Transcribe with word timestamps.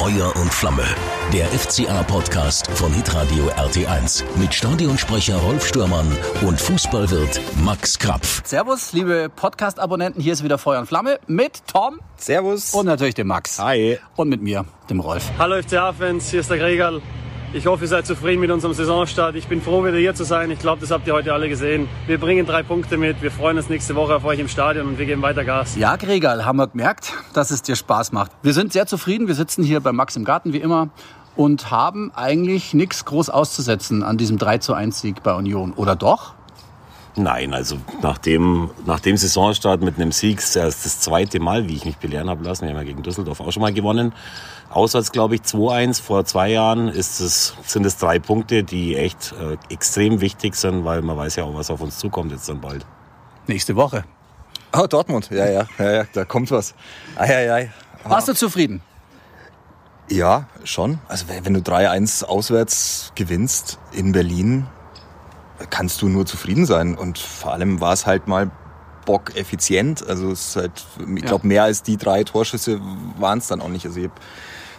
Feuer 0.00 0.34
und 0.36 0.50
Flamme. 0.50 0.86
Der 1.30 1.44
FCA-Podcast 1.48 2.70
von 2.70 2.90
Hitradio 2.90 3.50
RT1 3.50 4.24
mit 4.36 4.54
Stadionsprecher 4.54 5.36
Rolf 5.36 5.66
Stürmann 5.66 6.06
und 6.40 6.58
Fußballwirt 6.58 7.38
Max 7.62 7.98
Krapf. 7.98 8.40
Servus, 8.46 8.94
liebe 8.94 9.28
Podcast-Abonnenten. 9.28 10.22
Hier 10.22 10.32
ist 10.32 10.42
wieder 10.42 10.56
Feuer 10.56 10.80
und 10.80 10.86
Flamme 10.86 11.20
mit 11.26 11.66
Tom 11.66 12.00
Servus. 12.16 12.72
und 12.72 12.86
natürlich 12.86 13.14
dem 13.14 13.26
Max. 13.26 13.58
Hi. 13.58 13.98
Und 14.16 14.30
mit 14.30 14.40
mir, 14.40 14.64
dem 14.88 15.00
Rolf. 15.00 15.22
Hallo 15.38 15.60
FCA-Fans, 15.60 16.30
hier 16.30 16.40
ist 16.40 16.48
der 16.48 16.56
Gregal. 16.56 17.02
Ich 17.52 17.66
hoffe, 17.66 17.82
ihr 17.82 17.88
seid 17.88 18.06
zufrieden 18.06 18.40
mit 18.40 18.52
unserem 18.52 18.74
Saisonstart. 18.74 19.34
Ich 19.34 19.48
bin 19.48 19.60
froh, 19.60 19.84
wieder 19.84 19.96
hier 19.96 20.14
zu 20.14 20.22
sein. 20.22 20.52
Ich 20.52 20.60
glaube, 20.60 20.80
das 20.80 20.92
habt 20.92 21.08
ihr 21.08 21.14
heute 21.14 21.32
alle 21.32 21.48
gesehen. 21.48 21.88
Wir 22.06 22.20
bringen 22.20 22.46
drei 22.46 22.62
Punkte 22.62 22.96
mit. 22.96 23.22
Wir 23.22 23.32
freuen 23.32 23.56
uns 23.56 23.68
nächste 23.68 23.96
Woche 23.96 24.14
auf 24.14 24.24
euch 24.24 24.38
im 24.38 24.46
Stadion 24.46 24.86
und 24.86 24.98
wir 24.98 25.06
geben 25.06 25.20
weiter 25.20 25.44
Gas. 25.44 25.74
Ja, 25.74 25.96
Gregal, 25.96 26.44
haben 26.44 26.58
wir 26.58 26.68
gemerkt, 26.68 27.12
dass 27.32 27.50
es 27.50 27.62
dir 27.62 27.74
Spaß 27.74 28.12
macht. 28.12 28.30
Wir 28.44 28.52
sind 28.52 28.72
sehr 28.72 28.86
zufrieden. 28.86 29.26
Wir 29.26 29.34
sitzen 29.34 29.64
hier 29.64 29.80
bei 29.80 29.90
Max 29.90 30.14
im 30.14 30.24
Garten 30.24 30.52
wie 30.52 30.58
immer 30.58 30.90
und 31.34 31.72
haben 31.72 32.12
eigentlich 32.14 32.72
nichts 32.72 33.04
groß 33.04 33.30
auszusetzen 33.30 34.04
an 34.04 34.16
diesem 34.16 34.38
3 34.38 34.58
zu 34.58 34.72
1 34.74 35.00
Sieg 35.00 35.24
bei 35.24 35.34
Union. 35.34 35.72
Oder 35.72 35.96
doch? 35.96 36.34
Nein, 37.16 37.52
also 37.54 37.76
nach 38.02 38.18
dem, 38.18 38.70
nach 38.86 39.00
dem 39.00 39.16
Saisonstart 39.16 39.82
mit 39.82 39.96
einem 39.96 40.12
Sieg, 40.12 40.38
das 40.38 40.54
ist 40.56 40.86
das 40.86 41.00
zweite 41.00 41.40
Mal, 41.40 41.68
wie 41.68 41.74
ich 41.74 41.84
mich 41.84 41.96
belehren 41.96 42.30
habe 42.30 42.44
lassen. 42.44 42.62
Wir 42.62 42.70
haben 42.70 42.78
ja 42.78 42.84
gegen 42.84 43.02
Düsseldorf 43.02 43.40
auch 43.40 43.50
schon 43.50 43.62
mal 43.62 43.72
gewonnen. 43.72 44.12
Auswärts, 44.70 45.10
glaube 45.10 45.34
ich, 45.34 45.40
2-1 45.40 46.00
vor 46.00 46.24
zwei 46.24 46.50
Jahren 46.50 46.86
ist 46.88 47.18
es, 47.18 47.54
sind 47.66 47.84
es 47.84 47.96
drei 47.96 48.20
Punkte, 48.20 48.62
die 48.62 48.96
echt 48.96 49.32
äh, 49.32 49.56
extrem 49.72 50.20
wichtig 50.20 50.54
sind, 50.54 50.84
weil 50.84 51.02
man 51.02 51.16
weiß 51.16 51.36
ja 51.36 51.44
auch, 51.44 51.54
was 51.54 51.70
auf 51.70 51.80
uns 51.80 51.98
zukommt 51.98 52.30
jetzt 52.30 52.48
dann 52.48 52.60
bald. 52.60 52.86
Nächste 53.48 53.74
Woche. 53.74 54.04
Oh, 54.72 54.86
Dortmund. 54.86 55.28
Ja, 55.30 55.50
ja, 55.50 55.66
ja, 55.78 55.90
ja, 55.90 56.04
da 56.12 56.24
kommt 56.24 56.52
was. 56.52 56.74
Ei, 57.16 57.26
ei, 57.26 57.52
ei. 57.52 57.72
Warst 58.04 58.28
du 58.28 58.34
zufrieden? 58.34 58.82
Ja, 60.08 60.46
schon. 60.62 61.00
Also 61.08 61.28
wenn 61.28 61.44
wenn 61.44 61.54
du 61.54 61.60
3-1 61.60 62.24
auswärts 62.24 63.12
gewinnst 63.16 63.78
in 63.92 64.12
Berlin, 64.12 64.66
kannst 65.68 66.00
du 66.02 66.08
nur 66.08 66.26
zufrieden 66.26 66.66
sein. 66.66 66.96
Und 66.96 67.18
vor 67.18 67.52
allem 67.52 67.80
war 67.80 67.92
es 67.92 68.06
halt 68.06 68.28
mal 68.28 68.50
Bock 69.04 69.36
effizient. 69.36 70.06
Also 70.06 70.30
es 70.30 70.48
ist 70.48 70.56
halt, 70.56 70.86
ich 71.16 71.24
glaube, 71.24 71.46
mehr 71.46 71.64
als 71.64 71.82
die 71.82 71.96
drei 71.96 72.24
Torschüsse 72.24 72.80
waren 73.18 73.38
es 73.38 73.48
dann 73.48 73.60
auch 73.60 73.68
nicht. 73.68 73.84
Also 73.84 73.98
ich 73.98 74.06
habe 74.06 74.20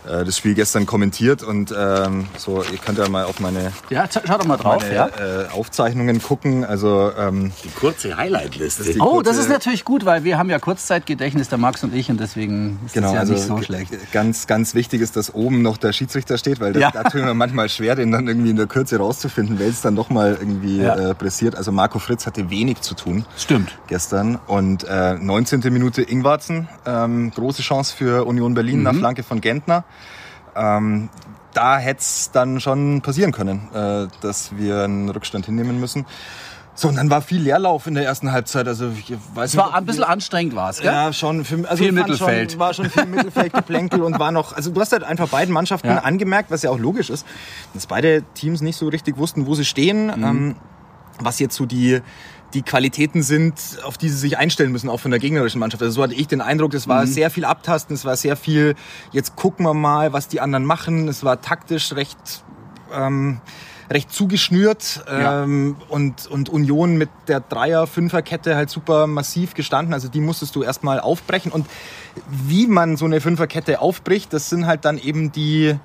äh, 0.08 0.24
das 0.26 0.38
Spiel 0.38 0.54
gestern 0.56 0.86
kommentiert 0.86 1.44
und 1.44 1.74
ähm, 1.78 2.28
so, 2.38 2.64
ihr 2.64 2.78
könnt 2.78 2.98
ja 2.98 3.08
mal 3.10 3.26
auf 3.26 3.40
meine, 3.40 3.72
Ja, 3.90 4.06
schau 4.12 4.38
doch 4.38 4.46
mal 4.46 4.58
drauf. 4.58 4.82
meine 4.82 4.94
Ja. 4.96 5.08
äh, 5.08 5.48
Aufzeichnungen 5.52 6.22
gucken. 6.22 6.66
Also 6.66 7.12
ähm, 7.18 7.52
Die 7.64 7.70
kurze 7.70 8.18
Highlight-Liste. 8.18 8.84
die 8.84 9.00
Oh, 9.00 9.22
das 9.22 9.34
kurze- 9.36 9.42
ist 9.42 9.50
natürlich 9.50 9.86
gut, 9.86 10.06
weil 10.06 10.24
wir 10.24 10.38
haben 10.38 10.50
ja 10.50 10.60
Kurzzeitgedächtnis, 10.60 11.50
der 11.50 11.58
Max 11.58 11.84
und 11.84 11.94
ich, 11.94 12.10
und 12.10 12.20
deswegen 12.20 12.80
ist 12.86 12.94
Genau, 12.94 13.08
das 13.08 13.14
ja 13.14 13.20
also 13.22 13.34
nicht 13.34 13.44
so 13.46 13.62
schlecht. 13.62 13.92
Ganz, 14.12 14.48
ganz 14.48 14.74
wichtig 14.76 15.02
ist, 15.02 15.16
dass 15.16 15.34
oben 15.34 15.62
noch 15.62 15.78
der 15.78 15.94
Schiedsrichter 15.94 16.38
steht, 16.38 16.60
weil 16.60 16.74
das, 16.74 16.82
Ja. 16.82 16.92
da 16.92 17.04
tut 17.04 17.24
mir 17.24 17.34
manchmal 17.34 17.70
schwer, 17.70 17.96
den 17.96 18.12
dann 18.12 18.28
irgendwie 18.28 18.50
in 18.50 18.56
der 18.58 18.68
Kürze 18.68 18.98
rauszufinden, 18.98 19.60
weil 19.60 19.70
es 19.70 19.82
dann 19.82 19.96
doch 19.96 20.10
mal 20.10 20.38
irgendwie 20.40 20.82
Ja. 20.82 20.96
äh, 21.12 21.14
pressiert. 21.16 21.56
Also 21.56 21.72
Marco 21.72 22.00
Fritz 22.00 22.26
hatte 22.26 22.50
wenig 22.50 22.82
zu 22.82 22.96
tun 22.96 23.26
Stimmt. 23.38 23.78
gestern 23.88 24.40
und 24.48 24.84
äh, 24.86 25.14
19. 25.16 25.62
Minute 25.72 26.02
Ingwarzen, 26.02 26.68
ähm, 26.86 27.32
große 27.32 27.62
Chance 27.62 27.96
für 27.96 28.26
Union 28.26 28.54
Berlin 28.54 28.78
Mhm. 28.78 28.84
nach 28.84 28.96
Flanke 28.96 29.24
von 29.24 29.42
Gentner. 29.42 29.84
Ähm, 30.56 31.10
da 31.54 31.78
hätte 31.78 32.00
es 32.02 32.32
dann 32.32 32.60
schon 32.62 33.02
passieren 33.02 33.32
können, 33.32 33.70
äh, 33.74 34.08
dass 34.22 34.56
wir 34.58 34.84
einen 34.84 35.10
Rückstand 35.10 35.46
hinnehmen 35.46 35.80
müssen. 35.80 36.06
So, 36.74 36.88
und 36.88 36.96
dann 36.96 37.10
war 37.10 37.22
viel 37.22 37.42
Leerlauf 37.42 37.86
in 37.86 37.96
der 37.96 38.06
ersten 38.06 38.32
Halbzeit. 38.32 38.66
Also 38.68 38.90
ich 38.98 39.14
weiß 39.36 39.52
Es 39.52 39.58
war 39.58 39.76
ein 39.76 39.86
bisschen 39.86 40.06
anstrengend, 40.06 40.56
war 40.56 40.70
es, 40.70 40.78
gell? 40.78 40.86
ja, 40.92 41.12
schon. 41.12 41.44
Für, 41.44 41.70
also 41.70 41.84
Viel 41.84 41.92
Mittelfeld. 41.92 42.52
Schon, 42.54 42.60
war 42.60 42.74
schon 42.74 42.90
viel 42.90 43.06
Mittelfeldgeplänkel 43.06 44.02
und 44.02 44.18
war 44.20 44.32
noch. 44.32 44.54
Also 44.56 44.72
du 44.72 44.80
hast 44.80 44.94
halt 44.94 45.04
einfach 45.04 45.28
beiden 45.28 45.54
Mannschaften 45.54 45.88
Ja. 45.90 45.98
angemerkt, 46.00 46.50
was 46.50 46.62
ja 46.64 46.70
auch 46.70 46.80
logisch 46.80 47.10
ist, 47.10 47.26
dass 47.74 47.86
beide 47.88 48.24
Teams 48.36 48.62
nicht 48.62 48.78
so 48.78 48.88
richtig 48.88 49.18
wussten, 49.18 49.46
wo 49.48 49.54
sie 49.54 49.66
stehen, 49.66 50.06
Mhm. 50.08 50.24
ähm, 50.24 50.56
was 51.20 51.40
jetzt 51.40 51.56
so 51.58 51.66
die 51.66 52.02
die 52.54 52.62
Qualitäten 52.62 53.24
sind, 53.24 53.54
auf 53.84 53.98
die 53.98 54.10
sie 54.10 54.18
sich 54.18 54.38
einstellen 54.38 54.72
müssen, 54.72 54.90
auch 54.90 55.00
von 55.00 55.12
der 55.12 55.20
gegnerischen 55.20 55.60
Mannschaft. 55.60 55.82
Also 55.84 55.96
so 55.96 56.04
hatte 56.04 56.14
ich 56.16 56.28
den 56.28 56.42
Eindruck, 56.42 56.74
es 56.74 56.86
Mhm. 56.88 56.92
war 56.92 57.08
sehr 57.08 57.30
viel 57.30 57.46
Abtasten, 57.46 57.94
es 57.96 58.06
war 58.06 58.16
sehr 58.16 58.36
viel, 58.36 58.76
jetzt 59.12 59.36
gucken 59.36 59.66
wir 59.66 59.74
mal, 59.74 60.14
was 60.14 60.28
die 60.28 60.42
anderen 60.42 60.66
machen. 60.66 61.08
Es 61.08 61.24
war 61.24 61.42
taktisch 61.42 61.94
recht 61.94 62.18
ähm, 62.94 63.40
recht 63.90 64.12
zugeschnürt 64.12 65.04
Ja. 65.08 65.44
ähm, 65.44 65.76
und, 65.90 66.28
und 66.28 66.48
Union 66.50 66.98
mit 66.98 67.10
der 67.28 67.42
Dreier-Fünfer-Kette 67.42 68.56
halt 68.56 68.70
super 68.70 69.06
massiv 69.08 69.54
gestanden. 69.54 69.94
Also 69.94 70.08
die 70.08 70.22
musstest 70.22 70.56
du 70.56 70.64
erstmal 70.64 71.00
aufbrechen. 71.02 71.52
Und 71.52 71.68
wie 72.30 72.68
man 72.68 72.96
so 72.98 73.04
eine 73.06 73.20
Fünferkette 73.20 73.82
aufbricht, 73.82 74.32
das 74.34 74.50
sind 74.50 74.66
halt 74.66 74.86
dann 74.86 74.98
eben 74.98 75.32
die, 75.34 75.76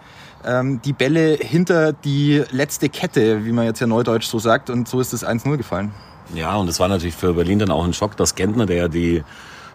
ähm, 0.45 0.81
die 0.85 0.93
Bälle 0.93 1.37
hinter 1.41 1.93
die 1.93 2.45
letzte 2.53 2.89
Kette, 2.89 3.45
wie 3.45 3.51
man 3.53 3.65
jetzt 3.65 3.81
ja 3.81 3.89
neudeutsch 3.89 4.27
so 4.27 4.39
sagt. 4.39 4.71
Und 4.71 4.87
so 4.89 5.01
ist 5.01 5.13
das 5.13 5.25
1-0 5.25 5.57
gefallen. 5.57 5.91
Ja, 6.35 6.57
und 6.57 6.69
es 6.69 6.81
war 6.81 6.89
natürlich 6.89 7.15
für 7.15 7.35
Berlin 7.35 7.59
dann 7.59 7.71
auch 7.71 7.85
ein 7.85 7.93
Schock, 7.93 8.17
dass 8.17 8.35
Gentner, 8.35 8.67
der 8.67 8.77
ja 8.77 8.89
die 8.89 9.23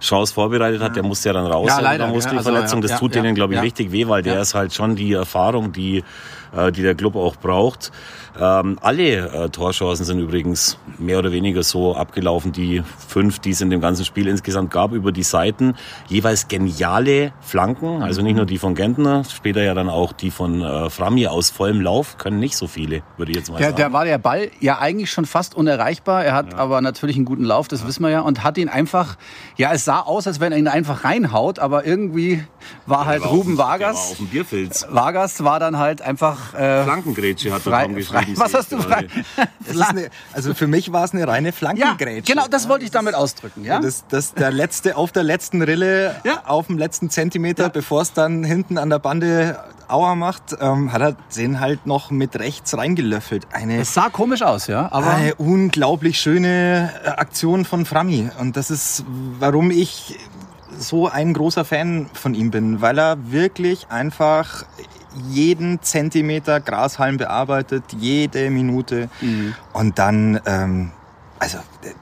Chance 0.01 0.34
vorbereitet 0.34 0.81
hat, 0.81 0.95
der 0.95 1.03
musste 1.03 1.29
ja 1.29 1.34
dann 1.34 1.45
raus 1.45 1.67
Ja, 1.67 1.79
leider, 1.79 2.06
einer 2.06 2.07
ja, 2.07 2.13
Muskelverletzung. 2.13 2.78
also, 2.79 2.88
ja, 2.88 2.94
das 2.94 3.00
tut 3.00 3.16
denen, 3.16 3.35
glaube 3.35 3.53
ich, 3.53 3.62
richtig 3.62 3.91
weh, 3.91 4.07
weil 4.07 4.23
der 4.23 4.41
ist 4.41 4.56
halt 4.56 4.73
schon 4.73 4.95
die 4.95 5.13
Erfahrung, 5.13 5.72
die, 5.72 6.03
äh, 6.56 6.72
die 6.72 6.81
der 6.81 6.95
Club 6.95 7.16
auch 7.16 7.35
braucht. 7.35 7.91
Ähm, 8.39 8.78
alle 8.81 9.03
äh, 9.45 9.50
Torchancen 9.50 10.06
sind 10.06 10.19
übrigens 10.19 10.78
mehr 10.97 11.19
oder 11.19 11.31
weniger 11.34 11.63
so 11.63 11.95
abgelaufen, 11.95 12.51
die 12.53 12.81
fünf, 13.07 13.39
die 13.39 13.50
es 13.51 13.59
in 13.59 13.69
dem 13.69 13.81
ganzen 13.81 14.06
Spiel 14.06 14.28
insgesamt 14.28 14.72
gab, 14.72 14.94
über 14.94 15.11
die 15.11 15.23
Seiten. 15.23 15.75
Jeweils 16.07 16.47
geniale 16.47 17.34
Flanken, 17.41 18.01
also 18.01 18.22
nicht 18.22 18.35
nur 18.38 18.45
die 18.45 18.57
von 18.57 18.73
Gentner, 18.73 19.23
später 19.25 19.61
ja 19.63 19.73
dann 19.73 19.90
auch 19.90 20.13
die 20.13 20.31
von 20.31 20.61
äh, 20.61 20.90
Frami 20.90 21.28
aus 21.28 21.50
vollem 21.50 21.81
Lauf, 21.81 22.17
können 22.17 22.40
nicht 22.40 22.56
so 22.56 22.67
viele, 22.67 23.03
würde 23.17 23.31
ich 23.31 23.38
jetzt 23.38 23.51
mal 23.51 23.57
Der, 23.57 23.67
sagen. 23.67 23.78
der 23.78 23.94
war 23.94 24.06
der 24.06 24.17
Ball 24.17 24.50
ja 24.61 24.79
eigentlich 24.79 25.11
schon 25.11 25.25
fast 25.25 25.53
unerreichbar. 25.53 26.23
Er 26.23 26.34
hat 26.34 26.53
aber 26.53 26.79
natürlich 26.79 27.17
einen 27.17 27.25
guten 27.25 27.44
Lauf, 27.44 27.67
das 27.67 27.85
wissen 27.85 28.01
wir 28.03 28.09
ja, 28.11 28.22
und 28.22 28.44
hat 28.45 28.57
ihn 28.57 28.69
einfach, 28.69 29.17
ja, 29.57 29.73
es 29.73 29.84
sah 29.84 30.00
aus, 30.00 30.25
als 30.25 30.40
wenn 30.40 30.53
er 30.53 30.57
ihn 30.57 30.69
einfach 30.69 31.03
reinhaut, 31.03 31.59
aber 31.59 31.85
irgendwie 31.85 32.44
war 32.85 33.06
halt 33.06 33.22
war 33.23 33.28
auf 33.29 33.34
Ruben 33.35 33.50
dem- 33.51 33.56
der 33.57 33.66
war 33.66 33.72
Vargas. 33.72 34.11
auf 34.11 34.17
dem 34.17 34.28
Bierfilz. 34.28 34.88
Vargas 34.90 35.44
war 35.44 35.59
dann 35.59 35.78
halt 35.78 36.01
einfach. 36.01 36.41
Äh, 36.53 36.84
Flankengrätsche 36.84 37.52
hat 37.52 37.59
er 37.59 37.63
Tom 37.63 37.72
frei, 37.74 37.88
geschrieben. 37.88 38.34
was 38.40 38.53
hast 38.53 38.72
du 38.72 38.79
frei? 38.81 39.07
Eine, 39.90 40.09
also 40.34 40.53
für 40.53 40.68
mich 40.68 40.91
war 40.91 41.03
es 41.06 41.13
eine 41.13 41.28
reine 41.28 41.50
Ja, 41.50 41.53
Flankengrätsche. 41.53 42.31
genau, 42.34 42.47
das 42.50 42.68
wollte 42.69 42.85
ich 42.85 42.91
damit 42.91 43.16
ausdrücken, 43.16 43.63
ja? 43.63 43.79
Das, 43.79 44.06
das 44.09 44.34
der 44.34 44.52
letzte 44.52 44.96
auf 44.97 45.12
der 45.12 45.24
letzten 45.24 45.62
Rille, 45.62 46.16
Ja. 46.24 46.44
auf 46.46 46.68
dem 46.68 46.78
letzten 46.78 47.09
Zentimeter, 47.09 47.69
bevor 47.69 48.02
es 48.02 48.13
dann 48.13 48.44
hinten 48.44 48.78
an 48.78 48.90
der 48.90 49.00
Bande 49.00 49.59
Auer 49.88 50.16
macht, 50.16 50.56
ähm, 50.62 50.94
hat 50.94 51.02
er 51.02 51.16
den 51.35 51.59
halt 51.59 51.85
noch 51.85 52.12
mit 52.12 52.38
rechts 52.40 52.78
reingelöffelt. 52.78 53.47
Eine, 53.52 53.81
Es 53.81 53.94
sah 53.94 54.09
komisch 54.09 54.41
aus, 54.41 54.68
ja, 54.68 54.90
aber 54.91 55.09
eine 55.12 55.35
unglaublich 55.35 56.19
schöne 56.19 56.91
äh, 57.03 57.09
Aktion 57.09 57.66
von 57.66 57.85
Frami. 57.85 58.29
Und 58.40 58.56
das 58.56 58.72
ist, 58.72 59.03
warum 59.40 59.69
ich 59.69 60.18
so 60.78 61.09
ein 61.09 61.34
großer 61.34 61.66
Fan 61.66 62.09
von 62.13 62.34
ihm 62.35 62.52
bin, 62.52 62.79
weil 62.81 62.97
er 62.97 63.18
wirklich 63.31 63.88
einfach 63.90 64.63
jeden 65.29 65.81
Zentimeter 65.81 66.59
Grashalm 66.59 67.17
bearbeitet, 67.17 67.83
jede 67.97 68.49
Minute. 68.49 69.09
Und 69.73 69.99
dann, 69.99 70.39
ähm, 70.45 70.91
also 71.39 71.57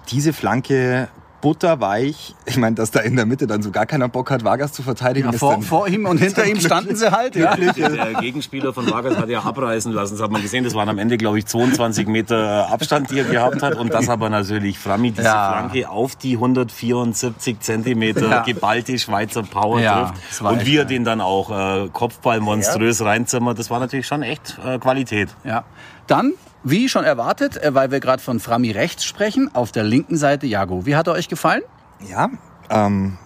diese 0.10 0.34
Flanke 0.34 1.08
butterweich. 1.42 2.36
Ich 2.46 2.58
meine, 2.58 2.76
dass 2.76 2.92
da 2.92 3.00
in 3.00 3.16
der 3.16 3.26
Mitte 3.26 3.48
dann 3.48 3.62
so 3.62 3.72
gar 3.72 3.86
keiner 3.86 4.08
Bock 4.10 4.32
hat, 4.32 4.44
Vargas 4.44 4.74
zu 4.74 4.84
verteidigen. 4.84 5.28
ja, 5.28 5.34
ist 5.34 5.40
vor, 5.40 5.54
dann- 5.54 5.62
vor 5.62 5.88
ihm 5.88 6.06
und 6.06 6.18
hinter 6.18 6.46
ihm 6.48 6.60
standen 6.60 6.96
sie 6.96 7.12
halt, 7.12 7.36
ja. 7.36 7.56
Der 7.56 8.14
Gegenspieler 8.20 8.74
von 8.74 8.90
Vargas 8.90 9.18
hat 9.18 9.30
ja 9.30 9.40
abreißen 9.42 9.92
lassen. 9.92 10.16
Das 10.16 10.24
hat 10.24 10.32
man 10.32 10.42
gesehen. 10.42 10.64
Das 10.64 10.74
waren 10.76 10.90
am 10.90 10.98
Ende, 10.98 11.18
glaube 11.18 11.40
ich, 11.40 11.46
22 11.46 12.08
Meter 12.08 12.70
Abstand, 12.72 13.12
die 13.12 13.20
er 13.20 13.26
gehabt 13.26 13.62
hat. 13.62 13.76
Und 13.76 13.94
das 13.94 14.10
aber 14.10 14.30
natürlich 14.30 14.78
Frami, 14.80 15.12
diese 15.12 15.24
Ja. 15.24 15.52
Flanke 15.52 15.90
auf 15.90 16.16
die 16.16 16.36
174 16.36 17.60
Zentimeter 17.60 18.30
Ja. 18.30 18.42
geballte 18.44 18.98
Schweizer 19.00 19.44
Power 19.44 19.80
Ja, 19.80 20.14
trifft. 20.30 20.42
Und 20.42 20.66
wie 20.66 20.78
er 20.78 20.86
den 20.86 21.04
dann 21.04 21.22
auch 21.22 21.50
äh, 21.86 21.90
Kopfball 21.92 22.40
monströs 22.40 23.02
reinzimmert. 23.04 23.60
Das 23.60 23.70
war 23.70 23.80
natürlich 23.80 24.08
schon 24.08 24.24
echt 24.24 24.58
äh, 24.66 24.78
Qualität. 24.80 25.30
Ja. 25.44 25.64
Dann, 26.08 26.34
wie 26.64 26.90
schon 26.90 27.04
erwartet, 27.04 27.58
äh, 27.58 27.74
weil 27.74 27.92
wir 27.92 28.00
gerade 28.00 28.22
von 28.22 28.40
Frami 28.40 28.72
rechts 28.72 29.06
sprechen, 29.06 29.50
auf 29.54 29.72
der 29.72 29.84
linken 29.84 30.18
Seite 30.18 30.48
Jago. 30.48 30.86
Wie 30.86 30.96
hat 30.96 31.08
er 31.08 31.14
euch 31.14 31.28
gefallen? 31.28 31.64
Ja, 32.08 32.30
ähm, 32.70 33.18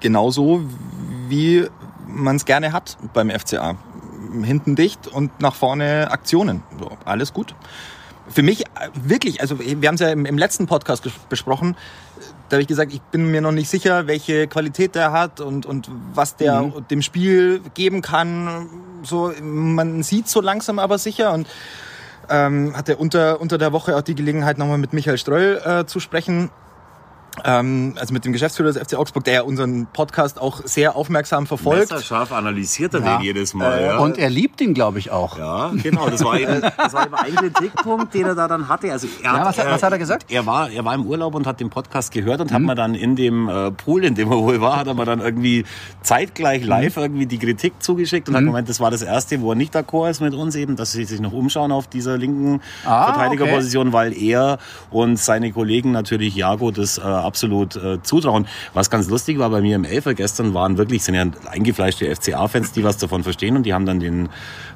genauso 0.00 0.62
wie 1.28 1.66
man 2.06 2.36
es 2.36 2.44
gerne 2.44 2.72
hat 2.72 2.96
beim 3.12 3.30
FCA. 3.30 3.76
Hinten 4.42 4.76
dicht 4.76 5.06
und 5.06 5.40
nach 5.40 5.54
vorne 5.54 6.10
Aktionen. 6.10 6.62
So, 6.78 6.90
alles 7.04 7.32
gut. 7.32 7.54
Für 8.28 8.42
mich 8.42 8.66
äh, 8.66 8.88
wirklich, 8.94 9.40
also 9.40 9.58
wir 9.58 9.88
haben 9.88 9.94
es 9.94 10.00
ja 10.00 10.10
im, 10.10 10.26
im 10.26 10.36
letzten 10.36 10.66
Podcast 10.66 11.08
besprochen, 11.28 11.76
da 12.48 12.56
habe 12.56 12.62
ich 12.62 12.68
gesagt, 12.68 12.92
ich 12.92 13.00
bin 13.02 13.30
mir 13.30 13.40
noch 13.40 13.52
nicht 13.52 13.68
sicher, 13.68 14.06
welche 14.06 14.46
Qualität 14.46 14.94
der 14.94 15.10
hat 15.10 15.40
und, 15.40 15.66
und 15.66 15.90
was 16.14 16.36
der 16.36 16.72
dem 16.90 17.02
Spiel 17.02 17.60
geben 17.74 18.02
kann. 18.02 18.68
So, 19.02 19.32
man 19.42 20.04
sieht 20.04 20.28
so 20.28 20.40
langsam 20.40 20.78
aber 20.78 20.98
sicher 20.98 21.32
und 21.32 21.48
ähm, 22.30 22.76
hatte 22.76 22.96
unter, 22.96 23.40
unter 23.40 23.58
der 23.58 23.72
Woche 23.72 23.96
auch 23.96 24.02
die 24.02 24.14
Gelegenheit, 24.14 24.58
nochmal 24.58 24.78
mit 24.78 24.92
Michael 24.92 25.18
Ströll 25.18 25.60
äh, 25.64 25.86
zu 25.86 26.00
sprechen. 26.00 26.50
Ähm, 27.44 27.94
also 27.98 28.12
mit 28.14 28.24
dem 28.24 28.32
Geschäftsführer 28.32 28.72
des 28.72 28.78
FC 28.82 28.94
Augsburg, 28.96 29.24
der 29.24 29.34
ja 29.34 29.42
unseren 29.42 29.86
Podcast 29.92 30.40
auch 30.40 30.62
sehr 30.64 30.96
aufmerksam 30.96 31.46
verfolgt. 31.46 31.90
Messerscharf 31.90 32.32
analysiert 32.32 32.94
er 32.94 33.00
den 33.00 33.20
jedes 33.20 33.54
Mal. 33.54 33.82
ja. 33.82 33.98
Und 33.98 34.18
er 34.18 34.30
liebt 34.30 34.60
ihn, 34.60 34.74
glaube 34.74 34.98
ich, 34.98 35.10
auch. 35.10 35.38
Ja, 35.38 35.70
genau. 35.82 36.08
Das 36.08 36.24
war 36.24 36.38
eben, 36.38 36.60
das 36.76 36.92
war 36.92 37.06
eben 37.06 37.14
ein 37.14 37.34
Kritikpunkt, 37.52 38.14
den 38.14 38.26
er 38.26 38.34
da 38.34 38.48
dann 38.48 38.68
hatte. 38.68 38.90
Also 38.92 39.06
er 39.22 39.32
Ja, 39.34 39.44
was 39.44 39.58
hat- 39.58 39.66
was 39.70 39.82
hat 39.82 39.92
er 39.92 39.98
gesagt? 39.98 40.26
Er 40.30 40.46
war, 40.46 40.70
er 40.70 40.84
war 40.84 40.94
im 40.94 41.04
Urlaub 41.06 41.34
und 41.34 41.46
hat 41.46 41.60
den 41.60 41.70
Podcast 41.70 42.12
gehört 42.12 42.40
und 42.40 42.52
hat 42.52 42.62
mir 42.62 42.74
dann 42.74 42.94
in 42.94 43.16
dem 43.16 43.48
äh, 43.48 43.70
Pool, 43.70 44.04
in 44.04 44.14
dem 44.14 44.30
er 44.30 44.38
wohl 44.38 44.60
war, 44.60 44.76
hat 44.78 44.86
er 44.86 44.94
mir 44.94 45.04
dann 45.04 45.20
irgendwie 45.20 45.64
zeitgleich 46.02 46.62
Mhm. 46.62 46.68
live 46.68 46.96
irgendwie 46.96 47.26
die 47.26 47.38
Kritik 47.38 47.74
zugeschickt 47.80 48.28
und 48.28 48.36
hat 48.36 48.44
gemeint, 48.44 48.68
das 48.68 48.80
war 48.80 48.90
das 48.90 49.02
erste, 49.02 49.40
wo 49.40 49.50
er 49.52 49.56
nicht 49.56 49.74
d'accord 49.74 50.10
ist 50.10 50.20
mit 50.20 50.34
uns 50.34 50.54
eben, 50.54 50.76
dass 50.76 50.92
sie 50.92 51.04
sich 51.04 51.20
noch 51.20 51.32
umschauen 51.32 51.72
auf 51.72 51.86
dieser 51.86 52.16
linken 52.16 52.60
Ah, 52.84 53.12
Verteidigerposition, 53.12 53.92
weil 53.92 54.16
er 54.16 54.58
und 54.90 55.18
seine 55.18 55.52
Kollegen 55.52 55.92
natürlich 55.92 56.34
Jago 56.36 56.70
das 56.70 56.98
äh, 56.98 57.02
absolut 57.26 57.76
äh, 57.76 58.02
zutrauen. 58.02 58.46
Was 58.74 58.90
ganz 58.90 59.08
lustig 59.08 59.38
war 59.38 59.50
bei 59.50 59.60
mir 59.60 59.76
im 59.76 59.84
Elfer 59.84 60.14
gestern 60.14 60.54
waren 60.54 60.78
wirklich, 60.78 61.04
sind 61.04 61.14
ja 61.14 61.26
eingefleischte 61.50 62.14
FCA-Fans, 62.14 62.72
die 62.72 62.84
was 62.84 62.96
davon 62.96 63.22
verstehen 63.22 63.56
und 63.56 63.64
die 63.64 63.74
haben 63.74 63.86
dann 63.86 64.00
den, 64.00 64.28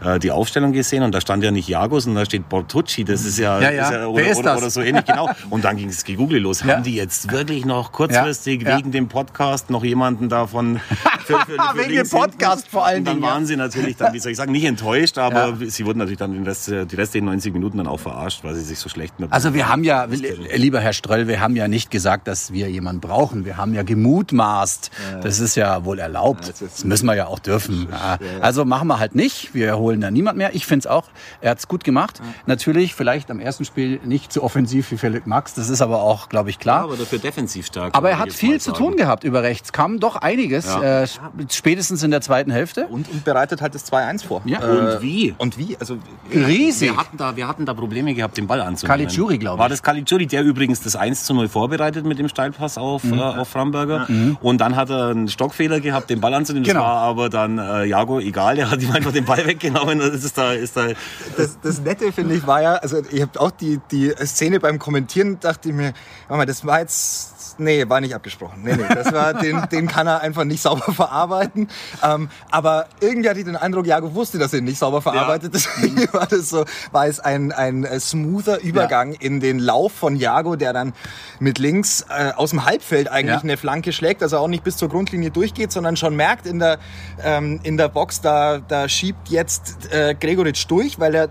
äh, 0.05 0.19
die 0.19 0.31
Aufstellung 0.31 0.73
gesehen 0.73 1.03
und 1.03 1.15
da 1.15 1.21
stand 1.21 1.43
ja 1.43 1.51
nicht 1.51 1.69
Jagos 1.69 2.07
und 2.07 2.15
da 2.15 2.25
steht 2.25 2.49
Bortucci, 2.49 3.05
das 3.05 3.25
ist 3.25 3.39
ja, 3.39 3.61
Ja, 3.61 3.71
ja. 3.71 3.83
Ist 3.85 3.91
Wer 3.93 4.09
oder, 4.11 4.27
ist 4.29 4.39
oder, 4.39 4.57
oder 4.59 4.71
so 4.71 4.81
ähnlich, 4.83 5.05
genau. 5.05 5.31
Und 5.49 5.65
dann 5.65 5.77
ging 5.77 5.89
es 5.89 6.05
gegoogelt 6.05 6.43
los. 6.43 6.61
Ja. 6.61 6.75
Haben 6.77 6.83
die 6.83 6.95
jetzt 6.95 7.31
wirklich 7.31 7.65
noch 7.65 7.93
kurzfristig 7.93 8.63
Ja, 8.63 8.71
ja. 8.71 8.79
wegen 8.79 8.93
dem 8.93 9.09
Podcast 9.09 9.71
noch 9.71 9.85
jemanden 9.85 10.29
davon 10.29 10.81
für, 11.25 11.39
für, 11.39 11.45
für 11.47 11.79
Wegen 11.79 11.95
dem 11.95 12.09
Podcast 12.09 12.63
hinten? 12.63 12.71
vor 12.71 12.87
allen 12.87 12.99
Und 12.99 13.05
dann 13.07 13.15
Dingen, 13.17 13.25
ja. 13.25 13.33
waren 13.33 13.47
sie 13.47 13.57
natürlich 13.57 13.97
dann, 13.97 14.13
wie 14.13 14.19
soll 14.19 14.33
ich 14.33 14.39
sagen, 14.39 14.53
nicht 14.53 14.65
enttäuscht, 14.65 15.19
aber 15.19 15.57
sie 15.67 15.85
wurden 15.87 15.99
natürlich 15.99 16.19
dann 16.19 16.41
Rest, 16.45 16.69
die 16.69 16.97
restlichen 16.97 17.27
90 17.27 17.53
Minuten 17.53 17.79
dann 17.79 17.87
auch 17.87 18.01
verarscht, 18.01 18.45
weil 18.45 18.55
sie 18.55 18.63
sich 18.63 18.79
so 18.79 18.89
schlecht 18.89 19.15
Also 19.31 19.55
wir 19.55 19.69
haben 19.69 19.85
ja, 19.85 20.07
lieber 20.55 20.81
Herr 20.81 20.93
Ströll, 20.93 21.29
wir 21.29 21.41
haben 21.41 21.57
ja 21.57 21.69
nicht 21.69 21.91
gesagt, 21.91 22.27
dass 22.29 22.40
wir 22.53 22.71
jemanden 22.71 23.01
brauchen. 23.01 23.45
Wir 23.45 23.57
haben 23.57 23.75
ja 23.75 23.83
gemutmaßt. 23.83 24.91
Das 25.23 25.41
ist 25.41 25.55
ja 25.57 25.85
wohl 25.85 25.99
erlaubt. 25.99 26.53
Das 26.61 26.85
müssen 26.85 27.07
wir 27.07 27.15
ja 27.15 27.27
auch 27.27 27.39
dürfen. 27.39 27.89
Ja. 27.91 28.19
Also 28.41 28.65
machen 28.65 28.89
wir 28.89 28.99
halt 28.99 29.15
nicht. 29.15 29.55
Wir 29.55 29.77
holen 29.79 30.01
da 30.01 30.11
niemand 30.11 30.39
mehr. 30.39 30.55
Ich 30.55 30.67
finde 30.67 30.81
es 30.81 30.87
auch. 30.87 31.05
Er 31.41 31.51
hat 31.53 31.59
es 31.59 31.69
gut 31.69 31.85
gemacht. 31.85 32.21
Natürlich 32.47 32.95
vielleicht 32.95 33.31
am 33.31 33.41
ersten 33.41 33.65
Spiel 33.65 34.01
nicht 34.05 34.33
so 34.33 34.43
offensiv 34.43 34.91
wie 34.91 34.97
Philipp 34.97 35.27
Max. 35.27 35.55
Das 35.55 35.69
ist 35.69 35.83
aber 35.83 36.03
auch, 36.03 36.29
glaube 36.29 36.51
ich, 36.51 36.59
klar. 36.59 36.85
aber 36.85 36.97
dafür 36.97 37.19
defensiv 37.19 37.67
stark. 37.67 37.95
Aber 37.97 38.11
er 38.11 38.19
hat 38.19 38.33
viel 38.33 38.61
zu 38.61 38.73
tun 38.73 38.97
gehabt 38.97 39.25
über 39.25 39.43
rechts. 39.43 39.73
Kam 39.73 40.01
doch 40.01 40.17
einiges, 40.17 40.67
Ja. 40.67 41.03
äh, 41.03 41.07
spätestens 41.49 42.03
in 42.03 42.11
der 42.11 42.21
zweiten 42.21 42.51
Hälfte. 42.51 42.87
Und, 42.87 43.09
und 43.11 43.25
bereitet 43.25 43.61
halt 43.61 43.75
das 43.75 43.91
2-1 43.91 44.25
vor. 44.25 44.43
Ja. 44.45 44.61
Und 44.61 45.03
wie? 45.03 45.35
Und 45.39 45.59
wie? 45.59 45.77
Also 45.79 45.99
Riesig. 46.33 46.91
Wir 46.91 46.97
hatten, 46.97 47.17
da, 47.17 47.37
wir 47.37 47.49
hatten 47.49 47.67
da 47.67 47.75
Probleme 47.75 48.15
gehabt, 48.15 48.37
den 48.37 48.47
Ball 48.47 48.61
anzunehmen. 48.61 48.99
Caligiuri, 48.99 49.39
glaub 49.39 49.55
ich. 49.57 49.59
War 49.61 49.69
das 49.69 49.83
Caligiuri, 49.83 50.27
der 50.27 50.43
übrigens 50.43 50.81
das 50.81 50.97
1 50.97 51.25
zu 51.25 51.35
0 51.35 51.49
vorbereitet 51.49 52.05
mit 52.05 52.19
dem 52.21 52.29
Steilpass 52.29 52.79
auf, 52.79 53.03
Mhm. 53.03 53.19
äh, 53.19 53.23
auf 53.23 53.49
Framberger. 53.49 54.07
Und 54.41 54.61
dann 54.61 54.77
hat 54.77 54.91
er 54.91 55.09
einen 55.09 55.29
Stockfehler 55.29 55.81
gehabt, 55.81 56.11
den 56.11 56.21
Ball 56.21 56.35
anzunehmen. 56.35 56.65
Genau. 56.67 56.81
Das 56.81 56.87
war 56.89 56.99
aber 57.03 57.29
dann 57.29 57.59
äh, 57.59 57.85
Jago 57.85 58.21
egal, 58.21 58.57
der 58.57 58.71
hat 58.71 58.81
ihm 58.83 58.93
einfach 58.93 59.13
den 59.13 59.25
Ball 59.25 59.45
weggenommen. 59.47 59.99
Das 59.99 60.23
ist 60.23 60.37
da, 60.39 60.53
ist 60.53 60.77
da 60.77 60.89
das, 61.37 61.59
das 61.63 61.81
Nette, 61.81 62.13
finde 62.13 62.35
ich, 62.37 62.47
war 62.47 62.63
ja, 62.63 62.75
also 62.75 62.99
ich 63.11 63.23
habe 63.23 63.41
auch 63.41 63.51
die, 63.51 63.81
die 63.91 64.13
Szene 64.25 64.61
beim 64.61 64.79
Kommentieren, 64.79 65.41
dachte 65.41 65.71
ich 65.71 65.75
mir, 65.75 65.93
mal, 66.29 66.47
das 66.47 66.65
war 66.65 66.81
jetzt, 66.81 67.35
nee, 67.61 67.89
war 67.89 68.01
nicht 68.01 68.15
abgesprochen. 68.15 68.63
Nee, 68.65 68.75
nee, 68.77 68.95
das 68.95 69.13
war, 69.13 69.35
den, 69.43 69.63
den 69.71 69.87
kann 69.87 70.07
er 70.07 70.21
einfach 70.21 70.45
nicht 70.45 70.61
sauber 70.63 70.93
verarbeiten. 70.93 71.69
Ähm, 72.03 72.29
aber 72.51 72.87
irgendwie 73.01 73.29
hatte 73.29 73.39
ich 73.39 73.45
den 73.45 73.57
Eindruck, 73.57 73.87
Jago 73.87 74.15
wusste, 74.15 74.39
dass 74.39 74.53
er 74.53 74.59
ihn 74.59 74.65
nicht 74.65 74.79
sauber 74.79 75.03
verarbeitet. 75.03 75.55
Deswegen 75.55 76.13
war 76.13 76.27
das 76.27 76.49
so, 76.49 76.65
war 76.93 77.07
es 77.07 77.21
ein, 77.21 77.53
ein 77.53 77.85
äh, 77.85 78.01
smoother 78.01 78.61
Übergang 78.61 79.13
in 79.13 79.41
den 79.41 79.59
Lauf 79.59 79.93
von 79.93 80.17
Jago, 80.17 80.57
der 80.57 80.73
dann 80.73 80.93
mit 81.39 81.59
links 81.59 82.05
äh, 82.09 82.33
aus 82.33 82.51
dem 82.51 82.65
Halbfeld 82.65 83.09
eigentlich 83.09 83.37
Ja. 83.37 83.41
eine 83.43 83.57
Flanke 83.57 83.93
schlägt, 83.93 84.23
also 84.23 84.39
auch 84.39 84.49
nicht 84.49 84.65
bis 84.65 84.77
zur 84.77 84.89
Grundlinie 84.89 85.31
durchgeht, 85.31 85.71
sondern 85.73 85.97
schon 85.97 86.17
merkt 86.17 86.47
in 86.47 86.59
der, 86.59 86.79
ähm, 87.23 87.61
in 87.63 87.77
der 87.77 87.89
Box, 87.89 88.21
da, 88.21 88.59
da 88.59 88.89
schiebt 88.89 89.29
jetzt 89.29 89.93
äh, 89.93 90.15
Gregoritsch 90.19 90.67
durch, 90.69 90.99
weil 90.99 91.15
er 91.15 91.29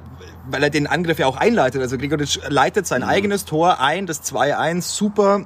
weil 0.51 0.63
er 0.63 0.71
den 0.71 0.87
Angriff 0.87 1.19
ja 1.19 1.27
auch 1.27 1.37
einleitet. 1.37 1.79
Also 1.79 1.95
Gregoritsch 1.97 2.39
leitet 2.47 2.87
sein 2.87 3.03
eigenes 3.03 3.45
Tor 3.45 3.79
ein, 3.81 4.07
das 4.07 4.23
2-1, 4.23 4.81
super. 4.81 5.45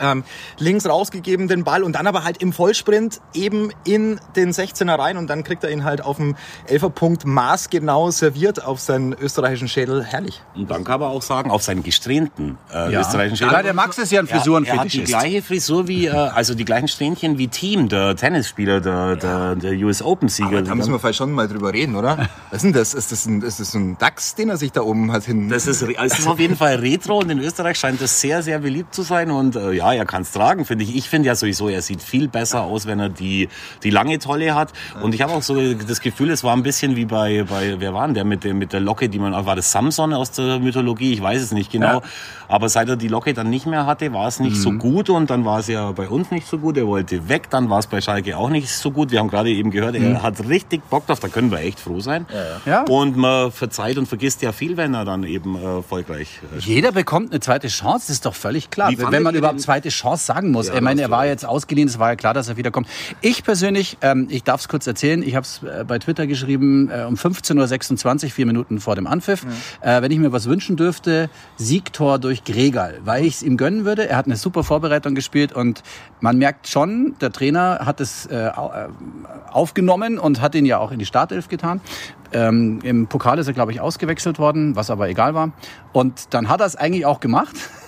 Ähm, 0.00 0.24
links 0.58 0.86
rausgegeben 0.86 1.48
den 1.48 1.64
Ball 1.64 1.82
und 1.82 1.92
dann 1.94 2.06
aber 2.06 2.24
halt 2.24 2.42
im 2.42 2.52
Vollsprint 2.52 3.20
eben 3.34 3.70
in 3.84 4.20
den 4.34 4.52
16er 4.52 4.98
rein 4.98 5.16
und 5.16 5.28
dann 5.28 5.44
kriegt 5.44 5.64
er 5.64 5.70
ihn 5.70 5.84
halt 5.84 6.02
auf 6.02 6.16
dem 6.16 6.36
Elferpunkt 6.66 7.24
maßgenau 7.24 8.10
serviert 8.10 8.64
auf 8.64 8.80
seinen 8.80 9.12
österreichischen 9.12 9.68
Schädel. 9.68 10.04
Herrlich. 10.04 10.42
Und 10.54 10.70
dann 10.70 10.84
kann 10.84 11.00
man 11.00 11.10
auch 11.10 11.22
sagen, 11.22 11.50
auf 11.50 11.62
seinen 11.62 11.82
gesträhnten 11.82 12.58
äh, 12.72 12.92
Ja. 12.92 13.00
österreichischen 13.00 13.36
Schädel. 13.36 13.52
Ja, 13.52 13.62
der 13.62 13.74
Max 13.74 13.98
ist 13.98 14.12
ja 14.12 14.20
ein 14.20 14.28
Er, 14.28 14.36
er 14.64 14.76
hat 14.78 14.92
die 14.92 15.04
gleiche 15.04 15.42
Frisur 15.42 15.88
wie, 15.88 16.06
äh, 16.06 16.10
also 16.10 16.54
die 16.54 16.64
gleichen 16.64 16.88
Strähnchen 16.88 17.38
wie 17.38 17.48
Team, 17.48 17.88
der 17.88 18.16
Tennisspieler, 18.16 18.80
der, 18.80 19.16
der, 19.16 19.56
der 19.56 19.72
US 19.84 20.02
Open-Sieger. 20.02 20.62
Da 20.62 20.74
müssen 20.74 20.92
wir 20.92 20.98
vielleicht 20.98 21.18
schon 21.18 21.32
mal 21.32 21.48
drüber 21.48 21.72
reden, 21.72 21.96
oder? 21.96 22.28
Was 22.50 22.58
ist 22.58 22.62
denn 22.64 22.72
das? 22.72 22.94
Ist 22.94 23.12
das 23.12 23.26
ein, 23.26 23.42
ist 23.42 23.60
das 23.60 23.74
ein 23.74 23.96
Dachs, 23.98 24.34
den 24.34 24.48
er 24.48 24.56
sich 24.56 24.72
da 24.72 24.82
oben 24.82 25.12
hat 25.12 25.24
hin... 25.24 25.48
Das 25.48 25.66
ist, 25.66 25.82
es 25.82 26.18
ist 26.18 26.26
auf 26.26 26.38
jeden 26.38 26.56
Fall 26.56 26.76
Retro 26.76 27.18
und 27.18 27.30
in 27.30 27.38
Österreich 27.38 27.78
scheint 27.78 28.00
das 28.00 28.20
sehr, 28.20 28.42
sehr 28.42 28.58
beliebt 28.58 28.94
zu 28.94 29.02
sein. 29.02 29.30
Und 29.30 29.56
äh, 29.56 29.72
ja, 29.72 29.85
er 29.94 30.04
kann 30.04 30.22
es 30.22 30.32
tragen, 30.32 30.64
finde 30.64 30.84
ich. 30.84 30.96
Ich 30.96 31.08
finde 31.08 31.28
ja 31.28 31.34
sowieso, 31.34 31.68
er 31.68 31.82
sieht 31.82 32.02
viel 32.02 32.28
besser 32.28 32.62
aus, 32.62 32.86
wenn 32.86 33.00
er 33.00 33.08
die, 33.08 33.48
die 33.82 33.90
lange 33.90 34.18
Tolle 34.18 34.54
hat. 34.54 34.72
Und 35.02 35.14
ich 35.14 35.22
habe 35.22 35.32
auch 35.32 35.42
so 35.42 35.74
das 35.74 36.00
Gefühl, 36.00 36.30
es 36.30 36.44
war 36.44 36.56
ein 36.56 36.62
bisschen 36.62 36.96
wie 36.96 37.04
bei, 37.04 37.44
bei 37.48 37.76
wer 37.78 37.94
war 37.94 38.06
denn 38.06 38.14
der 38.14 38.24
mit, 38.24 38.44
der 38.44 38.54
mit 38.54 38.72
der 38.72 38.80
Locke, 38.80 39.08
die 39.08 39.18
man, 39.18 39.32
war 39.46 39.56
das 39.56 39.72
Samson 39.72 40.12
aus 40.12 40.32
der 40.32 40.58
Mythologie? 40.58 41.12
Ich 41.12 41.22
weiß 41.22 41.42
es 41.42 41.52
nicht 41.52 41.70
genau. 41.70 42.00
Ja. 42.00 42.02
Aber 42.48 42.68
seit 42.68 42.88
er 42.88 42.96
die 42.96 43.08
Locke 43.08 43.34
dann 43.34 43.50
nicht 43.50 43.66
mehr 43.66 43.86
hatte, 43.86 44.12
war 44.12 44.28
es 44.28 44.40
nicht 44.40 44.56
so 44.56 44.72
gut 44.72 45.10
und 45.10 45.30
dann 45.30 45.44
war 45.44 45.58
es 45.58 45.66
ja 45.66 45.90
bei 45.92 46.08
uns 46.08 46.30
nicht 46.30 46.46
so 46.46 46.58
gut. 46.58 46.76
Er 46.76 46.86
wollte 46.86 47.28
weg, 47.28 47.50
dann 47.50 47.70
war 47.70 47.80
es 47.80 47.86
bei 47.86 48.00
Schalke 48.00 48.36
auch 48.36 48.50
nicht 48.50 48.68
so 48.70 48.90
gut. 48.90 49.10
Wir 49.10 49.18
haben 49.18 49.28
gerade 49.28 49.50
eben 49.50 49.70
gehört, 49.70 49.96
er 49.96 50.22
hat 50.22 50.48
richtig 50.48 50.82
Bock 50.88 51.06
drauf, 51.06 51.20
da 51.20 51.28
können 51.28 51.50
wir 51.50 51.58
echt 51.58 51.80
froh 51.80 52.00
sein. 52.00 52.26
Ja. 52.64 52.82
Und 52.82 53.16
man 53.16 53.50
verzeiht 53.50 53.98
und 53.98 54.06
vergisst 54.06 54.42
ja 54.42 54.52
viel, 54.52 54.76
wenn 54.76 54.94
er 54.94 55.04
dann 55.04 55.24
eben 55.24 55.56
äh, 55.56 55.76
erfolgreich 55.76 56.40
äh, 56.56 56.60
Jeder 56.60 56.92
bekommt 56.92 57.32
eine 57.32 57.40
zweite 57.40 57.68
Chance, 57.68 58.06
das 58.08 58.16
ist 58.16 58.26
doch 58.26 58.34
völlig 58.34 58.70
klar. 58.70 58.90
Wie 58.90 58.98
Wenn 58.98 59.22
man 59.22 59.34
überhaupt 59.34 59.60
zweite 59.66 59.88
Chance 59.88 60.24
sagen 60.24 60.50
muss. 60.52 60.68
Ja, 60.68 60.74
ich 60.74 60.80
meine, 60.80 61.02
er 61.02 61.10
war 61.10 61.26
jetzt 61.26 61.44
ausgeliehen, 61.44 61.88
es 61.88 61.98
war 61.98 62.10
ja 62.10 62.16
klar, 62.16 62.34
dass 62.34 62.48
er 62.48 62.56
wiederkommt. 62.56 62.88
Ich 63.20 63.42
persönlich, 63.42 63.98
ähm, 64.00 64.28
ich 64.30 64.44
darf 64.44 64.60
es 64.60 64.68
kurz 64.68 64.86
erzählen, 64.86 65.22
ich 65.22 65.34
habe 65.34 65.44
es 65.44 65.62
äh, 65.62 65.84
bei 65.84 65.98
Twitter 65.98 66.26
geschrieben, 66.26 66.88
äh, 66.90 67.02
um 67.02 67.14
15.26 67.14 68.24
Uhr, 68.24 68.30
vier 68.30 68.46
Minuten 68.46 68.80
vor 68.80 68.94
dem 68.94 69.06
Anpfiff. 69.06 69.44
Äh, 69.80 70.02
wenn 70.02 70.12
ich 70.12 70.18
mir 70.18 70.32
was 70.32 70.48
wünschen 70.48 70.76
dürfte, 70.76 71.28
Siegtor 71.56 72.18
durch 72.18 72.44
Gregal, 72.44 73.00
weil 73.04 73.24
ich 73.24 73.34
es 73.34 73.42
ihm 73.42 73.56
gönnen 73.56 73.84
würde. 73.84 74.08
Er 74.08 74.16
hat 74.16 74.26
eine 74.26 74.36
super 74.36 74.62
Vorbereitung 74.62 75.14
gespielt 75.14 75.52
und 75.52 75.82
man 76.20 76.38
merkt 76.38 76.68
schon, 76.68 77.16
der 77.20 77.32
Trainer 77.32 77.80
hat 77.84 78.00
es 78.00 78.26
äh, 78.26 78.46
äh, 78.46 78.52
aufgenommen 79.50 80.18
und 80.18 80.40
hat 80.40 80.54
ihn 80.54 80.64
ja 80.64 80.78
auch 80.78 80.92
in 80.92 80.98
die 80.98 81.06
Startelf 81.06 81.48
getan. 81.48 81.80
Ähm, 82.32 82.80
Im 82.82 83.06
Pokal 83.06 83.38
ist 83.38 83.46
er, 83.46 83.52
glaube 83.52 83.72
ich, 83.72 83.80
ausgewechselt 83.80 84.38
worden, 84.38 84.76
was 84.76 84.90
aber 84.90 85.08
egal 85.08 85.34
war. 85.34 85.52
Und 85.92 86.34
dann 86.34 86.48
hat 86.48 86.60
er 86.60 86.66
es 86.66 86.76
eigentlich 86.76 87.06
auch 87.06 87.20
gemacht. 87.20 87.56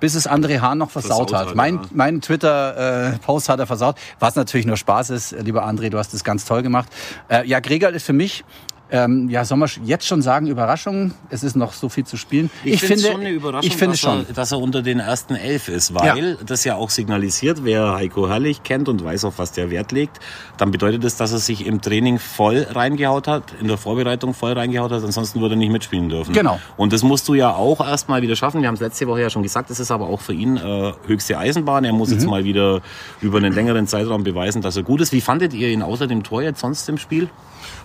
Bis 0.00 0.14
es 0.14 0.28
André 0.28 0.60
Hahn 0.60 0.78
noch 0.78 0.90
versaut, 0.90 1.30
Versaut 1.30 1.34
hat. 1.34 1.48
hat, 1.48 1.54
Mein, 1.54 1.74
ja. 1.76 1.82
mein 1.92 2.20
Twitter-Post 2.20 3.48
hat 3.48 3.60
er 3.60 3.66
versaut, 3.66 3.96
was 4.18 4.36
natürlich 4.36 4.66
nur 4.66 4.76
Spaß 4.76 5.10
ist. 5.10 5.32
Lieber 5.32 5.66
André, 5.66 5.90
du 5.90 5.98
hast 5.98 6.14
das 6.14 6.24
ganz 6.24 6.44
toll 6.44 6.62
gemacht. 6.62 6.88
Äh, 7.28 7.46
ja, 7.46 7.60
Gregal 7.60 7.94
ist 7.94 8.04
für 8.06 8.12
mich, 8.12 8.44
ähm, 8.90 9.28
ja, 9.28 9.44
soll 9.44 9.58
man 9.58 9.68
jetzt 9.84 10.06
schon 10.06 10.22
sagen, 10.22 10.46
Überraschung. 10.46 11.12
Es 11.30 11.42
ist 11.42 11.56
noch 11.56 11.72
so 11.72 11.88
viel 11.88 12.04
zu 12.04 12.16
spielen. 12.16 12.50
Ich, 12.64 12.80
finde 12.80 13.04
schon 13.04 13.20
eine 13.20 13.30
Überraschung, 13.30 13.66
ich 13.70 13.76
finde 13.76 13.92
dass, 13.92 14.00
schon. 14.00 14.26
Er, 14.28 14.34
dass 14.34 14.52
er 14.52 14.58
unter 14.58 14.82
den 14.82 14.98
ersten 15.00 15.34
elf 15.34 15.68
ist, 15.68 15.94
weil 15.94 16.36
das 16.44 16.64
ja 16.64 16.76
auch 16.76 16.90
signalisiert, 16.90 17.64
wer 17.64 17.94
Heiko 17.94 18.28
Herrlich 18.28 18.62
kennt 18.62 18.88
und 18.88 19.02
weiß, 19.04 19.24
auf 19.24 19.38
was 19.38 19.52
der 19.52 19.70
Wert 19.70 19.92
legt, 19.92 20.18
dann 20.56 20.70
bedeutet 20.70 21.04
das, 21.04 21.16
dass 21.16 21.32
er 21.32 21.38
sich 21.38 21.66
im 21.66 21.80
Training 21.80 22.18
voll 22.18 22.66
reingehaut 22.70 23.28
hat, 23.28 23.44
in 23.60 23.68
der 23.68 23.78
Vorbereitung 23.78 24.34
voll 24.34 24.52
reingehaut 24.52 24.92
hat, 24.92 25.02
ansonsten 25.02 25.40
würde 25.40 25.54
er 25.54 25.58
nicht 25.58 25.72
mitspielen 25.72 26.08
dürfen. 26.08 26.32
Genau. 26.32 26.58
Und 26.76 26.92
das 26.92 27.02
musst 27.02 27.28
du 27.28 27.34
ja 27.34 27.54
auch 27.54 27.80
erstmal 27.86 28.22
wieder 28.22 28.36
schaffen. 28.36 28.60
Wir 28.60 28.68
haben 28.68 28.74
es 28.74 28.80
letzte 28.80 29.06
Woche 29.06 29.22
ja 29.22 29.30
schon 29.30 29.42
gesagt, 29.42 29.70
es 29.70 29.80
ist 29.80 29.90
aber 29.90 30.06
auch 30.08 30.20
für 30.20 30.32
ihn 30.34 30.56
äh, 30.56 30.92
höchste 31.06 31.38
Eisenbahn. 31.38 31.84
Er 31.84 31.92
muss 31.92 32.08
Mhm. 32.10 32.14
jetzt 32.14 32.26
mal 32.26 32.44
wieder 32.44 32.80
über 33.20 33.38
einen 33.38 33.52
längeren 33.52 33.86
Zeitraum 33.86 34.24
beweisen, 34.24 34.62
dass 34.62 34.76
er 34.76 34.82
gut 34.82 35.00
ist. 35.00 35.12
Wie 35.12 35.20
fandet 35.20 35.54
ihr 35.54 35.68
ihn 35.68 35.82
außer 35.82 36.06
dem 36.06 36.22
Tor 36.22 36.42
jetzt 36.42 36.60
sonst 36.60 36.88
im 36.88 36.98
Spiel? 36.98 37.28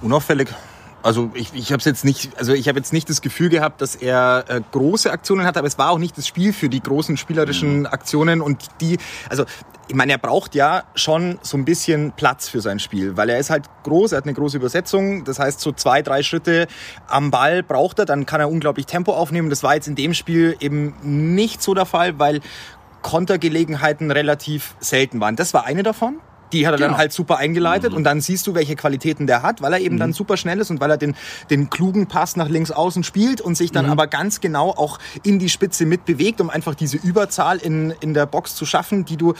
Unauffällig. 0.02 0.50
Also 1.06 1.30
ich, 1.36 1.54
ich 1.54 1.72
habe 1.72 1.84
jetzt 1.86 2.04
nicht, 2.04 2.36
also 2.36 2.54
ich 2.54 2.68
habe 2.68 2.80
jetzt 2.80 2.92
nicht 2.92 3.08
das 3.12 3.22
Gefühl 3.22 3.50
gehabt, 3.50 3.80
dass 3.80 3.94
er 3.94 4.44
äh, 4.48 4.60
große 4.72 5.12
Aktionen 5.12 5.46
hatte, 5.46 5.60
aber 5.60 5.68
es 5.68 5.78
war 5.78 5.92
auch 5.92 6.00
nicht 6.00 6.18
das 6.18 6.26
Spiel 6.26 6.52
für 6.52 6.68
die 6.68 6.82
großen 6.82 7.16
spielerischen 7.16 7.86
Aktionen 7.86 8.42
und 8.42 8.66
die, 8.82 8.98
also 9.30 9.46
ich 9.88 9.94
meine, 9.94 10.14
er 10.14 10.18
braucht 10.18 10.56
ja 10.56 10.82
schon 10.96 11.38
so 11.44 11.58
ein 11.58 11.64
bisschen 11.64 12.14
Platz 12.14 12.50
für 12.50 12.60
sein 12.60 12.80
Spiel, 12.80 13.18
weil 13.18 13.30
er 13.30 13.38
ist 13.38 13.52
halt 13.52 13.66
groß, 13.84 14.14
er 14.14 14.18
hat 14.18 14.24
eine 14.24 14.34
große 14.34 14.58
Übersetzung, 14.58 15.26
das 15.26 15.38
heißt 15.38 15.60
so 15.60 15.72
zwei, 15.74 16.02
drei 16.02 16.24
Schritte 16.24 16.66
am 17.08 17.30
Ball 17.30 17.62
braucht 17.62 18.00
er, 18.00 18.06
dann 18.06 18.26
kann 18.26 18.42
er 18.42 18.50
unglaublich 18.50 18.88
Tempo 18.88 19.14
aufnehmen. 19.14 19.52
Das 19.52 19.62
war 19.62 19.76
jetzt 19.76 19.88
in 19.88 19.94
dem 19.94 20.16
Spiel 20.16 20.58
eben 20.60 20.96
nicht 21.04 21.62
so 21.62 21.76
der 21.76 21.86
Fall, 21.86 22.18
weil 22.18 22.42
Kontergelegenheiten 23.04 24.10
relativ 24.10 24.74
selten 24.80 25.20
waren. 25.20 25.36
Das 25.36 25.54
war 25.54 25.66
eine 25.66 25.84
davon. 25.84 26.20
Die 26.52 26.66
hat 26.68 26.74
er 26.74 26.78
Genau. 26.78 26.90
dann 26.90 26.98
halt 26.98 27.12
super 27.12 27.38
eingeleitet 27.38 27.94
und 27.94 28.04
dann 28.04 28.22
siehst 28.22 28.46
du, 28.48 28.54
welche 28.56 28.76
Qualitäten 28.76 29.28
der 29.28 29.42
hat, 29.44 29.62
weil 29.62 29.74
er 29.74 29.80
eben 29.80 29.98
dann 29.98 30.14
super 30.14 30.38
schnell 30.38 30.60
ist 30.60 30.70
und 30.70 30.80
weil 30.80 30.92
er 30.92 30.98
den, 30.98 31.16
den 31.50 31.70
klugen 31.70 32.08
Pass 32.08 32.36
nach 32.36 32.50
links 32.50 32.72
außen 32.72 33.04
spielt 33.04 33.42
und 33.42 33.56
sich 33.58 33.72
dann 33.72 33.88
aber 33.88 34.08
ganz 34.08 34.42
genau 34.42 34.70
auch 34.70 35.00
in 35.24 35.40
die 35.40 35.50
Spitze 35.50 35.86
mitbewegt, 35.86 36.42
um 36.42 36.50
einfach 36.50 36.76
diese 36.76 36.98
Überzahl 36.98 37.58
in, 37.58 37.94
in 38.02 38.14
der 38.14 38.26
Box 38.26 38.56
zu 38.56 38.66
schaffen, 38.66 39.06
die 39.06 39.18
du 39.18 39.34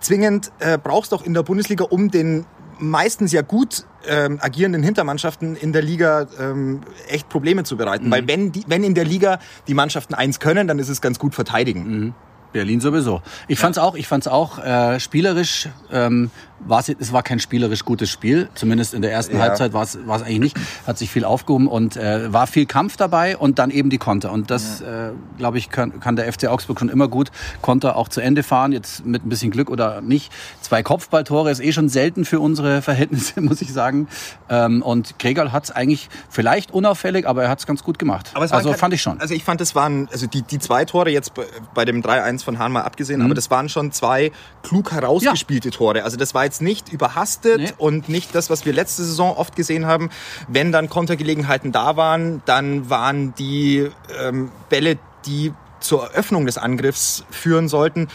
zwingend 0.00 0.52
äh, 0.60 0.78
brauchst 0.78 1.12
auch 1.14 1.22
in 1.22 1.34
der 1.34 1.42
Bundesliga, 1.42 1.84
um 1.84 2.10
den 2.10 2.44
meistens 2.78 3.32
ja 3.32 3.42
gut 3.42 3.84
ähm, 4.08 4.38
agierenden 4.40 4.82
Hintermannschaften 4.82 5.54
in 5.54 5.72
der 5.72 5.82
Liga 5.82 6.26
ähm, 6.40 6.80
echt 7.08 7.28
Probleme 7.28 7.62
zu 7.64 7.76
bereiten. 7.76 8.10
Weil 8.10 8.26
wenn, 8.26 8.50
die, 8.50 8.64
wenn 8.66 8.82
in 8.82 8.94
der 8.94 9.04
Liga 9.04 9.38
die 9.68 9.74
Mannschaften 9.74 10.14
eins 10.14 10.40
können, 10.40 10.66
dann 10.66 10.78
ist 10.80 10.88
es 10.88 11.00
ganz 11.00 11.18
gut 11.18 11.34
verteidigen. 11.34 12.12
Berlin 12.52 12.80
sowieso. 12.80 13.22
Ich 13.48 13.58
fand's 13.58 13.78
auch, 13.78 13.94
ich 13.94 14.06
fand's 14.06 14.26
auch 14.28 14.58
äh, 14.58 15.00
spielerisch. 15.00 15.68
Ähm, 15.90 16.30
war's, 16.66 16.88
es 16.88 17.12
war 17.12 17.22
kein 17.22 17.38
spielerisch 17.40 17.84
gutes 17.84 18.10
Spiel, 18.10 18.48
zumindest 18.54 18.94
in 18.94 19.02
der 19.02 19.12
ersten 19.12 19.36
Ja. 19.36 19.42
Halbzeit 19.42 19.72
war 19.72 19.82
es 19.82 19.96
eigentlich 19.96 20.38
nicht. 20.40 20.56
Hat 20.86 20.98
sich 20.98 21.10
viel 21.10 21.24
aufgehoben 21.24 21.66
und 21.68 21.96
äh, 21.96 22.32
war 22.32 22.46
viel 22.46 22.66
Kampf 22.66 22.96
dabei 22.96 23.36
und 23.36 23.58
dann 23.58 23.70
eben 23.70 23.90
die 23.90 23.98
Konter. 23.98 24.32
Und 24.32 24.50
das, 24.50 24.80
äh, 24.80 25.10
glaube 25.38 25.58
ich, 25.58 25.70
kann, 25.70 26.00
kann 26.00 26.16
der 26.16 26.32
FC 26.32 26.46
Augsburg 26.46 26.78
schon 26.78 26.88
immer 26.88 27.08
gut 27.08 27.30
Konter 27.62 27.96
auch 27.96 28.08
zu 28.08 28.20
Ende 28.20 28.42
fahren. 28.42 28.72
Jetzt 28.72 29.04
mit 29.06 29.24
ein 29.24 29.28
bisschen 29.28 29.50
Glück 29.50 29.70
oder 29.70 30.00
nicht. 30.00 30.32
Zwei 30.60 30.82
Kopfballtore 30.82 31.50
ist 31.50 31.60
eh 31.60 31.72
schon 31.72 31.88
selten 31.88 32.24
für 32.24 32.40
unsere 32.40 32.82
Verhältnisse, 32.82 33.40
muss 33.40 33.60
ich 33.62 33.72
sagen. 33.72 34.08
Ähm, 34.48 34.82
und 34.82 35.18
Gregal 35.18 35.52
hat's 35.52 35.70
eigentlich 35.70 36.08
vielleicht 36.30 36.70
unauffällig, 36.70 37.26
aber 37.26 37.42
er 37.44 37.48
hat's 37.50 37.66
ganz 37.66 37.82
gut 37.82 37.98
gemacht. 37.98 38.30
Aber 38.34 38.44
es 38.44 38.52
also 38.52 38.70
kein- 38.70 38.78
fand 38.78 38.94
ich 38.94 39.02
schon. 39.02 39.20
Also 39.20 39.34
ich 39.34 39.44
fand, 39.44 39.60
es 39.60 39.74
waren, 39.74 40.08
also 40.12 40.26
die, 40.26 40.42
die 40.42 40.58
zwei 40.58 40.84
Tore 40.84 41.10
jetzt 41.10 41.34
bei- 41.34 41.46
bei 41.74 41.84
dem 41.84 42.02
3-1 42.02 42.42
von 42.44 42.58
Hahn 42.58 42.72
mal 42.72 42.82
abgesehen, 42.82 43.20
Mhm. 43.20 43.26
aber 43.26 43.34
das 43.34 43.50
waren 43.50 43.68
schon 43.68 43.92
zwei 43.92 44.32
klug 44.62 44.92
herausgespielte 44.92 45.70
Tore. 45.70 46.04
Also 46.04 46.16
das 46.16 46.34
war 46.34 46.44
jetzt 46.52 46.60
nicht 46.62 46.92
überhastet 46.92 47.58
Nee. 47.58 47.72
und 47.78 48.08
nicht 48.08 48.34
das, 48.34 48.50
was 48.50 48.66
wir 48.66 48.72
letzte 48.74 49.02
Saison 49.02 49.34
oft 49.36 49.56
gesehen 49.56 49.86
haben. 49.86 50.10
Wenn 50.48 50.70
dann 50.70 50.90
Kontergelegenheiten 50.90 51.72
da 51.72 51.96
waren, 51.96 52.42
dann 52.44 52.90
waren 52.90 53.34
die 53.34 53.88
ähm, 54.20 54.50
Bälle, 54.68 54.98
die 55.24 55.52
zur 55.80 56.04
Eröffnung 56.10 56.44
des 56.46 56.58
Angriffs 56.58 57.24
führen 57.30 57.68
sollten, 57.68 58.08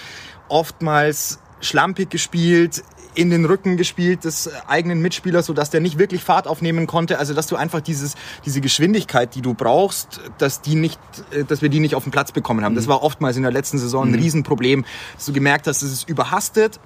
oftmals 0.50 1.40
schlampig 1.60 2.10
gespielt, 2.12 2.84
in 3.16 3.32
den 3.32 3.46
Rücken 3.46 3.78
gespielt 3.78 4.24
des 4.26 4.48
eigenen 4.68 5.02
Mitspielers, 5.02 5.48
sodass 5.48 5.72
der 5.72 5.82
nicht 5.82 5.98
wirklich 5.98 6.24
Fahrt 6.24 6.48
aufnehmen 6.48 6.86
konnte. 6.86 7.18
Also 7.18 7.34
dass 7.34 7.48
du 7.48 7.56
einfach 7.56 7.82
dieses, 7.82 8.14
diese 8.46 8.62
Geschwindigkeit, 8.62 9.34
die 9.34 9.42
du 9.42 9.56
brauchst, 9.56 10.22
dass, 10.38 10.62
die 10.62 10.76
nicht, 10.76 11.00
äh, 11.32 11.44
dass 11.44 11.64
wir 11.64 11.70
die 11.70 11.80
nicht 11.80 11.96
auf 11.96 12.04
den 12.04 12.12
Platz 12.12 12.32
bekommen 12.32 12.64
haben. 12.64 12.76
Das 12.76 12.88
war 12.88 13.02
oftmals 13.02 13.36
in 13.36 13.42
der 13.42 13.52
letzten 13.52 13.80
Saison 13.80 14.08
ein 14.08 14.14
Riesenproblem, 14.14 14.86
dass 15.16 15.26
du 15.26 15.34
gemerkt 15.34 15.66
hast, 15.66 15.82
es 15.82 15.92
ist 15.92 16.08
überhastet. 16.10 16.80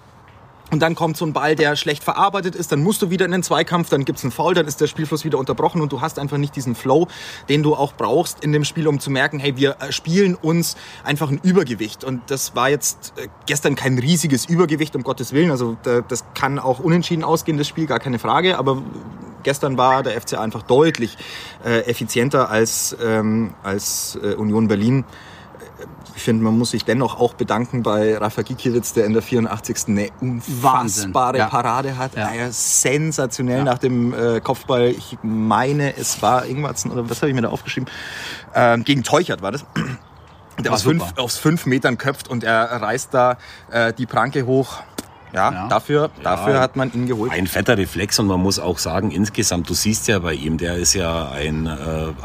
Und 0.71 0.79
dann 0.81 0.95
kommt 0.95 1.17
so 1.17 1.25
ein 1.25 1.33
Ball, 1.33 1.55
der 1.55 1.75
schlecht 1.75 2.01
verarbeitet 2.03 2.55
ist, 2.55 2.71
dann 2.71 2.81
musst 2.81 3.01
du 3.01 3.09
wieder 3.09 3.25
in 3.25 3.31
den 3.31 3.43
Zweikampf, 3.43 3.89
dann 3.89 4.05
gibt's 4.05 4.23
einen 4.23 4.31
Foul, 4.31 4.53
dann 4.53 4.67
ist 4.67 4.79
der 4.79 4.87
Spielfluss 4.87 5.25
wieder 5.25 5.37
unterbrochen 5.37 5.81
und 5.81 5.91
du 5.91 5.99
hast 5.99 6.17
einfach 6.17 6.37
nicht 6.37 6.55
diesen 6.55 6.75
Flow, 6.75 7.07
den 7.49 7.61
du 7.61 7.75
auch 7.75 7.91
brauchst 7.93 8.41
in 8.43 8.53
dem 8.53 8.63
Spiel, 8.63 8.87
um 8.87 8.99
zu 9.01 9.11
merken, 9.11 9.37
hey, 9.37 9.57
wir 9.57 9.75
äh, 9.81 9.91
spielen 9.91 10.35
uns 10.35 10.77
einfach 11.03 11.29
ein 11.29 11.39
Übergewicht. 11.43 12.05
Und 12.05 12.21
das 12.31 12.55
war 12.55 12.69
jetzt 12.69 13.13
äh, 13.17 13.27
gestern 13.47 13.75
kein 13.75 13.99
riesiges 13.99 14.45
Übergewicht, 14.45 14.95
um 14.95 15.03
Gottes 15.03 15.33
Willen. 15.33 15.51
Also 15.51 15.75
da- 15.83 15.99
das 16.01 16.23
kann 16.35 16.57
auch 16.57 16.79
unentschieden 16.79 17.25
ausgehen, 17.25 17.57
das 17.57 17.67
Spiel, 17.67 17.85
gar 17.85 17.99
keine 17.99 18.17
Frage. 18.17 18.57
Aber 18.57 18.81
gestern 19.43 19.77
war 19.77 20.03
der 20.03 20.19
FC 20.21 20.37
einfach 20.37 20.61
deutlich 20.63 21.17
äh, 21.65 21.79
effizienter 21.81 22.49
als, 22.49 22.95
ähm, 23.03 23.53
als 23.61 24.17
Union 24.37 24.69
Berlin. 24.69 25.03
Ich 26.15 26.23
finde, 26.23 26.43
man 26.43 26.57
muss 26.57 26.71
sich 26.71 26.83
dennoch 26.85 27.19
auch 27.19 27.33
bedanken 27.33 27.83
bei 27.83 28.17
Rafa 28.17 28.41
Gikiewicz, 28.41 28.93
der 28.93 29.05
in 29.05 29.13
der 29.13 29.21
84. 29.21 29.87
eine 29.87 30.09
unfassbare 30.19 31.37
Ja. 31.37 31.47
Parade 31.47 31.97
hat. 31.97 32.15
Ja. 32.15 32.33
Ja. 32.33 32.51
sensationell 32.51 33.63
nach 33.63 33.77
dem 33.77 34.13
äh, 34.13 34.39
Kopfball. 34.41 34.89
Ich 34.89 35.17
meine, 35.23 35.95
es 35.97 36.21
war 36.21 36.45
irgendwas, 36.45 36.85
oder 36.85 37.09
was 37.09 37.21
habe 37.21 37.29
ich 37.29 37.35
mir 37.35 37.41
da 37.41 37.49
aufgeschrieben? 37.49 37.89
Ähm, 38.53 38.83
gegen 38.83 39.03
Teuchert 39.03 39.41
war 39.41 39.51
das. 39.51 39.65
Der 40.59 40.65
War 40.65 40.73
aus 40.73 40.83
fünf, 40.83 41.03
aus 41.17 41.37
fünf 41.37 41.65
Metern 41.65 41.97
köpft 41.97 42.27
und 42.27 42.43
er 42.43 42.63
reißt 42.81 43.13
da 43.13 43.37
äh, 43.71 43.93
die 43.93 44.05
Pranke 44.05 44.45
hoch. 44.45 44.81
Ja, 45.33 45.51
Ja. 45.51 45.67
dafür, 45.67 46.09
dafür 46.23 46.59
hat 46.59 46.75
man 46.75 46.91
ihn 46.93 47.07
geholt. 47.07 47.31
Ein 47.31 47.47
fetter 47.47 47.77
Reflex 47.77 48.19
und 48.19 48.27
man 48.27 48.39
muss 48.41 48.59
auch 48.59 48.77
sagen, 48.77 49.11
insgesamt, 49.11 49.69
du 49.69 49.73
siehst 49.73 50.07
ja 50.07 50.19
bei 50.19 50.33
ihm, 50.33 50.57
der 50.57 50.75
ist 50.75 50.93
ja 50.93 51.29
ein, 51.31 51.65
äh, 51.67 51.71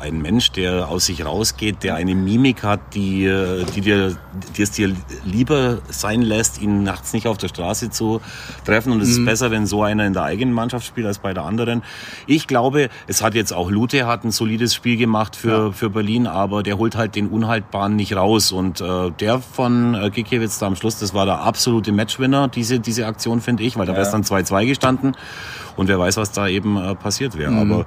ein 0.01 0.21
Mensch, 0.21 0.51
der 0.53 0.89
aus 0.89 1.07
sich 1.07 1.25
rausgeht, 1.25 1.83
der 1.83 1.95
eine 1.95 2.15
Mimik 2.15 2.63
hat, 2.63 2.81
die, 2.95 3.25
äh, 3.27 3.65
die, 3.75 3.81
dir, 3.81 4.17
die 4.57 4.63
es 4.63 4.73
dir 4.73 4.93
lieber 5.25 5.79
sein 5.89 6.23
lässt, 6.23 6.61
ihn 6.61 6.83
nachts 6.83 7.13
nicht 7.13 7.27
auf 7.29 7.39
der 7.39 7.49
Straße 7.49 7.91
zu 7.91 8.21
treffen. 8.65 8.93
Und 8.93 9.01
es 9.01 9.11
ist 9.11 9.25
besser, 9.25 9.51
wenn 9.51 9.67
so 9.67 9.83
einer 9.83 10.05
in 10.07 10.13
der 10.13 10.23
eigenen 10.25 10.55
Mannschaft 10.55 10.87
spielt, 10.87 11.07
als 11.07 11.19
bei 11.19 11.33
der 11.33 11.45
anderen. 11.45 11.83
Ich 12.27 12.47
glaube, 12.47 12.89
es 13.07 13.23
hat 13.23 13.35
jetzt 13.35 13.53
auch 13.53 13.71
Lute 13.71 14.07
hat 14.07 14.25
ein 14.25 14.31
solides 14.31 14.75
Spiel 14.75 14.97
gemacht 14.97 15.37
für, 15.37 15.73
für 15.73 15.91
Berlin, 15.91 16.27
aber 16.27 16.63
der 16.63 16.79
holt 16.79 16.97
halt 16.97 17.15
den 17.15 17.29
Unhaltbaren 17.29 17.95
nicht 17.97 18.17
raus. 18.17 18.53
Und 18.53 18.81
äh, 18.81 19.11
der 19.21 19.41
von 19.41 19.95
äh, 19.95 20.11
Gikiewicz 20.11 20.59
da 20.59 20.67
am 20.67 20.77
Schluss, 20.77 20.99
das 20.99 21.15
war 21.15 21.25
der 21.27 21.41
absolute 21.41 21.93
Matchwinner, 21.93 22.49
diese, 22.49 22.81
diese 22.81 22.96
Aktion, 23.05 23.41
finde 23.41 23.63
ich, 23.63 23.77
weil 23.77 23.87
da 23.87 23.93
wäre 23.93 24.03
es 24.03 24.11
dann 24.11 24.23
2-2 24.23 24.67
gestanden. 24.67 25.17
Und 25.77 25.89
wer 25.89 25.99
weiß, 25.99 26.17
was 26.17 26.33
da 26.33 26.49
eben 26.49 26.77
äh, 26.77 26.95
passiert 26.95 27.37
wäre. 27.37 27.53
Aber 27.53 27.87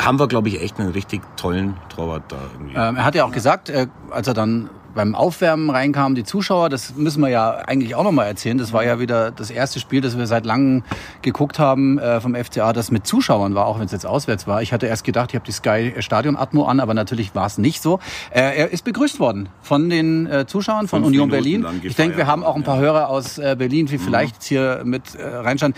haben 0.00 0.18
wir, 0.18 0.26
glaube 0.26 0.48
ich, 0.48 0.60
echt 0.60 0.80
einen 0.80 0.90
richtig 0.90 1.22
tollen 1.36 1.76
Torwart 1.88 2.24
da 2.28 2.36
irgendwie. 2.52 2.74
Ähm, 2.74 2.96
er 2.96 3.04
hat 3.04 3.14
ja 3.14 3.24
auch 3.24 3.32
gesagt, 3.32 3.68
äh, 3.68 3.86
als 4.10 4.26
er 4.26 4.34
dann 4.34 4.70
beim 4.98 5.14
Aufwärmen 5.14 5.70
reinkam, 5.70 6.16
die 6.16 6.24
Zuschauer, 6.24 6.68
das 6.70 6.96
müssen 6.96 7.20
wir 7.20 7.28
ja 7.28 7.50
eigentlich 7.52 7.94
auch 7.94 8.02
nochmal 8.02 8.26
erzählen. 8.26 8.58
Das 8.58 8.72
war 8.72 8.84
ja 8.84 8.98
wieder 8.98 9.30
das 9.30 9.48
erste 9.48 9.78
Spiel, 9.78 10.00
das 10.00 10.18
wir 10.18 10.26
seit 10.26 10.44
langem 10.44 10.82
geguckt 11.22 11.60
haben 11.60 12.00
äh, 12.00 12.20
vom 12.20 12.34
FCA, 12.34 12.72
das 12.72 12.90
mit 12.90 13.06
Zuschauern 13.06 13.54
war, 13.54 13.66
auch 13.66 13.78
wenn 13.78 13.86
es 13.86 13.92
jetzt 13.92 14.06
auswärts 14.06 14.48
war. 14.48 14.60
Ich 14.60 14.72
hatte 14.72 14.86
erst 14.86 15.04
gedacht, 15.04 15.30
ich 15.30 15.36
habe 15.36 15.46
die 15.46 15.52
Sky 15.52 15.94
Stadion 16.00 16.34
Atmo 16.36 16.64
an, 16.64 16.80
aber 16.80 16.94
natürlich 16.94 17.32
war 17.36 17.46
es 17.46 17.58
nicht 17.58 17.80
so. 17.80 18.00
Äh, 18.32 18.40
er 18.58 18.72
ist 18.72 18.82
begrüßt 18.82 19.20
worden 19.20 19.48
von 19.62 19.88
den 19.88 20.26
äh, 20.26 20.46
Zuschauern 20.48 20.88
von 20.88 21.04
Fünf 21.04 21.06
Union 21.06 21.28
Minuten 21.30 21.62
Berlin. 21.62 21.80
Ich 21.84 21.94
denke, 21.94 22.16
wir 22.16 22.26
haben 22.26 22.42
auch 22.42 22.56
ein 22.56 22.64
paar 22.64 22.78
Hörer 22.78 23.08
aus 23.08 23.38
äh, 23.38 23.54
Berlin, 23.56 23.86
die 23.86 23.98
vielleicht 23.98 24.42
hier 24.42 24.82
mit 24.84 25.14
äh, 25.14 25.24
reinschauen. 25.24 25.74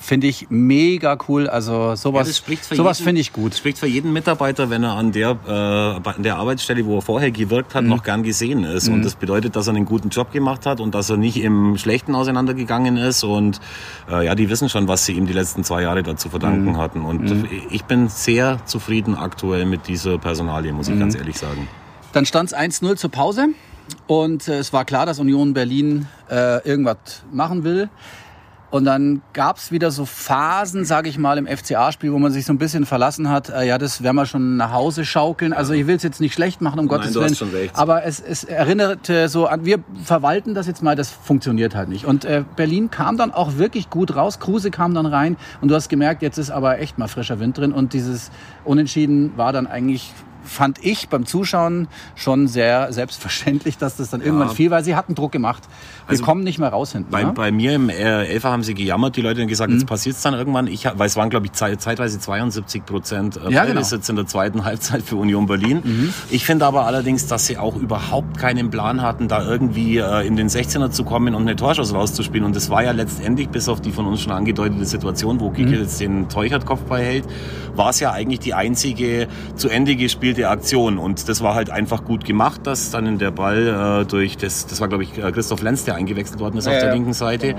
Finde 0.00 0.26
ich 0.26 0.48
mega 0.50 1.16
cool. 1.28 1.48
Also 1.48 1.94
sowas, 1.94 2.40
für 2.40 2.74
sowas 2.74 3.00
finde 3.00 3.20
ich 3.20 3.32
gut. 3.32 3.54
Spricht 3.54 3.78
für 3.78 3.86
jeden 3.86 4.12
Mitarbeiter, 4.12 4.68
wenn 4.68 4.82
er 4.82 4.94
an 4.94 5.12
der, 5.12 5.36
äh, 5.46 6.08
an 6.08 6.22
der 6.24 6.38
Arbeitsstelle, 6.38 6.84
wo 6.84 6.96
er 6.98 7.02
vorher 7.02 7.30
gewirkt 7.30 7.76
hat, 7.76 7.84
Mhm. 7.84 7.90
noch 7.90 8.02
gern 8.02 8.24
gesehen 8.24 8.63
ist. 8.64 8.88
Und 8.88 9.04
das 9.04 9.14
bedeutet, 9.14 9.56
dass 9.56 9.66
er 9.68 9.74
einen 9.74 9.84
guten 9.84 10.08
Job 10.08 10.32
gemacht 10.32 10.66
hat 10.66 10.80
und 10.80 10.94
dass 10.94 11.10
er 11.10 11.16
nicht 11.16 11.36
im 11.42 11.76
Schlechten 11.76 12.14
auseinandergegangen 12.14 12.96
ist. 12.96 13.22
Und 13.24 13.60
äh, 14.10 14.24
ja, 14.26 14.34
die 14.34 14.50
wissen 14.50 14.68
schon, 14.68 14.88
was 14.88 15.04
sie 15.06 15.12
ihm 15.12 15.26
die 15.26 15.32
letzten 15.32 15.64
zwei 15.64 15.82
Jahre 15.82 16.02
dazu 16.02 16.28
verdanken 16.28 16.72
Mhm. 16.72 16.76
hatten. 16.78 17.02
Und 17.04 17.46
ich 17.70 17.84
bin 17.84 18.08
sehr 18.08 18.58
zufrieden 18.66 19.14
aktuell 19.16 19.64
mit 19.66 19.88
dieser 19.88 20.18
Personalie, 20.18 20.72
muss 20.72 20.88
Mhm. 20.88 20.94
ich 20.94 21.00
ganz 21.00 21.14
ehrlich 21.14 21.38
sagen. 21.38 21.68
Dann 22.12 22.26
stand 22.26 22.50
es 22.50 22.54
1-0 22.56 22.96
zur 22.96 23.10
Pause 23.10 23.48
und 24.06 24.48
äh, 24.48 24.58
es 24.58 24.72
war 24.72 24.84
klar, 24.84 25.04
dass 25.06 25.18
Union 25.18 25.52
Berlin 25.54 26.06
äh, 26.30 26.66
irgendwas 26.66 27.22
machen 27.32 27.64
will. 27.64 27.88
Und 28.74 28.86
dann 28.86 29.22
gab 29.34 29.58
es 29.58 29.70
wieder 29.70 29.92
so 29.92 30.04
Phasen, 30.04 30.84
sage 30.84 31.08
ich 31.08 31.16
mal, 31.16 31.38
im 31.38 31.46
FCA-Spiel, 31.46 32.12
wo 32.12 32.18
man 32.18 32.32
sich 32.32 32.44
so 32.44 32.52
ein 32.52 32.58
bisschen 32.58 32.86
verlassen 32.86 33.30
hat, 33.30 33.48
äh, 33.48 33.64
ja, 33.68 33.78
das 33.78 34.02
werden 34.02 34.16
wir 34.16 34.26
schon 34.26 34.56
nach 34.56 34.72
Hause 34.72 35.04
schaukeln. 35.04 35.52
Also 35.52 35.74
ich 35.74 35.86
will 35.86 35.94
es 35.94 36.02
jetzt 36.02 36.20
nicht 36.20 36.34
schlecht 36.34 36.60
machen, 36.60 36.80
um 36.80 36.88
Gottes 36.88 37.12
du 37.12 37.20
Willen. 37.20 37.70
Aber 37.74 38.02
es, 38.02 38.18
es 38.18 38.42
erinnerte 38.42 39.28
so 39.28 39.46
an, 39.46 39.64
wir 39.64 39.78
verwalten 40.02 40.54
das 40.54 40.66
jetzt 40.66 40.82
mal, 40.82 40.96
das 40.96 41.08
funktioniert 41.10 41.76
halt 41.76 41.88
nicht. 41.88 42.04
Und 42.04 42.24
äh, 42.24 42.42
Berlin 42.56 42.90
kam 42.90 43.16
dann 43.16 43.30
auch 43.30 43.58
wirklich 43.58 43.90
gut 43.90 44.16
raus, 44.16 44.40
Kruse 44.40 44.72
kam 44.72 44.92
dann 44.92 45.06
rein 45.06 45.36
und 45.60 45.68
du 45.68 45.76
hast 45.76 45.88
gemerkt, 45.88 46.22
jetzt 46.22 46.38
ist 46.38 46.50
aber 46.50 46.80
echt 46.80 46.98
mal 46.98 47.06
frischer 47.06 47.38
Wind 47.38 47.56
drin 47.56 47.72
und 47.72 47.92
dieses 47.92 48.32
Unentschieden 48.64 49.36
war 49.36 49.52
dann 49.52 49.68
eigentlich 49.68 50.12
fand 50.44 50.84
ich 50.84 51.08
beim 51.08 51.26
Zuschauen 51.26 51.88
schon 52.14 52.46
sehr 52.48 52.92
selbstverständlich, 52.92 53.78
dass 53.78 53.96
das 53.96 54.10
dann 54.10 54.20
irgendwann 54.20 54.50
fiel, 54.50 54.70
weil 54.70 54.84
sie 54.84 54.94
hatten 54.94 55.14
Druck 55.14 55.32
gemacht. 55.32 55.62
Wir 56.06 56.10
Also 56.12 56.24
kommen 56.24 56.44
nicht 56.44 56.58
mehr 56.58 56.68
raus 56.68 56.92
hinten. 56.92 57.10
Bei, 57.10 57.22
ne? 57.24 57.32
bei 57.32 57.50
mir 57.50 57.74
im 57.74 57.88
äh, 57.88 58.24
Elfer 58.26 58.50
haben 58.50 58.62
sie 58.62 58.74
gejammert, 58.74 59.16
die 59.16 59.22
Leute 59.22 59.40
haben 59.40 59.48
gesagt, 59.48 59.70
Mhm. 59.70 59.78
jetzt 59.78 59.86
passiert's 59.86 60.22
dann 60.22 60.34
irgendwann. 60.34 60.66
Ich, 60.66 60.84
weil 60.84 61.06
es 61.06 61.16
waren, 61.16 61.30
glaube 61.30 61.46
ich, 61.46 61.52
zei- 61.52 61.76
zeitweise 61.76 62.18
72 62.18 62.84
Prozent 62.84 63.36
äh, 63.36 63.40
Ja, 63.40 63.48
genau. 63.48 63.74
Ballbesitz 63.74 64.08
in 64.08 64.16
der 64.16 64.26
zweiten 64.26 64.64
Halbzeit 64.64 65.02
für 65.02 65.16
Union 65.16 65.46
Berlin. 65.46 65.80
Mhm. 65.84 66.14
Ich 66.30 66.44
finde 66.44 66.66
aber 66.66 66.86
allerdings, 66.86 67.26
dass 67.26 67.46
sie 67.46 67.56
auch 67.58 67.76
überhaupt 67.76 68.36
keinen 68.38 68.70
Plan 68.70 69.02
hatten, 69.02 69.28
da 69.28 69.44
irgendwie 69.44 69.98
äh, 69.98 70.26
in 70.26 70.36
den 70.36 70.48
16er 70.48 70.90
zu 70.90 71.04
kommen 71.04 71.34
und 71.34 71.42
eine 71.42 71.56
Torschuss 71.56 71.94
rauszuspielen. 71.94 72.44
Und 72.44 72.54
das 72.56 72.68
war 72.70 72.84
ja 72.84 72.92
letztendlich, 72.92 73.48
bis 73.48 73.68
auf 73.68 73.80
die 73.80 73.92
von 73.92 74.06
uns 74.06 74.20
schon 74.20 74.32
angedeutete 74.32 74.84
Situation, 74.84 75.40
wo 75.40 75.50
Kike 75.50 75.70
Mhm. 75.70 75.74
jetzt 75.82 76.00
den 76.00 76.28
Teuchert-Kopfball 76.28 77.00
hält, 77.02 77.24
war 77.74 77.90
es 77.90 78.00
ja 78.00 78.12
eigentlich 78.12 78.40
die 78.40 78.54
einzige 78.54 79.26
zu 79.56 79.68
Ende 79.68 79.96
gespielte 79.96 80.33
Aktion. 80.42 80.98
Und 80.98 81.28
das 81.28 81.40
war 81.42 81.54
halt 81.54 81.70
einfach 81.70 82.04
gut 82.04 82.24
gemacht, 82.24 82.66
dass 82.66 82.90
dann 82.90 83.06
in 83.06 83.18
der 83.18 83.30
Ball 83.30 84.02
äh, 84.02 84.04
durch 84.06 84.36
das, 84.36 84.66
das 84.66 84.80
war 84.80 84.88
glaube 84.88 85.04
ich 85.04 85.16
äh, 85.16 85.30
Christoph 85.32 85.62
Lenz, 85.62 85.84
der 85.84 85.94
eingewechselt 85.94 86.40
worden 86.40 86.58
ist 86.58 86.66
auf 86.66 86.72
Ja, 86.74 86.80
der 86.80 86.88
ja. 86.88 86.94
linken 86.94 87.12
Seite. 87.12 87.54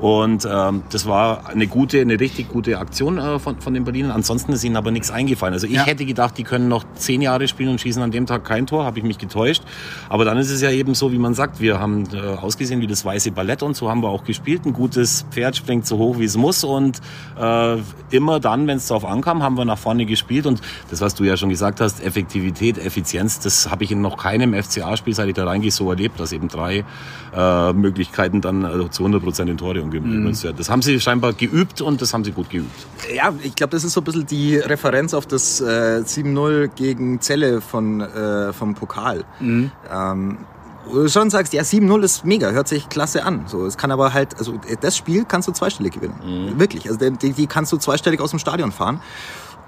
Und 0.00 0.46
ähm, 0.48 0.82
das 0.92 1.06
war 1.06 1.48
eine 1.48 1.66
gute, 1.66 2.00
eine 2.00 2.20
richtig 2.20 2.48
gute 2.48 2.78
Aktion 2.78 3.18
äh, 3.18 3.38
von, 3.40 3.60
von 3.60 3.74
den 3.74 3.82
Berlinern. 3.84 4.12
Ansonsten 4.12 4.52
ist 4.52 4.62
ihnen 4.62 4.76
aber 4.76 4.92
nichts 4.92 5.10
eingefallen. 5.10 5.54
Also 5.54 5.66
ich 5.66 5.72
Ja. 5.72 5.86
hätte 5.86 6.04
gedacht, 6.04 6.38
die 6.38 6.44
können 6.44 6.68
noch 6.68 6.84
zehn 6.94 7.20
Jahre 7.20 7.48
spielen 7.48 7.70
und 7.70 7.80
schießen 7.80 8.00
an 8.00 8.12
dem 8.12 8.24
Tag 8.26 8.44
kein 8.44 8.66
Tor. 8.66 8.84
Habe 8.84 8.98
ich 8.98 9.04
mich 9.04 9.18
getäuscht. 9.18 9.62
Aber 10.08 10.24
dann 10.24 10.38
ist 10.38 10.50
es 10.50 10.62
ja 10.62 10.70
eben 10.70 10.94
so, 10.94 11.10
wie 11.10 11.18
man 11.18 11.34
sagt, 11.34 11.60
wir 11.60 11.80
haben 11.80 12.04
äh, 12.14 12.18
ausgesehen 12.20 12.80
wie 12.80 12.86
das 12.86 13.04
weiße 13.04 13.32
Ballett 13.32 13.62
und 13.64 13.74
so 13.76 13.90
haben 13.90 14.00
wir 14.02 14.08
auch 14.08 14.22
gespielt. 14.22 14.66
Ein 14.66 14.72
gutes 14.72 15.26
Pferd 15.32 15.56
springt 15.56 15.84
so 15.84 15.98
hoch, 15.98 16.18
wie 16.20 16.24
es 16.26 16.36
muss. 16.36 16.62
Und 16.62 17.00
äh, 17.40 17.76
immer 18.10 18.38
dann, 18.38 18.68
wenn 18.68 18.76
es 18.76 18.86
darauf 18.86 19.04
ankam, 19.04 19.42
haben 19.42 19.56
wir 19.56 19.64
nach 19.64 19.78
vorne 19.78 20.06
gespielt. 20.06 20.46
Und 20.46 20.60
das, 20.90 21.00
was 21.00 21.16
du 21.16 21.24
ja 21.24 21.36
schon 21.36 21.48
gesagt 21.48 21.80
hast, 21.80 22.04
Effektivität, 22.04 22.78
Effizienz, 22.78 23.40
das 23.40 23.68
habe 23.68 23.82
ich 23.82 23.90
in 23.90 24.00
noch 24.00 24.16
keinem 24.16 24.54
FCA-Spiel, 24.54 25.14
seit 25.14 25.28
ich 25.28 25.34
da 25.34 25.44
reingehe, 25.44 25.72
so 25.72 25.90
erlebt, 25.90 26.20
dass 26.20 26.30
eben 26.32 26.46
drei 26.46 26.84
äh, 27.36 27.72
Möglichkeiten 27.72 28.40
dann 28.40 28.64
äh, 28.64 28.90
zu 28.90 29.02
100 29.02 29.22
Prozent 29.22 29.50
in 29.50 29.56
Tore 29.58 29.87
umgemünzt 29.96 30.44
werden. 30.44 30.56
Das 30.56 30.68
haben 30.70 30.82
sie 30.82 31.00
scheinbar 31.00 31.32
geübt 31.32 31.80
und 31.80 32.00
das 32.00 32.14
haben 32.14 32.24
sie 32.24 32.32
gut 32.32 32.50
geübt. 32.50 32.86
Ja, 33.14 33.32
ich 33.42 33.54
glaube, 33.54 33.70
das 33.70 33.84
ist 33.84 33.92
so 33.92 34.00
ein 34.00 34.04
bisschen 34.04 34.26
die 34.26 34.56
Referenz 34.56 35.14
auf 35.14 35.26
das 35.26 35.60
äh, 35.60 36.02
7-0 36.04 36.68
gegen 36.68 37.20
Celle 37.20 37.60
von, 37.60 38.00
äh, 38.00 38.52
vom 38.52 38.74
Pokal. 38.74 39.24
Ähm, 39.92 40.38
wo 40.86 41.02
du 41.02 41.08
schon 41.08 41.30
sagst, 41.30 41.52
ja, 41.52 41.62
7-0 41.62 42.02
ist 42.02 42.24
mega, 42.24 42.50
hört 42.50 42.68
sich 42.68 42.88
klasse 42.88 43.24
an. 43.24 43.44
So, 43.46 43.66
es 43.66 43.76
kann 43.76 43.90
aber 43.90 44.14
halt, 44.14 44.38
also 44.38 44.54
äh, 44.66 44.76
das 44.80 44.96
Spiel 44.96 45.24
kannst 45.24 45.48
du 45.48 45.52
zweistellig 45.52 45.94
gewinnen. 45.94 46.54
Wirklich. 46.58 46.88
Also 46.88 47.10
die, 47.10 47.32
die 47.32 47.46
kannst 47.46 47.72
du 47.72 47.76
zweistellig 47.76 48.20
aus 48.20 48.30
dem 48.30 48.38
Stadion 48.38 48.72
fahren. 48.72 49.00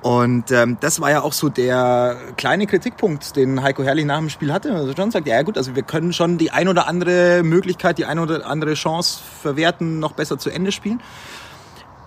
Und 0.02 0.50
ähm, 0.50 0.78
das 0.80 1.00
war 1.00 1.10
ja 1.10 1.20
auch 1.22 1.34
so 1.34 1.50
der 1.50 2.16
kleine 2.36 2.66
Kritikpunkt, 2.66 3.36
den 3.36 3.62
Heiko 3.62 3.82
Herrlich 3.82 4.06
nach 4.06 4.18
dem 4.18 4.30
Spiel 4.30 4.52
hatte. 4.52 4.74
Also 4.74 4.94
schon 4.96 5.10
sagt, 5.10 5.26
ja 5.26 5.42
gut, 5.42 5.58
also 5.58 5.76
wir 5.76 5.82
können 5.82 6.12
schon 6.12 6.38
die 6.38 6.50
ein 6.50 6.68
oder 6.68 6.86
andere 6.86 7.42
Möglichkeit, 7.42 7.98
die 7.98 8.06
ein 8.06 8.18
oder 8.18 8.46
andere 8.46 8.74
Chance 8.74 9.20
verwerten, 9.42 9.98
noch 9.98 10.12
besser 10.12 10.38
zu 10.38 10.48
Ende 10.48 10.72
spielen. 10.72 11.02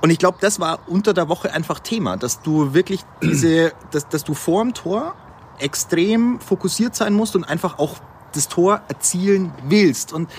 Und 0.01 0.09
ich 0.09 0.17
glaube, 0.17 0.39
das 0.41 0.59
war 0.59 0.79
unter 0.87 1.13
der 1.13 1.29
Woche 1.29 1.53
einfach 1.53 1.79
Thema, 1.79 2.17
dass 2.17 2.41
du 2.41 2.73
wirklich 2.73 3.01
diese, 3.21 3.73
dass, 3.91 4.09
dass 4.09 4.23
du 4.23 4.33
dem 4.33 4.73
Tor 4.73 5.13
extrem 5.59 6.39
fokussiert 6.39 6.95
sein 6.95 7.13
musst 7.13 7.35
und 7.35 7.43
einfach 7.43 7.77
auch 7.77 7.97
das 8.33 8.47
Tor 8.47 8.81
erzielen 8.87 9.53
willst. 9.63 10.13
Und 10.13 10.29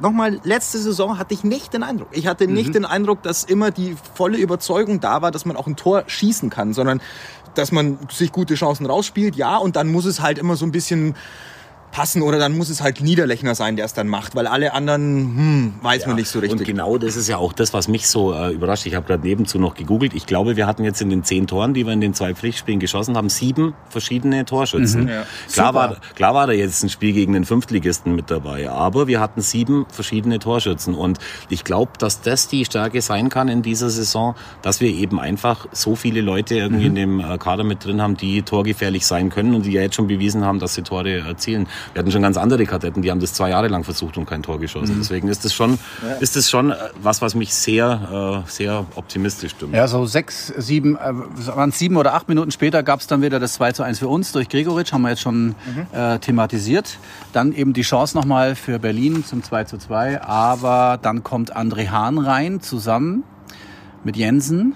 nochmal, 0.00 0.40
letzte 0.44 0.78
Saison 0.78 1.18
hatte 1.18 1.34
ich 1.34 1.44
nicht 1.44 1.72
den 1.72 1.82
Eindruck. 1.82 2.08
Ich 2.12 2.26
hatte 2.26 2.46
nicht 2.46 2.74
den 2.74 2.84
Eindruck, 2.84 3.22
dass 3.22 3.44
immer 3.44 3.70
die 3.70 3.96
volle 4.14 4.38
Überzeugung 4.38 5.00
da 5.00 5.22
war, 5.22 5.30
dass 5.30 5.44
man 5.44 5.56
auch 5.56 5.66
ein 5.66 5.76
Tor 5.76 6.04
schießen 6.06 6.50
kann, 6.50 6.72
sondern 6.72 7.00
dass 7.54 7.72
man 7.72 7.98
sich 8.10 8.32
gute 8.32 8.54
Chancen 8.54 8.86
rausspielt, 8.86 9.36
ja, 9.36 9.56
und 9.56 9.76
dann 9.76 9.90
muss 9.90 10.04
es 10.04 10.20
halt 10.20 10.38
immer 10.38 10.56
so 10.56 10.64
ein 10.64 10.72
bisschen 10.72 11.14
passen 11.92 12.22
oder 12.22 12.38
dann 12.38 12.56
muss 12.56 12.68
es 12.68 12.82
halt 12.82 13.00
Niederlechner 13.00 13.54
sein, 13.54 13.76
der 13.76 13.84
es 13.84 13.94
dann 13.94 14.08
macht, 14.08 14.34
weil 14.34 14.46
alle 14.46 14.72
anderen, 14.74 15.36
hm, 15.36 15.74
weiß 15.82 16.06
man 16.06 16.16
nicht 16.16 16.28
so 16.28 16.38
richtig. 16.38 16.60
Und 16.60 16.66
genau 16.66 16.98
das 16.98 17.16
ist 17.16 17.28
ja 17.28 17.36
auch 17.36 17.52
das, 17.52 17.72
was 17.72 17.88
mich 17.88 18.08
so 18.08 18.32
äh, 18.32 18.52
überrascht. 18.52 18.86
Ich 18.86 18.94
habe 18.94 19.06
gerade 19.06 19.26
nebenzu 19.26 19.58
noch 19.58 19.74
gegoogelt. 19.74 20.14
Ich 20.14 20.26
glaube, 20.26 20.56
wir 20.56 20.66
hatten 20.66 20.84
jetzt 20.84 21.00
in 21.02 21.10
den 21.10 21.24
zehn 21.24 21.46
Toren, 21.46 21.74
die 21.74 21.86
wir 21.86 21.92
in 21.92 22.00
den 22.00 22.14
zwei 22.14 22.34
Pflichtspielen 22.34 22.80
geschossen 22.80 23.16
haben, 23.16 23.28
sieben 23.28 23.74
verschiedene 23.88 24.44
Torschützen. 24.44 25.08
Ja. 25.08 25.24
Klar, 25.52 25.74
war, 25.74 25.96
klar 26.14 26.34
war 26.34 26.46
da 26.46 26.52
jetzt 26.52 26.82
ein 26.82 26.88
Spiel 26.88 27.12
gegen 27.12 27.32
den 27.32 27.44
Fünftligisten 27.44 28.14
mit 28.14 28.30
dabei, 28.30 28.70
aber 28.70 29.06
wir 29.06 29.20
hatten 29.20 29.40
sieben 29.40 29.86
verschiedene 29.90 30.38
Torschützen. 30.38 30.94
Und 30.94 31.18
ich 31.48 31.64
glaube, 31.64 31.92
dass 31.98 32.20
das 32.20 32.48
die 32.48 32.64
Stärke 32.64 33.02
sein 33.02 33.28
kann 33.28 33.48
in 33.48 33.62
dieser 33.62 33.90
Saison, 33.90 34.34
dass 34.62 34.80
wir 34.80 34.90
eben 34.90 35.18
einfach 35.18 35.66
so 35.72 35.96
viele 35.96 36.20
Leute 36.20 36.54
irgendwie 36.54 36.86
in 36.86 36.94
dem 36.94 37.20
äh, 37.20 37.38
Kader 37.38 37.64
mit 37.64 37.84
drin 37.84 38.00
haben, 38.00 38.16
die 38.16 38.42
torgefährlich 38.42 39.06
sein 39.06 39.30
können 39.30 39.54
und 39.54 39.66
die 39.66 39.72
ja 39.72 39.82
jetzt 39.82 39.96
schon 39.96 40.06
bewiesen 40.06 40.44
haben, 40.44 40.58
dass 40.58 40.74
sie 40.74 40.82
Tore 40.82 41.18
erzielen. 41.18 41.66
Wir 41.92 42.00
hatten 42.00 42.10
schon 42.10 42.22
ganz 42.22 42.36
andere 42.36 42.64
Kadetten, 42.66 43.02
die 43.02 43.10
haben 43.10 43.20
das 43.20 43.34
zwei 43.34 43.50
Jahre 43.50 43.68
lang 43.68 43.84
versucht 43.84 44.16
und 44.16 44.26
kein 44.26 44.42
Tor 44.42 44.58
geschossen. 44.58 44.96
Deswegen 44.98 45.28
ist 45.28 45.44
das 45.44 45.54
schon, 45.54 45.78
ist 46.20 46.36
das 46.36 46.50
schon 46.50 46.70
äh, 46.70 46.76
was, 47.02 47.22
was 47.22 47.34
mich 47.34 47.54
sehr, 47.54 48.44
äh, 48.46 48.50
sehr 48.50 48.86
optimistisch 48.94 49.52
stimmt. 49.52 49.74
Ja, 49.74 49.88
so 49.88 50.06
sechs, 50.06 50.52
sieben, 50.56 50.96
äh, 50.96 51.12
waren 51.46 51.72
sieben 51.72 51.96
oder 51.96 52.14
acht 52.14 52.28
Minuten 52.28 52.50
später 52.50 52.82
gab 52.82 53.00
es 53.00 53.06
dann 53.06 53.22
wieder 53.22 53.38
das 53.38 53.54
2 53.54 53.72
zu 53.72 53.82
1 53.82 53.98
für 53.98 54.08
uns 54.08 54.32
durch 54.32 54.48
Gregoritsch, 54.48 54.92
haben 54.92 55.02
wir 55.02 55.10
jetzt 55.10 55.22
schon 55.22 55.54
äh, 55.92 56.18
thematisiert. 56.18 56.98
Dann 57.32 57.52
eben 57.52 57.72
die 57.72 57.82
Chance 57.82 58.16
nochmal 58.16 58.54
für 58.54 58.78
Berlin 58.78 59.24
zum 59.24 59.42
2 59.42 59.64
zu 59.64 59.78
2, 59.78 60.22
aber 60.22 60.98
dann 61.00 61.22
kommt 61.22 61.56
André 61.56 61.88
Hahn 61.90 62.18
rein 62.18 62.60
zusammen 62.60 63.24
mit 64.04 64.16
Jensen 64.16 64.74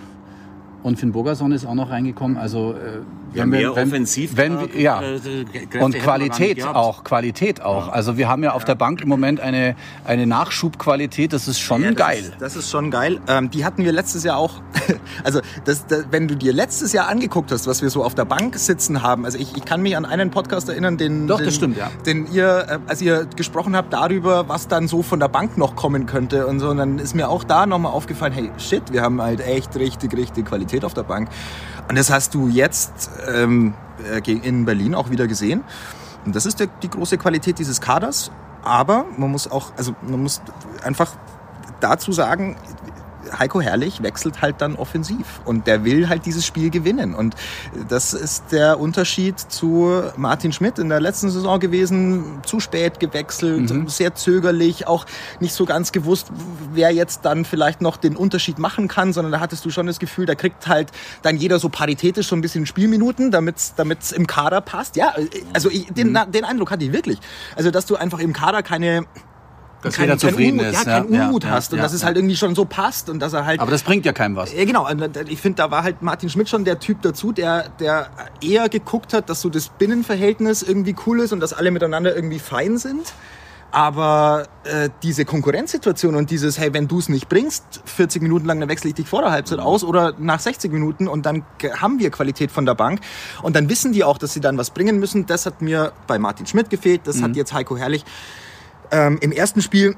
und 0.85 0.99
Finn 0.99 1.13
Burgerson 1.13 1.51
ist 1.53 1.65
auch 1.65 1.75
noch 1.75 1.91
reingekommen. 1.91 2.37
Also 2.37 2.75
äh, 2.75 3.01
Ja, 3.35 3.47
mehr 3.47 3.73
offensiv 3.73 4.37
wenn, 4.37 4.55
da, 4.55 4.61
wir- 4.73 4.81
ja. 4.81 5.01
äh, 5.03 5.19
Kräfte 5.19 5.31
hätten 5.53 5.73
wir 5.73 5.83
und 5.83 5.95
Qualität 5.99 6.65
auch, 6.65 7.05
Qualität 7.05 7.63
auch. 7.63 7.89
Also 7.89 8.17
wir 8.17 8.29
haben 8.29 8.43
ja 8.43 8.53
auf 8.53 8.65
der 8.65 8.75
Bank 8.75 9.01
im 9.01 9.09
Moment 9.09 9.41
eine, 9.41 9.77
eine 10.05 10.27
Nachschubqualität, 10.27 11.33
das 11.33 11.49
ist 11.49 11.61
schon 11.61 11.83
Ja, 11.83 11.89
das 11.91 11.97
geil. 11.99 12.19
Ist, 12.21 12.35
das 12.41 12.57
ist 12.57 12.71
schon 12.71 12.91
geil. 12.91 13.21
Ähm, 13.29 13.51
die 13.51 13.65
hatten 13.65 13.85
wir 13.85 13.93
letztes 13.93 14.25
Jahr 14.25 14.37
auch. 14.39 14.61
Also, 15.23 15.41
das, 15.65 15.87
das, 15.87 16.07
wenn 16.11 16.29
du 16.29 16.37
dir 16.37 16.53
letztes 16.53 16.93
Jahr 16.93 17.09
angeguckt 17.09 17.51
hast, 17.51 17.67
was 17.67 17.81
wir 17.81 17.89
so 17.89 18.05
auf 18.05 18.15
der 18.15 18.25
Bank 18.27 18.57
sitzen 18.59 19.03
haben. 19.03 19.25
Also, 19.25 19.39
ich, 19.39 19.57
ich 19.57 19.65
kann 19.65 19.81
mich 19.81 19.97
an 19.97 20.05
einen 20.05 20.31
Podcast 20.31 20.69
erinnern, 20.69 20.99
den, 20.99 21.27
Doch, 21.27 21.39
den, 21.39 21.47
das 21.47 21.55
stimmt, 21.55 21.77
ja. 21.79 21.91
den 22.05 22.31
ihr, 22.31 22.67
äh, 22.69 22.79
als 22.87 23.01
ihr 23.01 23.27
gesprochen 23.37 23.75
habt 23.77 23.93
darüber, 23.95 24.49
was 24.49 24.69
dann 24.69 24.87
so 24.89 25.03
von 25.03 25.21
der 25.21 25.29
Bank 25.29 25.57
noch 25.57 25.77
kommen 25.77 26.05
könnte 26.07 26.47
und 26.47 26.61
so. 26.61 26.69
Und 26.69 26.77
dann 26.77 26.99
ist 26.99 27.15
mir 27.15 27.29
auch 27.31 27.45
da 27.45 27.65
nochmal 27.65 27.93
aufgefallen, 27.93 28.33
hey, 28.35 28.51
shit, 28.59 28.93
wir 28.93 29.01
haben 29.03 29.23
halt 29.23 29.41
echt 29.41 29.75
richtig, 29.77 30.15
richtig 30.15 30.45
Qualität 30.47 30.85
auf 30.85 30.93
der 30.95 31.05
Bank. 31.05 31.29
Und 31.89 31.99
das 31.99 32.11
hast 32.11 32.35
du 32.35 32.49
jetzt 32.49 33.11
ähm, 33.29 33.75
äh, 34.11 34.31
in 34.31 34.65
Berlin 34.65 34.95
auch 34.95 35.11
wieder 35.11 35.27
gesehen. 35.27 35.63
Und 36.25 36.35
das 36.35 36.47
ist 36.47 36.61
der, 36.61 36.69
die 36.83 36.89
große 36.89 37.19
Qualität 37.19 37.59
dieses 37.59 37.81
Kaders. 37.81 38.31
Aber 38.63 39.05
man 39.19 39.31
muss 39.31 39.51
auch, 39.51 39.73
also 39.77 39.95
man 40.03 40.23
muss 40.23 40.41
einfach 40.83 41.13
dazu 41.81 42.13
sagen, 42.13 42.57
Heiko 43.39 43.61
Herrlich 43.61 44.03
wechselt 44.03 44.43
halt 44.43 44.57
dann 44.61 44.77
offensiv 44.77 45.41
und 45.45 45.67
der 45.67 45.85
will 45.85 46.09
halt 46.09 46.27
dieses 46.27 46.45
Spiel 46.45 46.71
gewinnen. 46.71 47.15
Und 47.15 47.35
das 47.89 48.15
ist 48.15 48.53
der 48.53 48.81
Unterschied 48.81 49.39
zu 49.39 50.03
Martin 50.17 50.53
Schmidt 50.53 50.79
in 50.79 50.89
der 50.89 51.01
letzten 51.01 51.31
Saison 51.31 51.61
gewesen. 51.61 52.41
Zu 52.45 52.61
spät 52.61 53.01
gewechselt, 53.01 53.73
sehr 53.91 54.15
zögerlich, 54.15 54.87
auch 54.87 55.07
nicht 55.41 55.55
so 55.55 55.65
ganz 55.65 55.93
gewusst, 55.93 56.29
wer 56.73 56.91
jetzt 56.91 57.25
dann 57.25 57.45
vielleicht 57.45 57.81
noch 57.81 57.97
den 57.97 58.17
Unterschied 58.17 58.59
machen 58.59 58.89
kann, 58.89 59.13
sondern 59.13 59.33
da 59.33 59.41
hattest 59.41 59.65
du 59.65 59.71
schon 59.71 59.87
das 59.87 59.99
Gefühl, 59.99 60.27
da 60.27 60.35
kriegt 60.35 60.67
halt 60.67 60.91
dann 61.23 61.37
jeder 61.37 61.59
so 61.59 61.69
paritätisch 61.69 62.29
so 62.29 62.37
ein 62.37 62.41
bisschen 62.41 62.67
Spielminuten, 62.67 63.31
damit 63.31 63.57
es 63.59 64.13
im 64.13 64.27
Kader 64.27 64.61
passt. 64.61 64.97
Ja, 64.97 65.15
also 65.53 65.71
ich, 65.71 65.87
den, 65.87 66.19
den 66.29 66.45
Eindruck 66.45 66.71
hatte 66.71 66.85
ich 66.85 66.93
wirklich. 66.93 67.19
Also, 67.57 67.71
dass 67.71 67.87
du 67.87 67.97
einfach 67.97 68.19
im 68.19 68.33
Kader 68.33 68.63
keine 68.63 69.07
Dass 69.85 69.95
kein, 69.95 70.07
jeder 70.07 70.19
zufrieden 70.19 70.59
Unmut, 70.59 70.75
ist. 70.75 70.87
Ja, 70.87 71.01
keinen 71.01 71.15
ja, 71.15 71.27
Unmut 71.27 71.45
ja, 71.45 71.51
hast 71.51 71.73
und 71.73 71.79
ja, 71.79 71.85
dass 71.85 71.93
es 71.93 72.05
halt 72.05 72.17
irgendwie 72.17 72.37
schon 72.37 72.55
so 72.55 72.65
passt 72.65 73.11
und 73.11 73.21
dass 73.21 73.33
er 73.33 73.45
halt. 73.45 73.61
Aber 73.61 73.71
das 73.71 73.83
bringt 73.83 74.07
ja 74.07 74.13
keinem 74.13 74.35
was. 74.35 74.53
ja, 74.53 74.65
genau. 74.65 74.89
Und 74.91 75.17
Ich 75.29 75.41
finde, 75.41 75.57
da 75.57 75.71
war 75.71 75.83
halt 75.83 76.03
Martin 76.03 76.29
Schmidt 76.31 76.49
schon 76.49 76.65
der 76.65 76.79
Typ 76.79 77.03
dazu, 77.03 77.33
der, 77.33 77.69
der 77.81 78.09
eher 78.41 78.69
geguckt 78.69 79.13
hat, 79.13 79.29
dass 79.29 79.41
so 79.41 79.51
das 79.51 79.69
Binnenverhältnis 79.69 80.63
irgendwie 80.63 80.97
cool 81.07 81.21
ist 81.21 81.33
und 81.33 81.41
dass 81.41 81.53
alle 81.53 81.71
miteinander 81.71 82.15
irgendwie 82.17 82.39
fein 82.39 82.79
sind. 82.79 83.13
Aber 83.75 84.47
äh, 84.63 84.89
diese 85.03 85.25
Konkurrenzsituation 85.25 86.15
und 86.15 86.31
dieses, 86.31 86.61
hey, 86.61 86.73
wenn 86.73 86.87
du 86.87 87.01
es 87.01 87.09
nicht 87.09 87.29
bringst, 87.29 87.65
40 87.87 88.23
Minuten 88.23 88.47
lang, 88.47 88.61
dann 88.61 88.69
wechsle 88.69 88.91
ich 88.91 88.95
dich 88.95 89.09
vor 89.09 89.21
der 89.21 89.33
Halbzeit 89.33 89.59
aus 89.59 89.83
oder 89.83 90.15
nach 90.17 90.39
60 90.39 90.71
Minuten 90.71 91.09
und 91.09 91.27
dann 91.27 91.45
haben 91.81 91.99
wir 91.99 92.11
Qualität 92.11 92.53
von 92.53 92.67
der 92.67 92.77
Bank. 92.77 93.01
Und 93.43 93.57
dann 93.57 93.69
wissen 93.69 93.93
die 93.93 94.05
auch, 94.05 94.17
dass 94.17 94.33
sie 94.33 94.41
dann 94.41 94.57
was 94.59 94.71
bringen 94.71 95.01
müssen. 95.01 95.27
Das 95.27 95.45
hat 95.45 95.61
mir 95.61 95.93
bei 96.07 96.21
Martin 96.21 96.47
Schmidt 96.47 96.71
gefehlt, 96.71 97.01
das 97.03 97.21
hat 97.21 97.35
jetzt 97.35 97.53
Heiko 97.53 97.77
Herrlich 97.77 98.05
ähm, 98.91 99.19
im 99.21 99.33
ersten 99.33 99.63
Spiel 99.63 99.97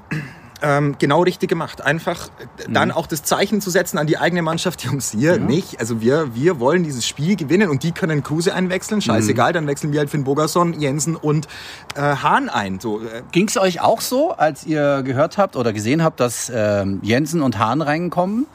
ähm, 0.62 0.96
genau 0.98 1.22
richtig 1.22 1.48
gemacht. 1.48 1.82
Einfach 1.82 2.28
äh, 2.28 2.70
dann 2.70 2.90
auch 2.90 3.06
das 3.06 3.22
Zeichen 3.22 3.60
zu 3.60 3.70
setzen 3.70 3.98
an 3.98 4.06
die 4.06 4.18
eigene 4.18 4.42
Mannschaft, 4.42 4.84
Jungs, 4.84 5.12
hier 5.12 5.38
nicht. 5.38 5.80
Also 5.80 6.00
wir, 6.00 6.34
wir 6.34 6.60
wollen 6.60 6.84
dieses 6.84 7.06
Spiel 7.06 7.36
gewinnen 7.36 7.68
und 7.68 7.82
die 7.82 7.92
können 7.92 8.22
Kruse 8.22 8.54
einwechseln, 8.54 9.00
scheißegal, 9.00 9.52
dann 9.52 9.66
wechseln 9.66 9.92
wir 9.92 10.00
halt 10.00 10.10
Finn 10.10 10.24
Bogerson, 10.24 10.78
Jensen 10.80 11.16
und 11.16 11.46
äh, 11.94 12.00
Hahn 12.00 12.48
ein. 12.48 12.80
So, 12.80 13.00
äh, 13.00 13.22
Ging 13.32 13.48
es 13.48 13.56
euch 13.56 13.80
auch 13.80 14.00
so, 14.00 14.32
als 14.32 14.64
ihr 14.64 15.02
gehört 15.02 15.38
habt 15.38 15.56
oder 15.56 15.72
gesehen 15.72 16.02
habt, 16.02 16.20
dass 16.20 16.50
ähm, 16.54 17.00
Jensen 17.02 17.42
und 17.42 17.58
Hahn 17.58 17.82
reinkommen? 17.82 18.46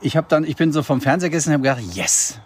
Ich 0.00 0.16
habe 0.16 0.26
dann, 0.28 0.44
ich 0.44 0.56
bin 0.56 0.72
so 0.72 0.82
vom 0.82 1.00
Fernseher 1.00 1.30
gesessen 1.30 1.50
und 1.50 1.66
habe 1.66 1.80
gedacht, 1.80 1.96
yes. 1.96 2.38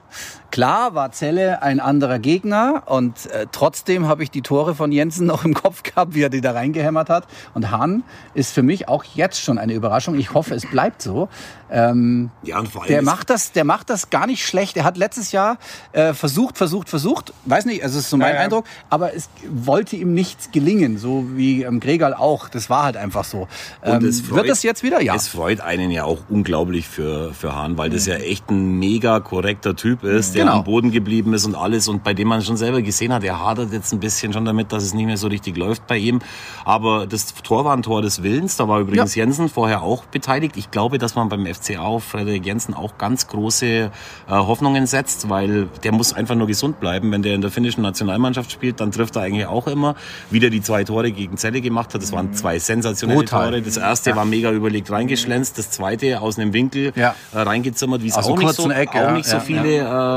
Klar 0.52 0.94
war 0.94 1.10
Zelle 1.12 1.62
ein 1.62 1.80
anderer 1.80 2.18
Gegner 2.18 2.82
und 2.86 3.26
äh, 3.32 3.46
trotzdem 3.50 4.06
habe 4.06 4.22
ich 4.22 4.30
die 4.30 4.42
Tore 4.42 4.74
von 4.74 4.92
Jensen 4.92 5.26
noch 5.26 5.44
im 5.46 5.54
Kopf 5.54 5.82
gehabt, 5.82 6.14
wie 6.14 6.22
er 6.22 6.28
die 6.28 6.42
da 6.42 6.52
reingehämmert 6.52 7.08
hat. 7.08 7.26
Und 7.54 7.70
Hahn 7.70 8.04
ist 8.34 8.52
für 8.52 8.62
mich 8.62 8.86
auch 8.86 9.02
jetzt 9.02 9.40
schon 9.40 9.56
eine 9.58 9.72
Überraschung. 9.72 10.14
Ich 10.18 10.34
hoffe, 10.34 10.54
es 10.54 10.66
bleibt 10.70 11.00
so. 11.02 11.28
Ähm, 11.70 12.28
Ja, 12.42 12.58
und 12.58 12.68
vor 12.68 12.82
allem 12.82 12.90
der 12.92 13.00
macht 13.02 13.30
das, 13.30 13.52
der 13.52 13.64
macht 13.64 13.88
das 13.88 14.10
gar 14.10 14.26
nicht 14.26 14.46
schlecht. 14.46 14.76
Er 14.76 14.84
hat 14.84 14.98
letztes 14.98 15.32
Jahr 15.32 15.56
äh, 15.92 16.12
versucht, 16.12 16.58
versucht, 16.58 16.90
versucht. 16.90 17.32
Weiß 17.46 17.64
nicht, 17.64 17.82
also 17.82 17.98
es 17.98 18.04
ist 18.04 18.10
so 18.10 18.18
mein 18.18 18.28
Ja, 18.28 18.34
ja. 18.34 18.40
Eindruck. 18.42 18.66
Aber 18.90 19.14
es 19.14 19.30
wollte 19.50 19.96
ihm 19.96 20.12
nichts 20.12 20.50
gelingen, 20.52 20.98
so 20.98 21.24
wie 21.34 21.62
ähm, 21.62 21.80
Gregal 21.80 22.12
auch. 22.12 22.50
Das 22.50 22.68
war 22.68 22.82
halt 22.84 22.98
einfach 22.98 23.24
so. 23.24 23.48
Und 23.80 24.02
Ähm, 24.02 24.04
es 24.04 24.20
freut- 24.20 24.36
wird 24.44 24.50
es 24.50 24.62
jetzt 24.62 24.82
wieder? 24.82 25.00
Ja. 25.00 25.14
Es 25.14 25.28
freut 25.28 25.62
einen 25.62 25.90
ja 25.90 26.04
auch 26.04 26.18
unglaublich 26.28 26.86
für, 26.88 27.32
für 27.32 27.56
Hahn, 27.56 27.78
weil 27.78 27.88
das 27.88 28.04
ja 28.04 28.16
echt 28.16 28.50
ein 28.50 28.78
mega 28.78 29.20
korrekter 29.20 29.74
Typ 29.74 30.04
ist, 30.04 30.34
der 30.34 30.41
der 30.46 30.52
Genau. 30.52 30.58
am 30.58 30.64
Boden 30.64 30.90
geblieben 30.90 31.32
ist 31.34 31.44
und 31.46 31.54
alles 31.54 31.88
und 31.88 32.02
bei 32.04 32.14
dem 32.14 32.28
man 32.28 32.42
schon 32.42 32.56
selber 32.56 32.82
gesehen 32.82 33.12
hat, 33.12 33.24
er 33.24 33.40
hadert 33.44 33.72
jetzt 33.72 33.92
ein 33.92 34.00
bisschen 34.00 34.32
schon 34.32 34.44
damit, 34.44 34.72
dass 34.72 34.82
es 34.82 34.94
nicht 34.94 35.06
mehr 35.06 35.16
so 35.16 35.28
richtig 35.28 35.56
läuft 35.56 35.86
bei 35.86 35.96
ihm. 35.98 36.20
Aber 36.64 37.06
das 37.06 37.34
Tor 37.42 37.64
war 37.64 37.76
ein 37.76 37.82
Tor 37.82 38.02
des 38.02 38.22
Willens. 38.22 38.56
Da 38.56 38.68
war 38.68 38.80
übrigens 38.80 39.14
Jensen 39.14 39.48
vorher 39.48 39.82
auch 39.82 40.04
beteiligt. 40.04 40.56
Ich 40.56 40.70
glaube, 40.70 40.98
dass 40.98 41.14
man 41.14 41.28
beim 41.28 41.46
FCA 41.46 41.80
auf 41.82 42.04
Frederik 42.04 42.44
Jensen 42.46 42.74
auch 42.74 42.98
ganz 42.98 43.26
große 43.28 43.66
äh, 43.66 43.90
Hoffnungen 44.28 44.86
setzt, 44.86 45.28
weil 45.28 45.68
der 45.84 45.92
muss 45.92 46.12
einfach 46.12 46.34
nur 46.34 46.46
gesund 46.46 46.80
bleiben. 46.80 47.10
Wenn 47.12 47.22
der 47.22 47.34
in 47.34 47.40
der 47.40 47.50
finnischen 47.50 47.82
Nationalmannschaft 47.82 48.50
spielt, 48.52 48.80
dann 48.80 48.92
trifft 48.92 49.16
er 49.16 49.22
eigentlich 49.22 49.46
auch 49.46 49.66
immer. 49.66 49.94
Wieder 50.30 50.50
die 50.50 50.60
zwei 50.62 50.84
Tore 50.84 51.12
gegen 51.12 51.36
Celle 51.36 51.60
gemacht 51.60 51.94
hat. 51.94 52.02
Das 52.02 52.12
waren 52.12 52.32
zwei 52.34 52.58
sensationelle 52.58 53.20
Brutal. 53.20 53.50
Tore. 53.50 53.62
Das 53.62 53.76
erste 53.76 54.14
war 54.16 54.24
mega 54.24 54.50
überlegt 54.50 54.90
reingeschlänzt. 54.90 55.58
Das 55.58 55.70
zweite 55.70 56.20
aus 56.20 56.38
einem 56.38 56.52
Winkel 56.52 56.92
Ja. 56.96 57.14
äh, 57.32 57.38
reingezimmert, 57.40 58.02
wie 58.02 58.08
es 58.08 58.16
auch 58.16 58.36
nicht 58.36 58.54
so, 58.54 58.70
Eck, 58.70 58.90
auch 58.90 58.94
ja, 58.94 59.12
nicht 59.12 59.26
so 59.28 59.36
ja, 59.36 59.40
viele 59.40 59.62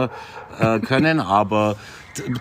Äh, 0.05 0.07
äh, 0.59 0.79
können. 0.79 1.19
Aber 1.19 1.75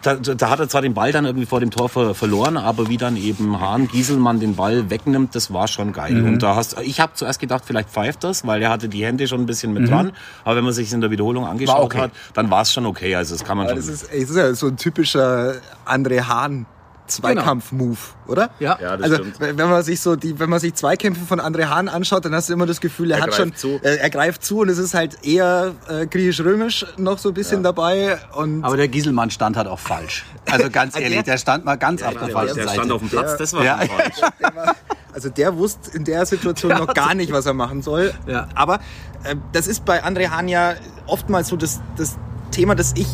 da, 0.02 0.14
da 0.14 0.50
hat 0.50 0.60
er 0.60 0.68
zwar 0.68 0.82
den 0.82 0.94
Ball 0.94 1.10
dann 1.10 1.24
irgendwie 1.24 1.46
vor 1.46 1.58
dem 1.58 1.72
Tor 1.72 1.88
ver 1.88 2.14
verloren, 2.14 2.56
aber 2.56 2.88
wie 2.88 2.96
dann 2.96 3.16
eben 3.16 3.60
Hahn 3.60 3.88
Gieselmann 3.88 4.38
den 4.38 4.54
Ball 4.54 4.88
wegnimmt, 4.88 5.34
das 5.34 5.52
war 5.52 5.66
schon 5.66 5.92
geil. 5.92 6.12
Mhm. 6.12 6.26
Und 6.34 6.42
da 6.44 6.54
hast 6.54 6.80
ich 6.80 7.00
habe 7.00 7.12
zuerst 7.14 7.40
gedacht, 7.40 7.64
vielleicht 7.66 7.90
pfeift 7.90 8.22
das, 8.22 8.46
weil 8.46 8.62
er 8.62 8.70
hatte 8.70 8.88
die 8.88 9.04
Hände 9.04 9.26
schon 9.26 9.40
ein 9.40 9.46
bisschen 9.46 9.72
mit 9.72 9.90
dran. 9.90 10.12
Aber 10.44 10.54
wenn 10.54 10.62
man 10.64 10.72
sich 10.72 10.92
in 10.92 11.00
der 11.00 11.10
Wiederholung 11.10 11.44
angeschaut 11.46 11.78
Mhm. 11.78 11.84
Okay. 11.86 11.98
hat, 12.02 12.10
dann 12.34 12.50
war 12.50 12.62
es 12.62 12.72
schon 12.72 12.86
okay. 12.86 13.16
Also 13.16 13.34
das 13.34 13.44
kann 13.44 13.56
man 13.56 13.66
Aber 13.66 13.80
schon. 13.80 13.90
das 13.90 14.02
ist, 14.02 14.12
es 14.12 14.30
ist 14.30 14.36
ja 14.36 14.54
so 14.54 14.68
ein 14.68 14.76
typischer 14.76 15.54
André 15.84 16.28
Hahn 16.28 16.66
Zweikampf-Move, 17.06 17.98
oder? 18.26 18.50
Ja. 18.60 18.78
ja, 18.80 18.96
das 18.96 19.10
Also 19.10 19.16
stimmt. 19.24 19.40
wenn 19.40 19.68
man 19.68 19.82
sich 19.82 20.00
so 20.00 20.16
die, 20.16 20.38
wenn 20.38 20.48
man 20.50 20.60
sich 20.60 20.74
Zweikämpfe 20.74 21.24
von 21.26 21.40
André 21.40 21.66
Hahn 21.66 21.88
anschaut, 21.88 22.24
dann 22.24 22.34
hast 22.34 22.48
du 22.48 22.52
immer 22.52 22.66
das 22.66 22.80
Gefühl, 22.80 23.10
er, 23.10 23.18
Er 23.18 23.22
hat 23.24 23.30
greift 23.30 23.40
schon, 23.40 23.54
zu. 23.54 23.68
äh, 23.82 23.96
er 23.96 24.10
greift 24.10 24.44
zu 24.44 24.58
und 24.60 24.68
es 24.68 24.78
ist 24.78 24.94
halt 24.94 25.24
eher 25.24 25.74
äh, 25.88 26.06
griechisch-römisch 26.06 26.86
noch 26.96 27.18
so 27.18 27.28
ein 27.30 27.34
bisschen 27.34 27.62
dabei 27.62 28.18
und 28.34 28.64
Aber 28.64 28.76
der 28.76 28.88
Gieselmann 28.88 29.30
stand 29.30 29.56
halt 29.56 29.68
auch 29.68 29.78
falsch. 29.78 30.24
Also 30.50 30.70
ganz 30.70 30.96
ehrlich, 30.98 31.22
der 31.22 31.38
stand 31.38 31.64
mal 31.64 31.76
ganz 31.76 32.02
auf 32.02 32.12
der 32.14 32.22
der, 32.24 32.30
falschen 32.30 32.54
der 32.56 32.64
Seite. 32.64 32.76
stand 32.78 32.92
auf 32.92 33.00
dem 33.00 33.08
Platz, 33.10 33.36
das 33.36 33.52
war 33.52 33.64
Ja. 33.64 33.76
falsch. 33.78 34.20
der 34.40 34.54
war, 34.56 34.74
also 35.12 35.28
der 35.28 35.56
wusste 35.56 35.90
in 35.96 36.04
der 36.04 36.26
Situation 36.26 36.72
noch 36.72 36.92
gar 36.94 37.14
nicht, 37.14 37.32
was 37.32 37.46
er 37.46 37.54
machen 37.54 37.82
soll. 37.82 38.12
Ja. 38.26 38.48
Aber 38.54 38.76
äh, 39.24 39.36
das 39.52 39.66
ist 39.66 39.84
bei 39.84 40.02
André 40.04 40.28
Hahn 40.30 40.48
ja 40.48 40.74
oftmals 41.06 41.48
so 41.48 41.56
das, 41.56 41.80
das 41.96 42.16
Thema, 42.50 42.74
dass 42.74 42.92
ich, 42.96 43.06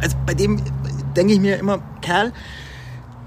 also 0.00 0.16
bei 0.26 0.34
dem 0.34 0.60
denke 1.16 1.32
ich 1.34 1.40
mir 1.40 1.56
immer, 1.58 1.78
Kerl, 2.02 2.32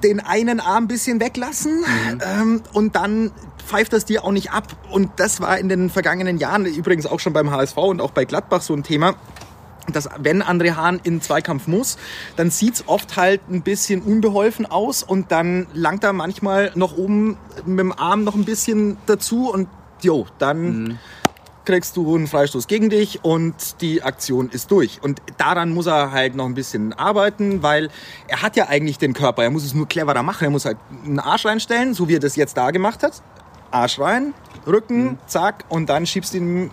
den 0.04 0.20
einen 0.20 0.60
Arm 0.60 0.86
ein 0.86 0.88
bisschen 0.88 1.20
weglassen 1.20 1.84
ähm, 2.22 2.62
und 2.74 2.96
dann 2.96 3.32
pfeift 3.66 3.94
das 3.94 4.06
dir 4.06 4.24
auch 4.24 4.32
nicht 4.32 4.52
ab. 4.52 4.76
Und 4.92 5.12
das 5.18 5.42
war 5.42 5.58
in 5.60 5.70
den 5.70 5.90
vergangenen 5.90 6.38
Jahren 6.38 6.66
übrigens 6.66 7.06
auch 7.06 7.20
schon 7.20 7.34
beim 7.34 7.52
HSV 7.52 7.78
und 7.78 8.02
auch 8.02 8.12
bei 8.12 8.26
Gladbach 8.26 8.62
so 8.62 8.74
ein 8.74 8.84
Thema 8.84 9.16
dass 9.92 10.08
wenn 10.20 10.44
André 10.44 10.76
Hahn 10.76 11.00
in 11.04 11.20
Zweikampf 11.20 11.66
muss, 11.66 11.98
dann 12.36 12.52
sieht's 12.52 12.84
oft 12.88 13.18
halt 13.18 13.42
ein 13.50 13.64
bisschen 13.64 14.02
unbeholfen 14.02 14.66
aus 14.66 15.02
und 15.02 15.32
dann 15.32 15.68
langt 15.74 16.04
er 16.04 16.14
manchmal 16.14 16.72
noch 16.76 16.98
oben 16.98 17.38
mit 17.66 17.80
dem 17.80 17.92
Arm 17.92 18.24
noch 18.24 18.36
ein 18.36 18.46
bisschen 18.46 18.98
dazu 19.08 19.52
und 19.52 19.68
jo, 20.02 20.28
dann 20.38 21.00
kriegst 21.66 21.96
du 21.98 22.16
einen 22.16 22.28
Freistoß 22.28 22.68
gegen 22.68 22.90
dich 22.90 23.24
und 23.24 23.82
die 23.82 24.02
Aktion 24.02 24.50
ist 24.50 24.72
durch. 24.72 25.00
Und 25.02 25.22
daran 25.38 25.74
muss 25.74 25.86
er 25.86 26.12
halt 26.12 26.36
noch 26.36 26.46
ein 26.46 26.54
bisschen 26.54 26.94
arbeiten, 26.94 27.62
weil 27.64 27.90
er 28.28 28.42
hat 28.42 28.56
ja 28.56 28.68
eigentlich 28.68 28.98
den 28.98 29.14
Körper, 29.14 29.44
er 29.44 29.52
muss 29.52 29.64
es 29.64 29.74
nur 29.74 29.88
cleverer 29.88 30.24
machen, 30.24 30.46
er 30.46 30.50
muss 30.50 30.66
halt 30.66 30.78
einen 31.06 31.20
Arsch 31.20 31.46
reinstellen, 31.46 31.94
so 31.94 32.08
wie 32.08 32.16
er 32.16 32.20
das 32.20 32.36
jetzt 32.36 32.58
da 32.58 32.72
gemacht 32.72 33.04
hat. 33.04 33.22
Arsch 33.72 34.00
rein, 34.00 34.34
Rücken, 34.66 35.20
zack, 35.28 35.66
und 35.70 35.90
dann 35.90 36.06
schiebst 36.06 36.34
du 36.34 36.40
ihm 36.40 36.72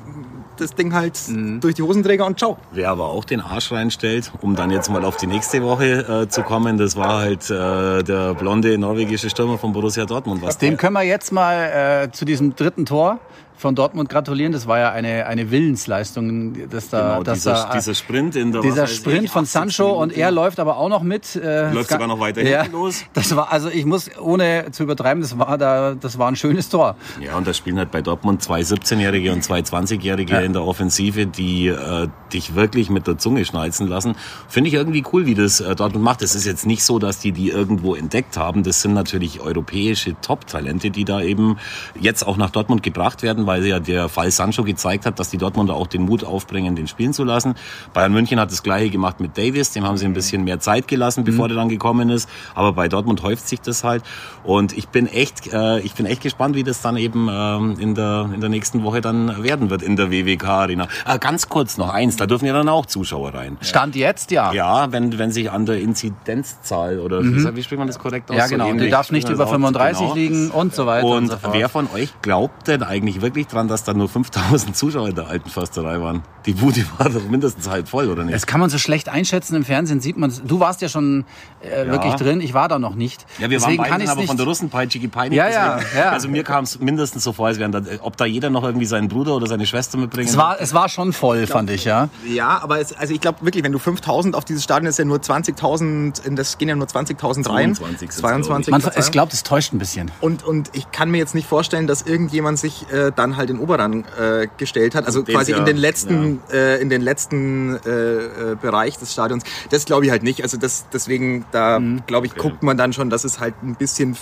das 0.56 0.74
Ding 0.74 0.92
halt 0.94 1.18
durch 1.60 1.74
die 1.74 1.82
Hosenträger 1.82 2.26
und 2.26 2.38
ciao. 2.38 2.58
Wer 2.72 2.90
aber 2.90 3.06
auch 3.06 3.24
den 3.24 3.40
Arsch 3.40 3.72
reinstellt, 3.72 4.32
um 4.40 4.56
dann 4.56 4.70
jetzt 4.70 4.90
mal 4.90 5.04
auf 5.04 5.16
die 5.16 5.26
nächste 5.26 5.62
Woche 5.62 6.22
äh, 6.24 6.28
zu 6.28 6.42
kommen, 6.42 6.78
das 6.78 6.96
war 6.96 7.18
halt 7.18 7.50
äh, 7.50 8.02
der 8.02 8.34
blonde 8.34 8.76
norwegische 8.78 9.30
Stürmer 9.30 9.58
von 9.58 9.72
Borussia 9.72 10.04
Dortmund. 10.04 10.42
Was 10.42 10.58
Dem 10.58 10.76
können 10.76 10.94
wir 10.94 11.02
jetzt 11.02 11.32
mal 11.32 12.04
äh, 12.04 12.10
zu 12.12 12.24
diesem 12.24 12.54
dritten 12.56 12.86
Tor 12.86 13.20
von 13.56 13.74
Dortmund 13.74 14.08
gratulieren. 14.08 14.52
Das 14.52 14.66
war 14.66 14.78
ja 14.78 14.92
eine, 14.92 15.26
eine 15.26 15.50
Willensleistung, 15.50 16.68
dass 16.68 16.90
da, 16.90 17.14
genau, 17.14 17.22
dass 17.22 17.38
dieser, 17.38 17.52
da 17.54 17.72
dieser 17.72 17.94
Sprint 17.94 18.36
in 18.36 18.52
der 18.52 18.60
dieser 18.60 18.86
Sprint 18.86 19.24
ich, 19.24 19.30
von 19.30 19.44
80. 19.44 19.52
Sancho 19.52 19.90
und 19.90 20.16
er 20.16 20.30
läuft 20.30 20.60
aber 20.60 20.76
auch 20.76 20.88
noch 20.88 21.02
mit. 21.02 21.36
Äh, 21.36 21.72
Läuft 21.72 21.90
sogar 21.90 22.06
noch 22.06 22.20
weiter 22.20 22.42
ja, 22.42 22.62
hinten 22.62 22.76
los. 22.76 23.04
Das 23.14 23.34
war 23.34 23.50
also 23.50 23.68
ich 23.68 23.86
muss 23.86 24.10
ohne 24.18 24.66
zu 24.72 24.82
übertreiben, 24.82 25.22
das 25.22 25.38
war 25.38 25.56
da 25.58 25.94
das 25.94 26.18
war 26.18 26.28
ein 26.28 26.36
schönes 26.36 26.68
Tor. 26.68 26.96
Ja, 27.20 27.36
und 27.36 27.46
da 27.46 27.54
spielen 27.54 27.78
halt 27.78 27.90
bei 27.90 28.02
Dortmund 28.02 28.42
zwei 28.42 28.60
17-Jährige 28.60 29.32
und 29.32 29.42
zwei 29.42 29.60
20-Jährige 29.60 30.36
in 30.46 30.52
der 30.52 30.64
Offensive, 30.64 31.26
die 31.26 31.68
äh, 31.68 32.08
dich 32.32 32.54
wirklich 32.54 32.88
mit 32.88 33.06
der 33.06 33.18
Zunge 33.18 33.44
schnalzen 33.44 33.86
lassen. 33.86 34.14
Finde 34.48 34.68
ich 34.68 34.74
irgendwie 34.74 35.04
cool, 35.12 35.26
wie 35.26 35.34
das 35.34 35.60
äh, 35.60 35.74
Dortmund 35.74 36.04
macht. 36.04 36.22
Es 36.22 36.34
ist 36.34 36.46
jetzt 36.46 36.66
nicht 36.66 36.82
so, 36.82 36.98
dass 36.98 37.18
die 37.18 37.32
die 37.32 37.50
irgendwo 37.50 37.94
entdeckt 37.94 38.36
haben. 38.36 38.62
Das 38.62 38.80
sind 38.80 38.94
natürlich 38.94 39.40
europäische 39.40 40.16
Top-Talente, 40.20 40.90
die 40.90 41.04
da 41.04 41.20
eben 41.20 41.58
jetzt 42.00 42.26
auch 42.26 42.36
nach 42.36 42.50
Dortmund 42.50 42.82
gebracht 42.82 43.22
werden, 43.22 43.46
weil 43.46 43.66
ja 43.66 43.80
der 43.80 44.08
Fall 44.08 44.30
Sancho 44.30 44.64
gezeigt 44.64 45.06
hat, 45.06 45.18
dass 45.18 45.30
die 45.30 45.38
Dortmunder 45.38 45.74
auch 45.74 45.86
den 45.86 46.02
Mut 46.02 46.24
aufbringen, 46.24 46.76
den 46.76 46.86
spielen 46.86 47.12
zu 47.12 47.24
lassen. 47.24 47.54
Bayern 47.92 48.12
München 48.12 48.40
hat 48.40 48.50
das 48.50 48.62
gleiche 48.62 48.90
gemacht 48.90 49.20
mit 49.20 49.36
Davis. 49.36 49.72
Dem 49.72 49.84
haben 49.84 49.96
sie 49.96 50.06
ein 50.06 50.14
bisschen 50.14 50.44
mehr 50.44 50.60
Zeit 50.60 50.88
gelassen, 50.88 51.24
bevor 51.24 51.48
der 51.48 51.56
dann 51.56 51.68
gekommen 51.68 52.08
ist. 52.08 52.28
Aber 52.54 52.72
bei 52.72 52.88
Dortmund 52.88 53.22
häuft 53.22 53.48
sich 53.48 53.60
das 53.60 53.84
halt. 53.84 54.02
Und 54.44 54.76
ich 54.76 54.88
bin 54.88 55.06
echt, 55.06 55.52
äh, 55.52 55.80
ich 55.80 55.94
bin 55.94 56.06
echt 56.06 56.22
gespannt, 56.22 56.54
wie 56.54 56.62
das 56.62 56.80
dann 56.80 56.96
eben 56.96 57.28
ähm, 57.30 57.76
in, 57.78 57.94
der, 57.94 58.30
in 58.32 58.40
der 58.40 58.50
nächsten 58.50 58.84
Woche 58.84 59.00
dann 59.00 59.42
werden 59.42 59.70
wird 59.70 59.82
in 59.82 59.96
der 59.96 60.10
WWK 60.36 60.44
Arena. 60.48 60.88
Äh, 61.06 61.18
ganz 61.18 61.48
kurz 61.48 61.76
noch 61.78 61.90
eins, 61.92 62.16
da 62.16 62.26
dürfen 62.26 62.46
ja 62.46 62.52
dann 62.52 62.68
auch 62.68 62.86
Zuschauer 62.86 63.34
rein. 63.34 63.56
Stand 63.60 63.96
jetzt 63.96 64.30
ja. 64.30 64.52
Ja, 64.52 64.92
wenn, 64.92 65.18
wenn 65.18 65.30
sich 65.32 65.50
an 65.50 65.66
der 65.66 65.80
Inzidenzzahl 65.80 66.98
oder 67.00 67.22
wie, 67.22 67.56
wie 67.56 67.62
spricht 67.62 67.78
man 67.78 67.86
das 67.86 67.98
korrekt 67.98 68.30
aus? 68.30 68.36
Ja, 68.36 68.44
So 68.46 68.54
genau. 68.54 68.68
Und 68.68 68.78
die 68.78 68.90
darf 68.90 69.10
nicht 69.10 69.28
über 69.28 69.46
man 69.58 69.72
das 69.72 69.92
aus. 69.94 69.98
35 69.98 70.00
Genau. 70.00 70.14
liegen 70.14 70.50
und 70.50 70.74
so 70.74 70.86
weiter 70.86 71.06
und, 71.06 71.16
Und 71.16 71.30
so 71.30 71.36
fort. 71.38 71.54
wer 71.54 71.68
von 71.68 71.88
euch 71.94 72.10
glaubt 72.22 72.68
denn 72.68 72.82
eigentlich 72.82 73.20
wirklich 73.20 73.46
dran, 73.46 73.68
dass 73.68 73.84
da 73.84 73.94
nur 73.94 74.08
5000 74.08 74.76
Zuschauer 74.76 75.08
in 75.08 75.14
der 75.14 75.28
alten 75.28 75.48
Försterei 75.50 76.00
waren? 76.00 76.22
Die 76.46 76.52
Bude 76.52 76.84
war 76.98 77.08
doch 77.08 77.28
mindestens 77.28 77.68
halb 77.68 77.88
voll, 77.88 78.08
oder 78.08 78.22
nicht? 78.22 78.34
Das 78.34 78.46
kann 78.46 78.60
man 78.60 78.70
so 78.70 78.78
schlecht 78.78 79.08
einschätzen. 79.08 79.56
Im 79.56 79.64
Fernsehen 79.64 80.00
sieht 80.00 80.16
man 80.16 80.32
Du 80.44 80.60
warst 80.60 80.80
ja 80.82 80.88
schon 80.88 81.24
äh, 81.60 81.86
wirklich 81.86 82.14
drin. 82.14 82.40
Ich 82.40 82.54
war 82.54 82.68
da 82.68 82.78
noch 82.78 82.94
nicht. 82.94 83.26
Ja, 83.38 83.50
wir 83.50 83.58
Deswegen 83.58 83.78
waren 83.82 83.90
beide 83.90 84.10
aber 84.10 84.20
nicht. 84.20 84.28
von 84.28 84.36
der 84.36 84.46
Russenpeitsche 84.46 84.98
gepeinigt. 84.98 85.36
Ja, 85.36 85.48
ja, 85.48 85.78
ja. 85.96 86.10
Also 86.10 86.28
mir 86.28 86.44
kam 86.44 86.64
es 86.64 86.78
mindestens 86.78 87.24
so 87.24 87.32
vor, 87.32 87.46
als 87.48 87.58
wären 87.58 87.72
da, 87.72 87.80
ob 88.02 88.16
da 88.16 88.24
jeder 88.26 88.50
noch 88.50 88.62
irgendwie 88.64 88.86
seinen 88.86 89.08
Bruder 89.08 89.34
oder 89.34 89.46
seine 89.46 89.66
Schwester 89.66 89.98
mitbringt. 89.98 90.25
Es 90.28 90.36
war, 90.36 90.60
es 90.60 90.74
war 90.74 90.88
schon 90.88 91.12
voll, 91.12 91.46
fand 91.46 91.70
ich, 91.70 91.84
ja. 91.84 92.08
Ja, 92.26 92.60
aber 92.62 92.80
es, 92.80 92.92
also 92.92 93.14
ich 93.14 93.20
glaube 93.20 93.44
wirklich, 93.44 93.64
wenn 93.64 93.72
du 93.72 93.78
5000 93.78 94.34
auf 94.34 94.44
dieses 94.44 94.62
Stadion 94.64 94.88
ist 94.88 94.98
ja 94.98 95.04
nur 95.04 95.18
20.000, 95.18 96.24
in 96.26 96.36
das 96.36 96.58
gehen 96.58 96.68
ja 96.68 96.76
nur 96.76 96.86
20.000 96.86 97.48
rein. 97.48 97.74
22 97.74 97.98
sind's, 97.98 98.16
22. 98.18 98.70
Man, 98.70 98.80
Verzeihung. 98.80 99.04
ich 99.04 99.12
glaube, 99.12 99.30
das 99.30 99.42
täuscht 99.42 99.72
ein 99.72 99.78
bisschen. 99.78 100.10
Und, 100.20 100.44
und 100.44 100.70
ich 100.72 100.90
kann 100.90 101.10
mir 101.10 101.18
jetzt 101.18 101.34
nicht 101.34 101.48
vorstellen, 101.48 101.86
dass 101.86 102.02
irgendjemand 102.02 102.58
sich 102.58 102.90
äh, 102.92 103.12
dann 103.14 103.36
halt 103.36 103.50
in 103.50 103.58
Oberrang 103.58 104.04
äh, 104.20 104.48
gestellt 104.56 104.94
hat. 104.94 105.06
Also 105.06 105.22
quasi 105.24 105.52
ja, 105.52 105.58
in 105.58 105.64
den 105.64 105.76
letzten, 105.76 106.40
äh, 106.52 106.76
in 106.78 106.90
den 106.90 107.00
letzten 107.02 107.76
äh, 107.84 107.90
äh, 107.90 108.56
Bereich 108.60 108.98
des 108.98 109.12
Stadions. 109.12 109.44
Das 109.70 109.84
glaube 109.84 110.04
ich 110.06 110.10
halt 110.10 110.22
nicht. 110.22 110.42
Also 110.42 110.56
das, 110.56 110.86
deswegen, 110.92 111.44
da 111.52 111.78
Mhm. 111.78 112.02
glaube 112.06 112.26
ich, 112.26 112.34
guckt 112.34 112.62
man 112.62 112.76
dann 112.76 112.92
schon, 112.92 113.10
dass 113.10 113.24
es 113.24 113.38
halt 113.40 113.54
ein 113.62 113.74
bisschen 113.76 114.16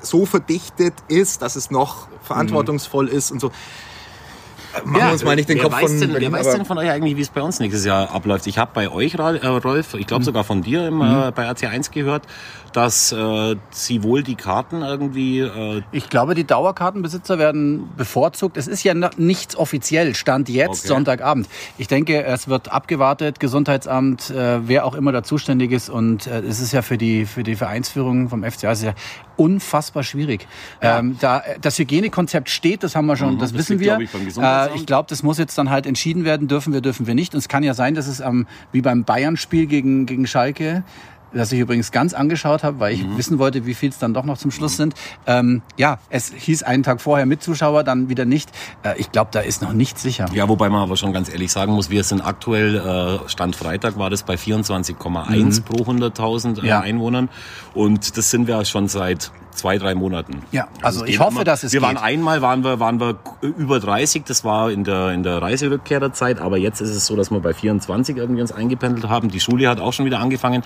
so 0.00 0.26
verdichtet 0.26 0.94
ist, 1.08 1.42
dass 1.42 1.56
es 1.56 1.70
noch 1.70 2.08
verantwortungsvoll 2.22 3.08
ist 3.08 3.30
und 3.30 3.40
so. 3.40 3.50
Machen 4.84 5.06
wir 5.06 5.12
uns 5.12 5.24
mal 5.24 5.36
nicht 5.36 5.48
den 5.48 5.58
Kopf 5.58 5.72
weiß 5.72 5.90
von 5.90 6.00
denn, 6.00 6.12
Berlin, 6.12 6.32
Wer 6.32 6.40
weiß 6.40 6.52
denn 6.52 6.64
von 6.64 6.78
euch 6.78 6.90
eigentlich, 6.90 7.16
wie 7.16 7.22
es 7.22 7.28
bei 7.28 7.42
uns 7.42 7.58
nächstes 7.60 7.84
Jahr 7.84 8.10
abläuft? 8.12 8.46
Ich 8.46 8.58
habe 8.58 8.70
bei 8.74 8.88
euch, 8.88 9.14
äh, 9.14 9.46
Rolf, 9.46 9.94
ich 9.94 10.06
glaube 10.06 10.24
sogar 10.24 10.44
von 10.44 10.62
dir 10.62 10.86
im, 10.86 11.00
äh, 11.00 11.32
bei 11.34 11.48
RT1 11.48 11.90
gehört, 11.90 12.24
dass 12.72 13.12
äh, 13.12 13.56
sie 13.70 14.02
wohl 14.02 14.22
die 14.22 14.34
Karten 14.34 14.82
irgendwie... 14.82 15.40
Äh, 15.40 15.82
Ich 15.92 16.08
glaube, 16.10 16.34
die 16.34 16.44
Dauerkartenbesitzer 16.44 17.38
werden 17.38 17.88
bevorzugt. 17.96 18.56
Es 18.56 18.66
ist 18.66 18.82
ja 18.84 18.94
nichts 19.16 19.56
offiziell, 19.56 20.14
Stand 20.14 20.48
jetzt, 20.48 20.68
Okay. 20.80 20.88
Sonntagabend. 20.88 21.48
Ich 21.78 21.88
denke, 21.88 22.24
es 22.24 22.48
wird 22.48 22.70
abgewartet, 22.72 23.40
Gesundheitsamt, 23.40 24.30
äh, 24.30 24.66
wer 24.68 24.84
auch 24.84 24.94
immer 24.94 25.12
da 25.12 25.22
zuständig 25.22 25.72
ist. 25.72 25.90
Und 25.90 26.26
äh, 26.26 26.40
es 26.40 26.60
ist 26.60 26.72
ja 26.72 26.82
für 26.82 26.98
die, 26.98 27.26
für 27.26 27.42
die 27.42 27.56
Vereinsführung 27.56 28.28
vom 28.28 28.44
FCA 28.44 28.72
ist 28.72 28.82
ja 28.82 28.94
unfassbar 29.36 30.02
schwierig. 30.02 30.46
Ähm, 30.80 31.16
da, 31.20 31.42
das 31.60 31.78
Hygienekonzept 31.78 32.50
steht, 32.50 32.82
das 32.82 32.96
haben 32.96 33.06
wir 33.06 33.16
schon, 33.16 33.34
Mhm, 33.34 33.38
das 33.38 33.52
das 33.52 33.58
wissen 33.60 33.78
liegt, 33.78 33.84
wir. 33.98 34.06
glaub 34.06 34.26
ich. 34.26 34.72
Äh, 34.72 34.76
ich 34.76 34.86
glaube, 34.86 35.06
das 35.08 35.22
muss 35.22 35.38
jetzt 35.38 35.56
dann 35.58 35.70
halt 35.70 35.86
entschieden 35.86 36.24
werden, 36.24 36.48
dürfen 36.48 36.72
wir, 36.72 36.80
dürfen 36.80 37.06
wir 37.06 37.14
nicht. 37.14 37.34
Und 37.34 37.38
es 37.38 37.48
kann 37.48 37.62
ja 37.62 37.74
sein, 37.74 37.94
dass 37.94 38.06
es 38.08 38.20
ähm, 38.20 38.46
wie 38.72 38.80
beim 38.82 39.04
Bayern-Spiel 39.04 39.66
gegen, 39.66 40.06
gegen 40.06 40.26
Schalke, 40.26 40.82
das 41.32 41.52
ich 41.52 41.60
übrigens 41.60 41.92
ganz 41.92 42.14
angeschaut 42.14 42.62
habe, 42.64 42.80
weil 42.80 42.94
ich 42.94 43.04
Mhm. 43.04 43.18
wissen 43.18 43.38
wollte, 43.38 43.66
wie 43.66 43.74
viel 43.74 43.90
es 43.90 43.98
dann 43.98 44.14
doch 44.14 44.24
noch 44.24 44.38
zum 44.38 44.50
Schluss 44.50 44.76
sind. 44.76 44.94
Ähm, 45.26 45.62
ja, 45.76 45.98
es 46.10 46.32
hieß 46.32 46.62
einen 46.62 46.82
Tag 46.82 47.00
vorher 47.00 47.26
mit 47.26 47.42
Zuschauer, 47.42 47.84
dann 47.84 48.08
wieder 48.08 48.24
nicht. 48.24 48.50
Äh, 48.82 48.98
ich 48.98 49.12
glaube, 49.12 49.30
da 49.32 49.40
ist 49.40 49.62
noch 49.62 49.72
nichts 49.72 50.02
sicher. 50.02 50.26
Ja, 50.32 50.48
wobei 50.48 50.68
man 50.68 50.82
aber 50.82 50.96
schon 50.96 51.12
ganz 51.12 51.28
ehrlich 51.28 51.52
sagen 51.52 51.72
muss, 51.72 51.90
wir 51.90 52.02
sind 52.04 52.20
aktuell, 52.20 52.76
äh, 53.24 53.28
Stand 53.28 53.56
Freitag 53.56 53.98
war 53.98 54.10
das 54.10 54.22
bei 54.22 54.36
24,1 54.36 55.60
pro 55.62 55.84
100.000 55.84 56.62
äh, 56.62 56.66
Ja. 56.66 56.80
Einwohnern. 56.80 57.28
Und 57.74 58.16
das 58.16 58.30
sind 58.30 58.46
wir 58.46 58.64
schon 58.64 58.88
seit 58.88 59.30
zwei, 59.58 59.78
drei 59.78 59.94
Monaten. 59.94 60.42
Ja, 60.52 60.68
also 60.82 61.04
es 61.04 61.10
ich 61.10 61.18
hoffe, 61.20 61.44
dass 61.44 61.64
es 61.64 61.72
Wir 61.72 61.82
waren 61.82 61.96
geht. 61.96 62.04
einmal, 62.04 62.40
waren 62.42 62.64
wir, 62.64 62.80
waren 62.80 63.00
wir 63.00 63.16
über 63.42 63.80
30, 63.80 64.24
das 64.24 64.44
war 64.44 64.70
in 64.70 64.84
der, 64.84 65.10
in 65.10 65.22
der 65.22 65.42
Reiserückkehrerzeit, 65.42 66.40
aber 66.40 66.56
jetzt 66.56 66.80
ist 66.80 66.90
es 66.90 67.06
so, 67.06 67.16
dass 67.16 67.30
wir 67.30 67.40
bei 67.40 67.52
24 67.52 68.16
irgendwie 68.16 68.40
uns 68.40 68.52
eingependelt 68.52 69.08
haben. 69.08 69.28
Die 69.28 69.40
Schule 69.40 69.68
hat 69.68 69.80
auch 69.80 69.92
schon 69.92 70.06
wieder 70.06 70.20
angefangen. 70.20 70.62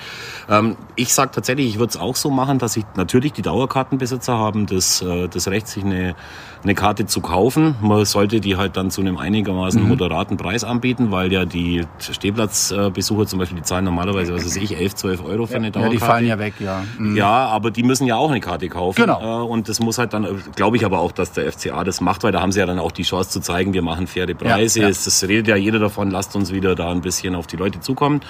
Ähm, 0.48 0.76
ich 0.94 1.12
sag 1.14 1.32
tatsächlich, 1.32 1.68
ich 1.68 1.78
würde 1.78 1.90
es 1.90 1.96
auch 1.96 2.16
so 2.16 2.30
machen, 2.30 2.58
dass 2.58 2.76
ich 2.76 2.84
natürlich 2.94 3.32
die 3.32 3.42
Dauerkartenbesitzer 3.42 4.36
haben 4.38 4.66
das, 4.66 5.02
äh, 5.02 5.28
das 5.28 5.48
Recht, 5.48 5.66
sich 5.68 5.84
eine, 5.84 6.14
eine 6.62 6.74
Karte 6.74 7.06
zu 7.06 7.20
kaufen. 7.20 7.74
Man 7.80 8.04
sollte 8.04 8.40
die 8.40 8.56
halt 8.56 8.76
dann 8.76 8.90
zu 8.90 9.00
einem 9.00 9.14
Mhm. 9.14 9.20
einigermaßen 9.20 9.82
moderaten 9.86 10.36
Preis 10.36 10.62
anbieten, 10.64 11.10
weil 11.10 11.32
ja 11.32 11.44
die 11.44 11.84
Stehplatzbesucher 11.98 13.26
zum 13.26 13.38
Beispiel, 13.38 13.58
die 13.58 13.64
zahlen 13.64 13.84
normalerweise, 13.84 14.34
was 14.34 14.44
weiß 14.44 14.56
ich, 14.56 14.76
11, 14.76 14.94
12 14.94 15.24
Euro 15.24 15.46
für 15.46 15.56
eine 15.56 15.66
Ja, 15.66 15.70
Dauerkarte. 15.72 15.96
die 15.96 16.04
fallen 16.04 16.26
ja 16.26 16.38
weg, 16.38 16.54
ja. 16.60 16.82
Mhm. 16.98 17.16
Ja, 17.16 17.46
aber 17.46 17.70
die 17.70 17.82
müssen 17.82 18.06
ja 18.06 18.16
auch 18.16 18.30
eine 18.30 18.40
Karte 18.40 18.68
kaufen. 18.68 19.00
Genau. 19.00 19.42
Äh, 19.42 19.46
Und 19.52 19.68
das 19.68 19.80
muss 19.80 19.98
halt 19.98 20.12
dann, 20.14 20.26
glaube 20.56 20.76
ich 20.76 20.84
aber 20.84 21.00
auch, 21.00 21.12
dass 21.12 21.32
der 21.32 21.46
FCA 21.52 21.84
das 21.84 22.00
macht, 22.00 22.22
weil 22.24 22.32
da 22.32 22.40
haben 22.40 22.52
sie 22.52 22.60
ja 22.60 22.66
dann 22.66 22.78
auch 22.78 22.92
die 22.92 23.02
Chance 23.02 23.30
zu 23.30 23.40
zeigen, 23.40 23.72
wir 23.74 23.82
machen 23.82 24.06
faire 24.06 24.32
Preise. 24.34 24.80
Ja, 24.80 24.88
ja. 24.88 24.94
Das 24.94 25.22
redet 25.24 25.48
ja 25.48 25.56
jeder 25.56 25.78
davon, 25.78 26.10
lasst 26.10 26.34
uns 26.36 26.52
wieder 26.52 26.74
da 26.74 26.90
ein 26.90 27.00
bisschen 27.00 27.34
auf 27.34 27.46
die 27.46 27.56
Leute 27.56 27.80
zukommen. 27.80 28.20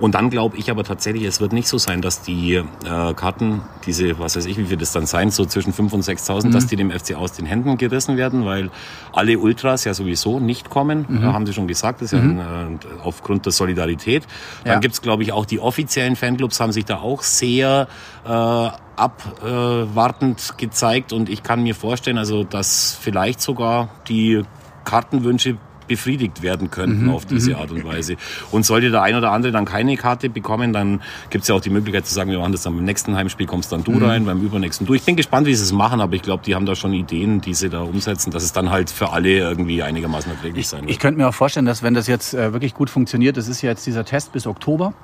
Und 0.00 0.14
dann 0.14 0.30
glaube 0.30 0.56
ich 0.56 0.70
aber 0.70 0.84
tatsächlich, 0.84 1.24
es 1.24 1.40
wird 1.40 1.52
nicht 1.52 1.68
so 1.68 1.78
sein, 1.78 2.02
dass 2.02 2.22
die 2.22 2.54
äh, 2.56 2.64
Karten, 3.14 3.62
diese, 3.86 4.18
was 4.18 4.36
weiß 4.36 4.46
ich, 4.46 4.58
wie 4.58 4.64
viel 4.64 4.76
das 4.76 4.92
dann 4.92 5.06
sein, 5.06 5.30
so 5.30 5.44
zwischen 5.44 5.72
5.000 5.72 5.94
und 5.94 6.02
6.000, 6.04 6.48
Mhm. 6.48 6.52
dass 6.52 6.66
die 6.66 6.76
dem 6.76 6.90
FCA 6.90 7.16
aus 7.16 7.32
den 7.32 7.46
Händen 7.46 7.75
gerissen 7.78 8.16
werden, 8.16 8.44
weil 8.44 8.70
alle 9.12 9.38
Ultras 9.38 9.84
ja 9.84 9.94
sowieso 9.94 10.40
nicht 10.40 10.70
kommen. 10.70 11.06
Mhm. 11.08 11.32
Haben 11.32 11.46
sie 11.46 11.52
schon 11.52 11.66
gesagt, 11.68 12.00
das 12.02 12.12
ist 12.12 12.18
ja 12.18 12.24
ein, 12.24 12.38
äh, 12.38 13.02
aufgrund 13.02 13.44
der 13.46 13.52
Solidarität. 13.52 14.26
Dann 14.64 14.74
Ja. 14.74 14.78
gibt's 14.80 15.02
glaube 15.02 15.22
ich, 15.22 15.32
auch 15.32 15.46
die 15.46 15.60
offiziellen 15.60 16.16
Fanclubs 16.16 16.60
haben 16.60 16.72
sich 16.72 16.84
da 16.84 16.98
auch 16.98 17.22
sehr 17.22 17.88
äh, 18.24 18.28
abwartend 18.96 20.54
gezeigt 20.58 21.12
und 21.12 21.28
ich 21.28 21.42
kann 21.42 21.62
mir 21.62 21.74
vorstellen, 21.74 22.18
also 22.18 22.44
dass 22.44 22.96
vielleicht 23.00 23.40
sogar 23.40 23.88
die 24.08 24.42
Kartenwünsche 24.84 25.58
befriedigt 25.86 26.42
werden 26.42 26.70
könnten 26.70 27.08
auf 27.10 27.24
diese 27.26 27.56
Art 27.56 27.70
und 27.70 27.84
Weise. 27.84 28.16
Und 28.50 28.64
sollte 28.64 28.90
der 28.90 29.02
ein 29.02 29.14
oder 29.14 29.32
andere 29.32 29.52
dann 29.52 29.64
keine 29.64 29.96
Karte 29.96 30.28
bekommen, 30.28 30.72
dann 30.72 31.00
gibt's 31.30 31.48
ja 31.48 31.54
auch 31.54 31.60
die 31.60 31.70
Möglichkeit 31.70 32.06
zu 32.06 32.14
sagen, 32.14 32.30
wir 32.30 32.38
machen 32.38 32.52
das 32.52 32.62
dann 32.62 32.74
beim 32.74 32.84
nächsten 32.84 33.14
Heimspiel, 33.16 33.46
kommst 33.46 33.72
dann 33.72 33.84
du 33.84 33.96
rein, 33.98 34.24
beim 34.24 34.40
übernächsten 34.42 34.86
du. 34.86 34.94
Ich 34.94 35.02
bin 35.02 35.16
gespannt, 35.16 35.46
wie 35.46 35.54
sie 35.54 35.62
es 35.62 35.72
machen, 35.72 36.00
aber 36.00 36.14
ich 36.14 36.22
glaube, 36.22 36.42
die 36.44 36.54
haben 36.54 36.66
da 36.66 36.74
schon 36.74 36.92
Ideen, 36.92 37.40
die 37.40 37.54
sie 37.54 37.68
da 37.68 37.82
umsetzen, 37.82 38.30
dass 38.30 38.42
es 38.42 38.52
dann 38.52 38.70
halt 38.70 38.90
für 38.90 39.12
alle 39.12 39.28
irgendwie 39.28 39.82
einigermaßen 39.82 40.30
erträglich 40.30 40.68
sein 40.68 40.82
wird. 40.82 40.90
Ich 40.90 40.98
könnte 40.98 41.18
mir 41.18 41.28
auch 41.28 41.34
vorstellen, 41.34 41.66
dass 41.66 41.82
wenn 41.82 41.94
das 41.94 42.06
jetzt 42.06 42.34
äh, 42.34 42.52
wirklich 42.52 42.74
gut 42.74 42.90
funktioniert, 42.90 43.36
das 43.36 43.48
ist 43.48 43.62
ja 43.62 43.70
jetzt 43.70 43.86
dieser 43.86 44.04
Test 44.04 44.32
bis 44.32 44.46
Oktober, 44.46 44.94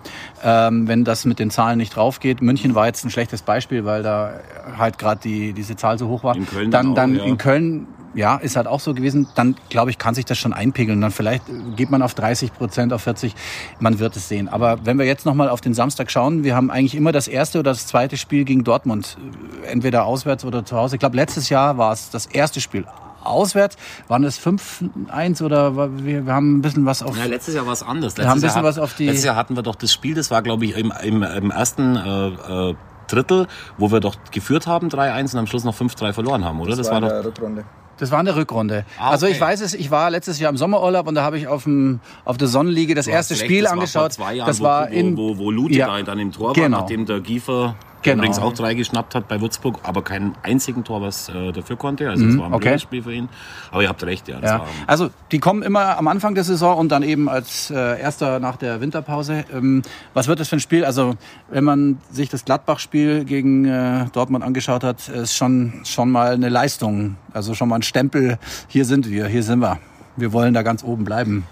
ähm, 0.43 0.89
wenn 0.89 1.05
das 1.05 1.25
mit 1.25 1.39
den 1.39 1.51
Zahlen 1.51 1.79
nicht 1.79 1.95
draufgeht. 1.95 2.43
München 2.43 2.75
war 2.75 2.87
jetzt 2.87 3.05
ein 3.05 3.11
schlechtes 3.11 3.43
Beispiel, 3.43 3.85
weil 3.85 4.03
da 4.03 4.41
halt 4.79 4.99
gerade 4.99 5.21
die, 5.23 5.53
diese 5.53 5.77
Zahl 5.77 5.99
so 5.99 6.09
hoch 6.09 6.25
war. 6.25 6.37
In 6.37 6.47
Köln 6.47 6.71
dann, 6.71 6.95
dann 6.95 7.13
dann 7.13 7.21
auch, 7.21 7.25
ja. 7.25 7.31
in 7.31 7.39
Köln, 7.39 7.87
ja, 8.15 8.37
ist 8.37 8.57
halt 8.57 8.67
auch 8.67 8.81
so 8.81 8.95
gewesen. 8.95 9.27
Dann 9.35 9.55
glaube 9.71 9.91
ich, 9.91 9.99
kann 9.99 10.15
sich 10.15 10.25
das 10.25 10.39
schon 10.39 10.53
einpegeln. 10.53 11.01
Dann 11.01 11.11
vielleicht 11.11 11.49
äh, 11.49 11.53
geht 11.77 11.91
man 11.91 12.03
auf 12.03 12.15
30 12.15 12.53
Prozent, 12.53 12.93
auf 12.93 13.03
40. 13.03 13.35
Man 13.81 13.99
wird 13.99 14.17
es 14.17 14.29
sehen. 14.29 14.49
Aber 14.49 14.79
wenn 14.85 14.99
wir 14.99 15.07
jetzt 15.07 15.25
noch 15.27 15.35
mal 15.35 15.49
auf 15.49 15.61
den 15.61 15.75
Samstag 15.75 16.11
schauen, 16.11 16.45
wir 16.45 16.55
haben 16.57 16.71
eigentlich 16.71 16.95
immer 16.95 17.13
das 17.13 17.29
erste 17.29 17.59
oder 17.59 17.71
das 17.73 17.87
zweite 17.87 18.17
Spiel 18.17 18.45
gegen 18.45 18.65
Dortmund, 18.65 19.17
äh, 19.65 19.67
entweder 19.69 20.05
auswärts 20.05 20.45
oder 20.45 20.65
zu 20.65 20.77
Hause. 20.77 20.97
Ich 20.97 21.01
glaube, 21.01 21.17
letztes 21.17 21.49
Jahr 21.49 21.79
war 21.79 21.93
es 21.93 22.11
das 22.11 22.27
erste 22.27 22.61
Spiel. 22.61 22.85
Auswärts 23.25 23.77
waren 24.09 24.25
es 24.25 24.37
5-1 24.37 25.43
oder 25.45 25.77
war- 25.77 25.97
wir, 26.05 26.27
wir 26.27 26.33
haben 26.35 26.57
ein 26.59 26.63
bisschen 26.63 26.87
was 26.87 27.03
auf. 27.05 27.17
Ja, 27.17 27.25
letztes 27.27 27.55
Jahr 27.55 27.67
war 27.67 27.73
es 27.73 27.83
anders. 27.83 28.17
Wir 28.17 28.25
haben 28.25 28.33
ein 28.33 28.35
Letztes 28.41 28.49
bisschen 28.51 28.63
Jahr, 28.65 28.69
was 28.69 28.79
auf 28.79 28.95
die- 28.95 29.07
letztes 29.07 29.25
Jahr 29.25 29.37
hatten 29.37 29.55
wir 29.55 29.63
doch 29.63 29.77
das 29.77 29.93
Spiel, 29.93 30.15
das 30.15 30.31
war, 30.33 30.43
glaube 30.43 30.65
ich, 30.65 30.77
im, 30.77 30.93
im, 31.05 31.23
im 31.23 31.51
ersten 31.53 31.95
äh, 31.97 32.71
äh, 32.71 32.75
Drittel, 33.07 33.47
wo 33.79 33.93
wir 33.93 34.01
doch 34.01 34.17
geführt 34.33 34.67
haben, 34.67 34.89
3-1 34.89 35.35
und 35.35 35.39
am 35.41 35.47
Schluss 35.47 35.63
noch 35.65 35.75
5-3 35.77 36.13
verloren 36.13 36.45
haben, 36.45 36.61
oder? 36.61 36.75
Das, 36.75 36.91
war, 36.91 37.01
doch. 37.01 37.11
Rückrunde. 37.25 37.65
Das 37.99 38.11
war 38.11 38.19
eine 38.19 38.35
Rückrunde. 38.35 38.85
Ah, 38.99 39.11
Also 39.11 39.27
ich 39.27 39.35
okay. 39.37 39.43
weiß 39.43 39.61
es, 39.61 39.75
ich 39.75 39.91
war 39.91 40.11
letztes 40.11 40.39
Jahr 40.41 40.51
im 40.51 40.57
Sommerurlaub 40.57 41.07
und 41.07 41.15
da 41.15 41.23
habe 41.23 41.39
ich 41.39 41.47
auf, 41.47 41.65
dem, 41.65 42.01
auf 42.25 42.37
der 42.37 42.49
Sonnenliege 42.49 42.95
das 42.95 43.07
erste 43.07 43.35
recht, 43.35 43.45
Spiel 43.45 43.63
das 43.63 43.73
angeschaut. 43.73 43.95
War 43.95 44.03
vor 44.03 44.11
zwei 44.11 44.35
Jahren, 44.35 44.47
das 44.49 44.61
wo, 44.61 44.65
war 44.65 44.89
wo, 44.91 44.95
in 44.95 45.17
wo, 45.17 45.39
wo 45.39 45.51
Lute 45.51 45.75
Ja. 45.75 45.87
da 45.87 46.03
dann 46.03 46.19
im 46.19 46.33
Tor 46.33 46.49
war, 46.49 46.55
Genau. 46.55 46.81
nachdem 46.81 47.07
der 47.07 47.21
Giefer 47.21 47.77
Genau. 48.03 48.17
übrigens 48.19 48.39
auch 48.39 48.53
drei 48.53 48.75
geschnappt 48.75 49.15
hat 49.15 49.29
bei 49.29 49.41
Würzburg, 49.41 49.79
aber 49.83 50.03
keinen 50.03 50.35
einzigen 50.43 50.85
Tor, 50.85 51.03
was 51.03 51.29
äh, 51.29 51.53
dafür 51.53 51.77
konnte. 51.77 52.09
Also 52.11 52.25
es 52.27 52.37
war 52.37 52.45
ein 52.47 52.51
Mhm, 52.51 52.55
okay. 52.57 52.79
Spiel 52.79 53.03
für 53.03 53.13
ihn. 53.15 53.29
Aber 53.71 53.83
ihr 53.83 53.89
habt 53.89 54.03
recht, 54.05 54.29
ja. 54.29 54.39
Ja, 54.41 54.65
also 54.87 55.11
die 55.31 55.39
kommen 55.39 55.63
immer 55.63 55.97
am 55.99 56.09
Anfang 56.09 56.35
der 56.35 56.45
Saison 56.45 56.77
und 56.79 56.91
dann 56.91 57.03
eben 57.03 57.29
als 57.29 57.71
äh, 57.71 58.01
erster 58.01 58.41
nach 58.41 58.57
der 58.57 58.81
Winterpause. 58.81 59.45
Ähm, 59.53 59.83
was 60.15 60.29
wird 60.29 60.41
das 60.41 60.49
für 60.49 60.57
ein 60.57 60.61
Spiel? 60.61 60.85
Also 60.85 61.15
wenn 61.51 61.65
man 61.65 61.99
sich 62.11 62.29
das 62.29 62.45
Gladbach-Spiel 62.45 63.25
gegen 63.25 63.65
äh, 63.65 64.07
Dortmund 64.13 64.45
angeschaut 64.45 64.85
hat, 64.85 65.09
ist 65.09 65.35
schon 65.37 65.73
schon 65.85 66.11
mal 66.11 66.33
eine 66.35 66.49
Leistung. 66.49 67.17
Also 67.33 67.55
schon 67.55 67.69
mal 67.69 67.77
ein 67.77 67.83
Stempel. 67.83 68.39
Hier 68.69 68.85
sind 68.85 69.09
wir, 69.09 69.27
hier 69.27 69.43
sind 69.43 69.61
wir. 69.61 69.79
Wir 70.17 70.33
wollen 70.33 70.53
da 70.55 70.63
ganz 70.63 70.85
oben 70.85 71.05
bleiben. 71.05 71.45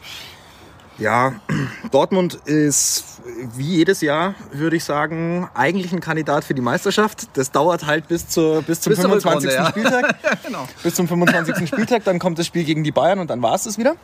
Ja, 1.01 1.33
Dortmund 1.91 2.35
ist 2.35 3.23
wie 3.57 3.77
jedes 3.77 4.03
Jahr, 4.03 4.35
würde 4.53 4.77
ich 4.77 4.85
sagen, 4.85 5.49
eigentlich 5.55 5.93
ein 5.93 6.01
Kandidat 6.01 6.45
für 6.45 6.53
die 6.53 6.61
Meisterschaft. 6.61 7.29
Das 7.39 7.51
dauert 7.51 7.87
halt 7.87 8.07
bis, 8.07 8.29
zur, 8.29 8.63
bis 8.63 8.83
zum 8.83 8.91
Bis 8.91 9.01
zur 9.01 9.11
25. 9.11 9.51
Rückrunde, 9.51 9.55
ja. 9.55 9.71
Spieltag. 9.71 10.43
genau. 10.45 10.69
Bis 10.83 10.95
zum 10.95 11.09
25. 11.09 11.67
Spieltag, 11.69 12.05
dann 12.05 12.19
kommt 12.19 12.39
das 12.39 12.47
Spiel 12.47 12.65
gegen 12.65 12.85
die 12.85 12.93
Bayern 12.93 13.19
und 13.19 13.31
dann 13.31 13.41
war 13.41 13.55
es 13.55 13.65
das 13.65 13.79
wieder. 13.79 13.95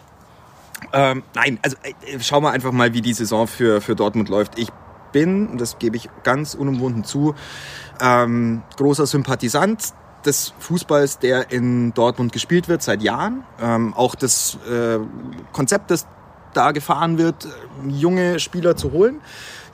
Ähm, 0.93 1.23
nein, 1.35 1.59
also 1.63 1.77
äh, 1.83 2.19
schauen 2.21 2.43
wir 2.43 2.51
einfach 2.51 2.73
mal, 2.73 2.95
wie 2.95 3.03
die 3.03 3.13
Saison 3.13 3.47
für, 3.47 3.83
für 3.83 3.95
Dortmund 3.95 4.31
läuft. 4.31 4.59
Ich 4.59 4.69
bin, 5.13 5.49
und 5.49 5.61
das 5.61 5.79
gebe 5.79 5.97
ich 5.97 6.09
ganz 6.23 6.55
unumwunden 6.55 7.05
zu, 7.05 7.35
ähm, 8.01 8.63
großer 8.77 9.07
Sympathisant 9.07 9.93
des 10.25 10.55
Fußballs, 10.59 11.19
der 11.19 11.51
in 11.53 11.93
Dortmund 11.95 12.33
gespielt 12.33 12.69
wird 12.69 12.83
seit 12.83 13.03
Jahren. 13.03 13.45
Ähm, 13.61 13.95
auch 13.95 14.15
das 14.15 14.59
äh, 14.69 14.99
Konzept, 15.53 15.91
das 15.91 16.07
da 16.57 16.73
gefahren 16.73 17.19
wird, 17.19 17.45
äh, 17.45 17.89
junge 17.89 18.41
Spieler 18.41 18.77
zu 18.77 18.93
holen, 18.93 19.21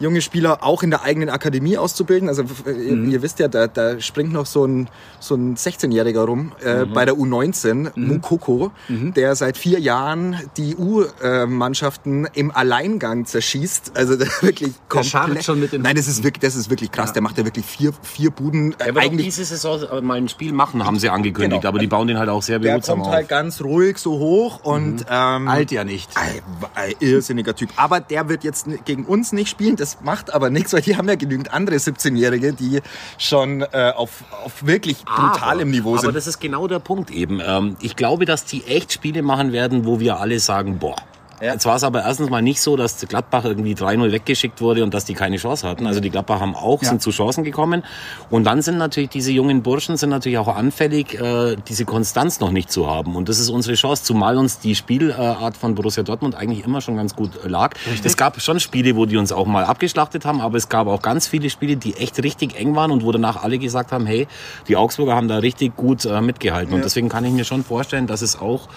junge 0.03 0.21
Spieler 0.21 0.63
auch 0.63 0.83
in 0.83 0.91
der 0.91 1.03
eigenen 1.03 1.29
Akademie 1.31 1.79
auszubilden. 1.79 2.29
Also 2.29 2.43
äh, 2.67 2.73
ihr, 2.73 2.97
ihr 3.05 3.23
wisst 3.23 3.39
ja, 3.39 3.49
da, 3.49 3.67
da 3.69 4.01
springt 4.01 4.33
noch 4.33 4.47
so 4.47 4.65
ein, 4.67 4.89
so 5.21 5.35
ein 5.35 5.57
16-Jähriger 5.57 6.25
rum 6.25 6.53
äh, 6.63 6.85
bei 6.85 7.05
der 7.05 7.15
U19, 7.15 7.93
Mukoko, 7.95 8.71
der 8.89 9.35
seit 9.37 9.57
vier 9.57 9.79
Jahren 9.79 10.37
die 10.57 10.77
U-Mannschaften 10.77 12.27
im 12.35 12.51
Alleingang 12.51 13.25
zerschießt. 13.27 13.93
Also 13.97 14.17
der 14.23 14.29
wirklich 14.41 14.73
komplett. 14.89 15.45
schon 15.45 15.61
mit 15.61 15.73
den 15.73 15.83
Nein, 15.83 15.97
das 15.97 16.09
ist 16.09 16.23
wirklich, 16.25 16.41
das 16.43 16.55
ist 16.57 16.71
wirklich 16.71 16.91
krass. 16.93 17.13
Der 17.13 17.23
macht 17.23 17.39
ja 17.39 17.45
wirklich 17.45 17.65
vier, 17.65 17.93
vier 18.03 18.31
Buden. 18.31 18.73
Äh, 18.73 18.89
er 18.89 18.95
wird 18.95 19.05
eigentlich 19.05 19.27
diese 19.27 19.45
Saison 19.45 20.05
mal 20.05 20.19
ein 20.19 20.29
Spiel 20.29 20.53
machen, 20.53 20.85
haben 20.85 20.99
sie 20.99 21.09
angekündigt, 21.09 21.63
Genau. 21.63 21.69
aber 21.69 21.79
die 21.79 21.87
bauen 21.87 22.09
den 22.09 22.19
halt 22.19 22.29
auch 22.29 22.43
sehr 22.43 22.59
der 22.59 22.71
behutsam 22.73 22.99
kommt 22.99 23.09
auf. 23.09 23.15
halt 23.15 23.29
ganz 23.29 23.61
ruhig 23.63 23.99
so 23.99 24.19
hoch 24.19 24.61
und 24.65 25.05
ähm, 25.11 25.49
Alt 25.49 25.71
ja 25.71 25.85
nicht. 25.85 26.11
Ein, 26.17 26.41
ein 26.75 26.95
irrsinniger 27.01 27.55
Typ. 27.55 27.71
Aber 27.77 28.01
der 28.01 28.29
wird 28.29 28.45
jetzt 28.45 28.67
gegen 28.85 29.05
uns 29.05 29.33
nicht 29.33 29.49
spielen. 29.49 29.77
Das 29.77 29.92
macht 30.03 30.33
aber 30.33 30.51
nichts, 30.51 30.73
weil 30.73 30.83
die 30.83 30.97
haben 30.97 31.09
ja 31.09 31.15
genügend 31.15 31.53
andere 31.53 31.77
17-Jährige, 31.77 32.53
die 32.53 32.81
schon 33.19 33.63
äh, 33.73 33.93
auf, 33.95 34.25
auf 34.45 34.67
wirklich 34.67 35.05
brutalem 35.05 35.71
Niveau 35.71 35.93
Aber 35.93 36.01
sind. 36.01 36.17
das 36.17 36.27
ist 36.27 36.41
genau 36.41 36.67
der 36.67 36.79
Punkt 36.79 37.11
eben. 37.11 37.41
Ähm, 37.45 37.77
ich 37.81 37.97
glaube, 37.97 38.25
dass 38.25 38.45
die 38.45 38.65
echt 38.65 38.93
Spiele 38.93 39.23
machen 39.23 39.53
werden, 39.53 39.85
wo 39.85 40.01
wir 40.01 40.19
alle 40.19 40.41
sagen, 40.41 40.79
boah. 40.79 40.97
Ja. 41.43 41.55
Jetzt 41.55 41.67
war 41.67 41.75
es 41.75 41.83
aber 41.83 42.05
erstens 42.05 42.31
mal 42.31 42.41
nicht 42.41 42.61
so, 42.61 42.77
dass 42.77 43.05
Gladbach 43.09 43.45
irgendwie 43.45 43.75
3-0 43.75 44.13
weggeschickt 44.13 44.61
wurde 44.61 44.85
und 44.85 44.95
dass 44.95 45.05
die 45.07 45.15
keine 45.15 45.39
Chance 45.39 45.69
hatten. 45.69 45.89
Also 45.89 45.99
die 45.99 46.11
Gladbach 46.11 46.39
haben 46.39 46.55
auch, 46.55 46.81
Ja. 46.83 46.91
sind 46.91 47.03
zu 47.03 47.11
Chancen 47.11 47.43
gekommen. 47.43 47.83
Und 48.31 48.45
dann 48.45 48.63
sind 48.63 48.79
natürlich 48.79 49.11
diese 49.11 49.33
jungen 49.33 49.65
Burschen 49.65 49.97
sind 49.97 50.11
natürlich 50.11 50.39
auch 50.39 50.47
anfällig, 50.47 51.21
äh, 51.21 51.57
diese 51.69 51.85
Konstanz 51.85 52.39
noch 52.39 52.53
nicht 52.53 52.71
zu 52.71 52.89
haben. 52.89 53.17
Und 53.17 53.29
das 53.29 53.41
ist 53.41 53.51
unsere 53.51 53.75
Chance, 53.75 54.05
zumal 54.05 54.39
uns 54.39 54.61
die 54.61 54.77
Spielart 54.77 55.57
von 55.57 55.75
Borussia 55.75 56.05
Dortmund 56.05 56.37
eigentlich 56.37 56.65
immer 56.65 56.81
schon 56.81 56.97
ganz 56.97 57.17
gut 57.17 57.33
äh, 57.45 57.49
lag. 57.49 57.75
Es 58.05 58.17
gab 58.17 58.41
schon 58.41 58.61
Spiele, 58.61 58.95
wo 58.95 59.07
die 59.07 59.17
uns 59.17 59.33
auch 59.33 59.47
mal 59.47 59.65
abgeschlachtet 59.65 60.25
haben, 60.25 60.41
aber 60.41 60.59
es 60.59 60.69
gab 60.69 60.87
auch 60.87 61.03
ganz 61.03 61.27
viele 61.27 61.51
Spiele, 61.51 61.77
die 61.77 61.97
echt 61.97 62.23
richtig 62.23 62.55
eng 62.55 62.77
waren 62.77 62.93
und 62.93 63.03
wo 63.05 63.11
danach 63.11 63.43
alle 63.43 63.59
gesagt 63.59 63.91
haben, 63.91 64.07
hey, 64.07 64.29
die 64.69 64.77
Augsburger 64.77 65.17
haben 65.17 65.27
da 65.27 65.39
richtig 65.39 65.77
gut 65.77 66.05
äh, 66.05 66.21
mitgehalten. 66.21 66.73
Und 66.73 66.85
deswegen 66.85 67.09
kann 67.09 67.25
ich 67.25 67.33
mir 67.33 67.45
schon 67.45 67.65
vorstellen, 67.65 68.07
dass 68.07 68.23
es 68.23 68.39
auch 68.39 68.69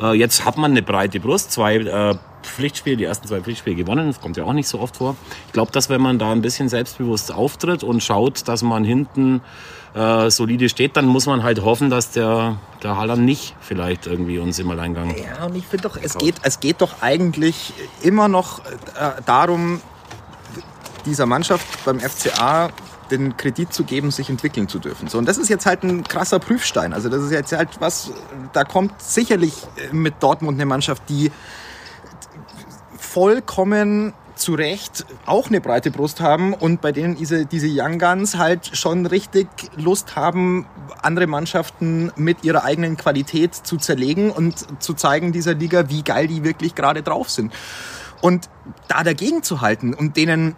äh, 0.00 0.14
jetzt 0.14 0.44
hat 0.44 0.56
man 0.56 0.70
eine 0.70 0.82
breite 0.82 1.20
Brust, 1.20 1.52
zwei 1.52 1.76
äh, 1.76 2.09
Pflichtspiele, 2.42 2.96
die 2.96 3.04
ersten 3.04 3.28
zwei 3.28 3.40
Pflichtspiele 3.40 3.76
gewonnen, 3.76 4.06
das 4.06 4.20
kommt 4.20 4.36
ja 4.36 4.44
auch 4.44 4.52
nicht 4.52 4.68
so 4.68 4.80
oft 4.80 4.96
vor. 4.96 5.16
Ich 5.46 5.52
glaube, 5.52 5.72
dass 5.72 5.88
wenn 5.90 6.00
man 6.00 6.18
da 6.18 6.32
ein 6.32 6.42
bisschen 6.42 6.68
selbstbewusst 6.68 7.32
auftritt 7.32 7.82
und 7.82 8.02
schaut, 8.02 8.48
dass 8.48 8.62
man 8.62 8.84
hinten 8.84 9.42
äh, 9.94 10.30
solide 10.30 10.68
steht, 10.68 10.96
dann 10.96 11.06
muss 11.06 11.26
man 11.26 11.42
halt 11.42 11.62
hoffen, 11.62 11.90
dass 11.90 12.10
der, 12.12 12.56
der 12.82 12.96
Haaland 12.96 13.24
nicht 13.24 13.54
vielleicht 13.60 14.06
irgendwie 14.06 14.38
uns 14.38 14.58
im 14.58 14.70
Alleingang... 14.70 15.14
Ja, 15.16 15.46
und 15.46 15.56
ich 15.56 15.66
finde 15.66 15.88
doch, 15.88 15.98
es 16.00 16.16
geht, 16.16 16.36
es 16.42 16.60
geht 16.60 16.80
doch 16.80 17.02
eigentlich 17.02 17.72
immer 18.02 18.28
noch 18.28 18.60
äh, 18.60 19.20
darum, 19.26 19.80
dieser 21.06 21.26
Mannschaft 21.26 21.66
beim 21.84 22.00
FCA 22.00 22.70
den 23.10 23.36
Kredit 23.36 23.72
zu 23.72 23.84
geben, 23.84 24.10
sich 24.10 24.30
entwickeln 24.30 24.68
zu 24.68 24.78
dürfen. 24.78 25.08
So, 25.08 25.18
und 25.18 25.26
das 25.26 25.36
ist 25.38 25.48
jetzt 25.48 25.66
halt 25.66 25.82
ein 25.82 26.04
krasser 26.04 26.38
Prüfstein. 26.38 26.92
Also 26.92 27.08
das 27.08 27.22
ist 27.22 27.32
jetzt 27.32 27.52
halt 27.52 27.68
was, 27.80 28.12
da 28.52 28.64
kommt 28.64 29.00
sicherlich 29.02 29.54
äh, 29.76 29.94
mit 29.94 30.14
Dortmund 30.20 30.56
eine 30.56 30.66
Mannschaft, 30.66 31.02
die 31.08 31.30
vollkommen 33.12 34.12
zu 34.36 34.54
Recht 34.54 35.04
auch 35.26 35.48
eine 35.48 35.60
breite 35.60 35.90
Brust 35.90 36.20
haben 36.20 36.54
und 36.54 36.80
bei 36.80 36.92
denen 36.92 37.16
diese, 37.16 37.44
diese 37.44 37.66
Young 37.68 37.98
Guns 37.98 38.38
halt 38.38 38.70
schon 38.76 39.04
richtig 39.04 39.48
Lust 39.76 40.14
haben, 40.14 40.66
andere 41.02 41.26
Mannschaften 41.26 42.12
mit 42.14 42.44
ihrer 42.44 42.62
eigenen 42.64 42.96
Qualität 42.96 43.54
zu 43.54 43.78
zerlegen 43.78 44.30
und 44.30 44.80
zu 44.80 44.94
zeigen 44.94 45.32
dieser 45.32 45.54
Liga, 45.54 45.90
wie 45.90 46.02
geil 46.02 46.28
die 46.28 46.44
wirklich 46.44 46.76
gerade 46.76 47.02
drauf 47.02 47.28
sind. 47.28 47.52
Und 48.20 48.48
da 48.86 49.02
dagegen 49.02 49.42
zu 49.42 49.60
halten 49.60 49.92
und 49.92 50.16
denen 50.16 50.54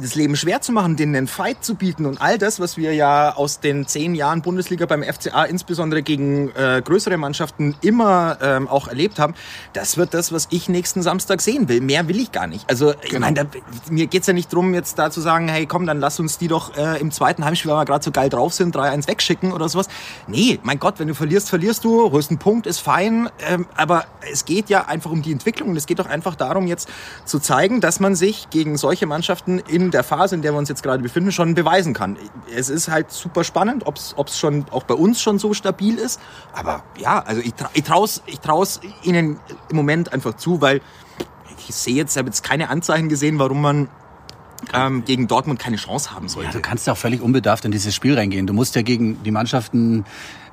das 0.00 0.14
Leben 0.14 0.36
schwer 0.36 0.60
zu 0.60 0.72
machen, 0.72 0.96
denen 0.96 1.16
einen 1.16 1.26
Fight 1.26 1.64
zu 1.64 1.74
bieten 1.74 2.06
und 2.06 2.20
all 2.20 2.38
das, 2.38 2.60
was 2.60 2.76
wir 2.76 2.94
ja 2.94 3.34
aus 3.34 3.60
den 3.60 3.86
zehn 3.86 4.14
Jahren 4.14 4.42
Bundesliga 4.42 4.86
beim 4.86 5.02
FCA 5.02 5.44
insbesondere 5.44 6.02
gegen 6.02 6.50
äh, 6.50 6.82
größere 6.84 7.16
Mannschaften 7.16 7.74
immer 7.80 8.38
ähm, 8.42 8.68
auch 8.68 8.88
erlebt 8.88 9.18
haben, 9.18 9.34
das 9.72 9.96
wird 9.96 10.14
das, 10.14 10.32
was 10.32 10.48
ich 10.50 10.68
nächsten 10.68 11.02
Samstag 11.02 11.40
sehen 11.40 11.68
will. 11.68 11.80
Mehr 11.80 12.08
will 12.08 12.20
ich 12.20 12.32
gar 12.32 12.46
nicht. 12.46 12.68
Also 12.68 12.92
ich 13.02 13.10
Genau. 13.10 13.26
meine, 13.26 13.44
da, 13.44 13.90
mir 13.90 14.06
geht's 14.06 14.26
ja 14.26 14.32
nicht 14.32 14.52
drum, 14.52 14.74
jetzt 14.74 14.98
da 14.98 15.10
zu 15.10 15.20
sagen, 15.20 15.48
hey 15.48 15.66
komm, 15.66 15.86
dann 15.86 16.00
lass 16.00 16.20
uns 16.20 16.38
die 16.38 16.48
doch 16.48 16.76
äh, 16.76 17.00
im 17.00 17.10
zweiten 17.10 17.44
Heimspiel, 17.44 17.70
weil 17.70 17.78
wir 17.78 17.84
gerade 17.84 18.04
so 18.04 18.10
geil 18.10 18.28
drauf 18.28 18.52
sind, 18.52 18.76
3-1 18.76 19.08
wegschicken 19.08 19.52
oder 19.52 19.68
sowas. 19.68 19.88
Nee, 20.26 20.58
mein 20.62 20.78
Gott, 20.78 20.98
wenn 20.98 21.08
du 21.08 21.14
verlierst, 21.14 21.48
verlierst 21.48 21.84
du, 21.84 22.10
holst 22.12 22.30
einen 22.30 22.38
Punkt, 22.38 22.66
ist 22.66 22.80
fein. 22.80 23.28
Ähm, 23.48 23.66
aber 23.76 24.04
es 24.30 24.44
geht 24.44 24.68
ja 24.68 24.86
einfach 24.86 25.10
um 25.10 25.22
die 25.22 25.32
Entwicklung 25.32 25.70
und 25.70 25.76
es 25.76 25.86
geht 25.86 25.98
doch 25.98 26.06
einfach 26.06 26.34
darum, 26.34 26.66
jetzt 26.66 26.88
zu 27.24 27.38
zeigen, 27.38 27.80
dass 27.80 28.00
man 28.00 28.14
sich 28.14 28.48
gegen 28.50 28.76
solche 28.76 29.06
Mannschaften 29.06 29.58
in 29.60 29.85
der 29.90 30.02
Phase, 30.02 30.34
in 30.34 30.42
der 30.42 30.52
wir 30.52 30.58
uns 30.58 30.68
jetzt 30.68 30.82
gerade 30.82 31.02
befinden, 31.02 31.32
schon 31.32 31.54
beweisen 31.54 31.94
kann. 31.94 32.16
Es 32.54 32.68
ist 32.68 32.88
halt 32.88 33.10
super 33.10 33.44
spannend, 33.44 33.86
ob 33.86 33.96
es 33.96 34.38
schon 34.38 34.66
auch 34.70 34.84
bei 34.84 34.94
uns 34.94 35.20
schon 35.20 35.38
so 35.38 35.54
stabil 35.54 35.98
ist. 35.98 36.20
Aber 36.52 36.82
ja, 36.98 37.20
also 37.20 37.40
ich, 37.40 37.54
tra 37.54 37.70
ich 37.74 37.82
traue 37.84 38.08
ich 38.26 38.40
trau's 38.40 38.80
ihnen 39.02 39.40
im 39.68 39.76
Moment 39.76 40.12
einfach 40.12 40.34
zu, 40.34 40.60
weil 40.60 40.80
ich 41.68 41.74
sehe 41.74 41.94
jetzt, 41.94 42.12
ich 42.12 42.18
habe 42.18 42.28
jetzt 42.28 42.42
keine 42.42 42.68
Anzeichen 42.70 43.08
gesehen, 43.08 43.38
warum 43.38 43.60
man 43.60 43.88
ähm, 44.74 45.04
gegen 45.04 45.26
Dortmund 45.28 45.58
keine 45.58 45.76
Chance 45.76 46.12
haben 46.12 46.24
Ja, 46.26 46.28
sollte. 46.32 46.50
du 46.52 46.60
kannst 46.60 46.86
ja 46.86 46.92
auch 46.94 46.96
völlig 46.98 47.20
unbedarft 47.20 47.64
in 47.64 47.70
dieses 47.72 47.94
Spiel 47.94 48.16
reingehen. 48.18 48.46
Du 48.46 48.52
musst 48.52 48.74
ja 48.74 48.82
gegen 48.82 49.22
die 49.22 49.30
Mannschaften 49.30 50.04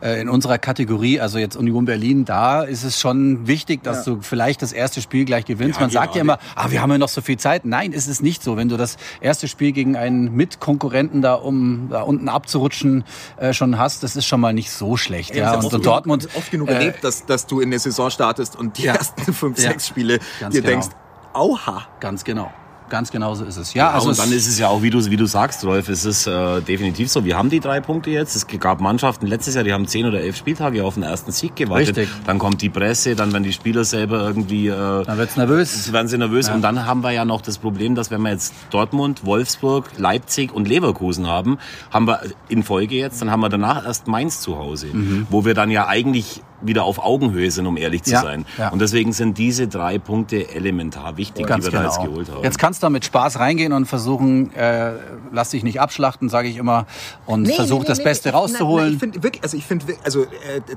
äh, 0.01 0.19
in 0.21 0.29
unserer 0.29 0.57
Kategorie, 0.57 1.19
also 1.19 1.37
jetzt 1.37 1.55
Union 1.55 1.85
Berlin, 1.85 2.25
da 2.25 2.63
ist 2.63 2.83
es 2.83 2.99
schon 2.99 3.47
wichtig, 3.47 3.83
dass 3.83 4.03
du 4.03 4.19
vielleicht 4.21 4.61
das 4.61 4.71
erste 4.73 5.01
Spiel 5.01 5.25
gleich 5.25 5.45
gewinnst. 5.45 5.79
Man 5.79 5.89
sagt 5.89 6.15
ja 6.15 6.21
immer, 6.21 6.39
ah, 6.55 6.71
wir 6.71 6.81
haben 6.81 6.91
ja 6.91 6.97
noch 6.97 7.09
so 7.09 7.21
viel 7.21 7.37
Zeit. 7.37 7.65
Nein, 7.65 7.91
ist 7.93 8.07
es 8.07 8.21
nicht 8.21 8.43
so. 8.43 8.57
Wenn 8.57 8.69
du 8.69 8.77
das 8.77 8.97
erste 9.21 9.47
Spiel 9.47 9.71
gegen 9.71 9.95
einen 9.95 10.33
Mitkonkurrenten 10.35 11.21
da, 11.21 11.33
um 11.35 11.87
da 11.89 12.01
unten 12.01 12.29
abzurutschen, 12.29 13.03
äh, 13.37 13.53
schon 13.53 13.77
hast, 13.77 14.03
das 14.03 14.15
ist 14.15 14.25
schon 14.25 14.39
mal 14.41 14.53
nicht 14.53 14.71
so 14.71 14.97
schlecht. 14.97 15.35
Ja, 15.35 15.53
und, 15.55 15.65
und 15.65 15.73
oft 15.73 15.85
Dortmund 15.85 16.27
oft 16.35 16.51
genug 16.51 16.69
äh, 16.69 16.73
erlebt, 16.73 17.03
dass, 17.03 17.25
dass 17.25 17.47
du 17.47 17.59
in 17.61 17.69
der 17.71 17.79
Saison 17.79 18.09
startest 18.09 18.55
und 18.55 18.77
die 18.77 18.83
Ja. 18.83 18.95
ersten 18.95 19.33
fünf, 19.33 19.57
Ja. 19.59 19.69
sechs 19.71 19.87
Spiele 19.87 20.19
Ganz 20.39 20.53
dir 20.53 20.61
genau. 20.61 20.71
denkst, 20.81 20.87
auha. 21.33 21.87
Ganz 21.99 22.23
genau. 22.23 22.51
Ganz 22.93 23.09
genau 23.09 23.33
so 23.33 23.43
ist 23.43 23.57
es. 23.57 23.73
Ja, 23.73 23.85
Ja, 23.85 23.91
also 23.95 24.09
und 24.09 24.19
dann 24.19 24.31
ist 24.31 24.47
es 24.47 24.59
ja 24.59 24.67
auch, 24.67 24.83
wie 24.83 24.91
du, 24.91 25.03
wie 25.09 25.17
du 25.17 25.25
sagst, 25.25 25.65
Rolf, 25.65 25.89
es 25.89 26.05
ist 26.05 26.27
äh, 26.27 26.61
definitiv 26.61 27.09
so. 27.09 27.25
Wir 27.25 27.35
haben 27.35 27.49
die 27.49 27.59
drei 27.59 27.81
Punkte 27.81 28.11
jetzt. 28.11 28.35
Es 28.35 28.45
gab 28.45 28.81
Mannschaften 28.81 29.25
letztes 29.25 29.55
Jahr, 29.55 29.63
die 29.63 29.73
haben 29.73 29.87
zehn 29.87 30.05
oder 30.05 30.21
elf 30.21 30.37
Spieltage 30.37 30.83
auf 30.83 30.93
den 30.93 31.01
ersten 31.01 31.31
Sieg 31.31 31.55
gewartet. 31.55 31.97
Richtig. 31.97 32.09
Dann 32.27 32.37
kommt 32.37 32.61
die 32.61 32.69
Presse, 32.69 33.15
dann 33.15 33.33
werden 33.33 33.45
die 33.45 33.51
Spieler 33.51 33.83
selber 33.83 34.19
irgendwie... 34.21 34.67
Äh, 34.67 35.05
dann 35.05 35.17
wird's 35.17 35.35
nervös. 35.37 35.91
werden 35.91 36.07
sie 36.07 36.19
nervös. 36.19 36.49
Und 36.49 36.61
dann 36.61 36.85
haben 36.85 37.01
wir 37.01 37.09
ja 37.09 37.25
noch 37.25 37.41
das 37.41 37.57
Problem, 37.57 37.95
dass 37.95 38.11
wenn 38.11 38.21
wir 38.21 38.29
jetzt 38.29 38.53
Dortmund, 38.69 39.25
Wolfsburg, 39.25 39.89
Leipzig 39.97 40.53
und 40.53 40.67
Leverkusen 40.67 41.25
haben, 41.25 41.57
haben 41.89 42.05
wir 42.05 42.21
in 42.47 42.61
Folge 42.61 42.93
jetzt, 42.93 43.23
dann 43.23 43.31
haben 43.31 43.39
wir 43.39 43.49
danach 43.49 43.87
erst 43.87 44.05
Mainz 44.05 44.39
zu 44.39 44.59
Hause, 44.59 44.89
wo 45.31 45.45
wir 45.45 45.55
dann 45.55 45.71
ja 45.71 45.87
eigentlich 45.87 46.43
wieder 46.65 46.83
auf 46.83 46.99
Augenhöhe 47.03 47.49
sind, 47.51 47.67
um 47.67 47.77
ehrlich 47.77 48.03
zu 48.03 48.11
Ja, 48.13 48.21
sein. 48.21 48.45
ja. 48.57 48.69
Und 48.69 48.79
deswegen 48.79 49.13
sind 49.13 49.37
diese 49.37 49.67
drei 49.67 49.99
Punkte 49.99 50.49
elementar 50.53 51.17
wichtig, 51.17 51.45
Ganz 51.45 51.65
die 51.65 51.71
wir 51.71 51.79
genau. 51.79 51.91
da 51.91 51.95
jetzt 51.97 52.05
geholt 52.09 52.31
haben. 52.31 52.43
Jetzt 52.43 52.57
kannst 52.59 52.81
du 52.81 52.85
da 52.85 52.89
mit 52.89 53.05
Spaß 53.05 53.39
reingehen 53.39 53.73
und 53.73 53.85
versuchen, 53.85 54.53
äh, 54.55 54.93
lass 55.31 55.49
dich 55.49 55.63
nicht 55.63 55.79
abschlachten, 55.81 56.29
sage 56.29 56.47
ich 56.47 56.57
immer, 56.57 56.85
und 57.25 57.47
versuch 57.51 57.83
das 57.83 58.03
Beste 58.03 58.29
Nein, 58.29 58.37
rauszuholen. 58.37 58.85
Nein, 58.85 58.93
ich 58.93 58.99
finde 58.99 59.23
wirklich, 59.23 59.43
also 59.43 59.57
ich 59.57 59.65
finde, 59.65 59.85
also 60.03 60.23
äh, 60.23 60.27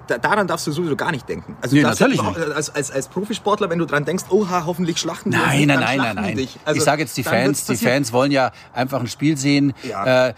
da, 0.07 0.19
daran 0.19 0.47
darfst 0.47 0.67
du 0.67 0.73
sowieso 0.73 0.97
gar 0.97 1.11
nicht 1.13 1.29
denken. 1.29 1.57
Also 1.61 1.77
Nee, 1.77 1.83
natürlich 1.83 2.21
Als, 2.23 2.75
als, 2.75 2.91
als 2.91 3.09
Profisportler, 3.09 3.71
wenn 3.71 3.79
du 3.79 3.87
dran 3.87 4.05
denkst, 4.05 4.25
oha, 4.31 4.65
hoffentlich 4.67 4.99
schlachten 4.99 5.31
die 5.31 5.37
Nein, 5.37 5.59
nicht, 5.59 5.67
nein, 5.69 5.79
nein, 5.81 5.99
nein, 5.99 6.17
die 6.17 6.23
nein. 6.23 6.37
dich. 6.37 6.59
Also 6.65 6.79
ich 6.79 6.85
sage 6.85 7.03
jetzt 7.03 7.17
die 7.17 7.23
Fans, 7.23 7.65
die. 7.67 7.77
Fans 7.77 8.13
wollen 8.13 8.33
ja 8.33 8.51
einfach 8.73 9.01
ein 9.01 9.07
Spiel 9.07 9.37
sehen. 9.37 9.73
Ja. 9.89 10.29
Äh, 10.29 10.35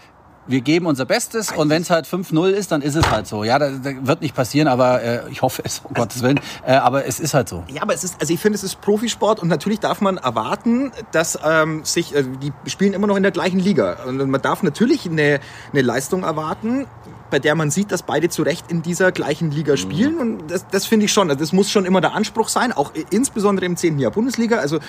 wir 0.49 0.61
geben 0.61 0.87
unser 0.87 1.05
Bestes 1.05 1.51
und 1.51 1.69
wenn 1.69 1.83
es 1.83 1.89
halt 1.91 2.07
5-0 2.07 2.49
ist, 2.49 2.71
dann 2.71 2.81
ist 2.81 2.95
es 2.95 3.09
halt 3.09 3.27
so. 3.27 3.43
Ja, 3.43 3.59
da, 3.59 3.69
da 3.69 3.91
wird 4.01 4.21
nicht 4.21 4.35
passieren, 4.35 4.67
aber 4.67 5.01
äh, 5.01 5.29
ich 5.29 5.41
hoffe 5.43 5.61
es, 5.63 5.81
um 5.83 5.93
Gottes 5.99 6.23
Willen. 6.23 6.39
Äh, 6.65 6.73
aber 6.73 7.05
es 7.05 7.19
ist 7.19 7.33
halt 7.35 7.47
so. 7.47 7.63
Ja, 7.71 7.83
aber 7.83 7.93
es 7.93 8.03
ist, 8.03 8.19
also 8.19 8.33
ich 8.33 8.39
finde, 8.39 8.55
es 8.55 8.63
ist 8.63 8.81
Profisport 8.81 9.39
und 9.39 9.47
natürlich 9.47 9.79
darf 9.79 10.01
man 10.01 10.17
erwarten, 10.17 10.91
dass 11.11 11.37
ähm, 11.45 11.85
sich, 11.85 12.15
also 12.15 12.29
die 12.31 12.51
spielen 12.69 12.93
immer 12.93 13.05
noch 13.05 13.15
in 13.15 13.23
der 13.23 13.31
gleichen 13.31 13.59
Liga 13.59 13.97
und 14.07 14.17
man 14.29 14.41
darf 14.41 14.63
natürlich 14.63 15.05
eine, 15.05 15.39
eine 15.71 15.81
Leistung 15.83 16.23
erwarten, 16.23 16.87
bei 17.29 17.37
der 17.37 17.53
man 17.53 17.69
sieht, 17.69 17.91
dass 17.91 18.01
beide 18.01 18.29
zu 18.29 18.41
Recht 18.41 18.71
in 18.71 18.81
dieser 18.81 19.11
gleichen 19.11 19.51
Liga 19.51 19.77
spielen 19.77 20.17
und 20.17 20.47
das, 20.49 20.65
das 20.67 20.87
finde 20.87 21.05
ich 21.05 21.13
schon, 21.13 21.29
also 21.29 21.39
das 21.39 21.53
muss 21.53 21.69
schon 21.69 21.85
immer 21.85 22.01
der 22.01 22.13
Anspruch 22.13 22.49
sein, 22.49 22.73
auch 22.73 22.91
insbesondere 23.11 23.67
im 23.67 23.77
10. 23.77 23.99
Jahr 23.99 24.11
Bundesliga, 24.11 24.57
also 24.57 24.79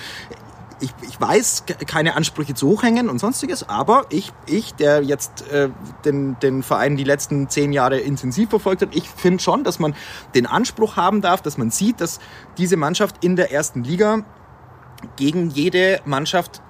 ich, 0.81 0.91
ich 1.07 1.19
weiß, 1.21 1.65
ke- 1.65 1.85
keine 1.85 2.15
Ansprüche 2.15 2.53
zu 2.53 2.67
hoch 2.67 2.83
hängen 2.83 3.09
und 3.09 3.19
sonstiges, 3.19 3.67
aber 3.69 4.05
ich, 4.09 4.33
ich 4.45 4.73
der 4.73 5.03
jetzt 5.03 5.47
äh, 5.51 5.69
den, 6.05 6.37
den 6.39 6.63
Verein 6.63 6.97
die 6.97 7.03
letzten 7.03 7.47
zehn 7.49 7.71
Jahre 7.71 7.99
intensiv 7.99 8.49
verfolgt 8.49 8.81
hat, 8.81 8.89
ich 8.95 9.07
finde 9.09 9.41
schon, 9.41 9.63
dass 9.63 9.79
man 9.79 9.95
den 10.35 10.45
Anspruch 10.45 10.97
haben 10.97 11.21
darf, 11.21 11.41
dass 11.41 11.57
man 11.57 11.71
sieht, 11.71 12.01
dass 12.01 12.19
diese 12.57 12.77
Mannschaft 12.77 13.23
in 13.23 13.35
der 13.35 13.51
ersten 13.51 13.83
Liga 13.83 14.25
gegen 15.15 15.49
jede 15.49 15.99
Mannschaft 16.05 16.61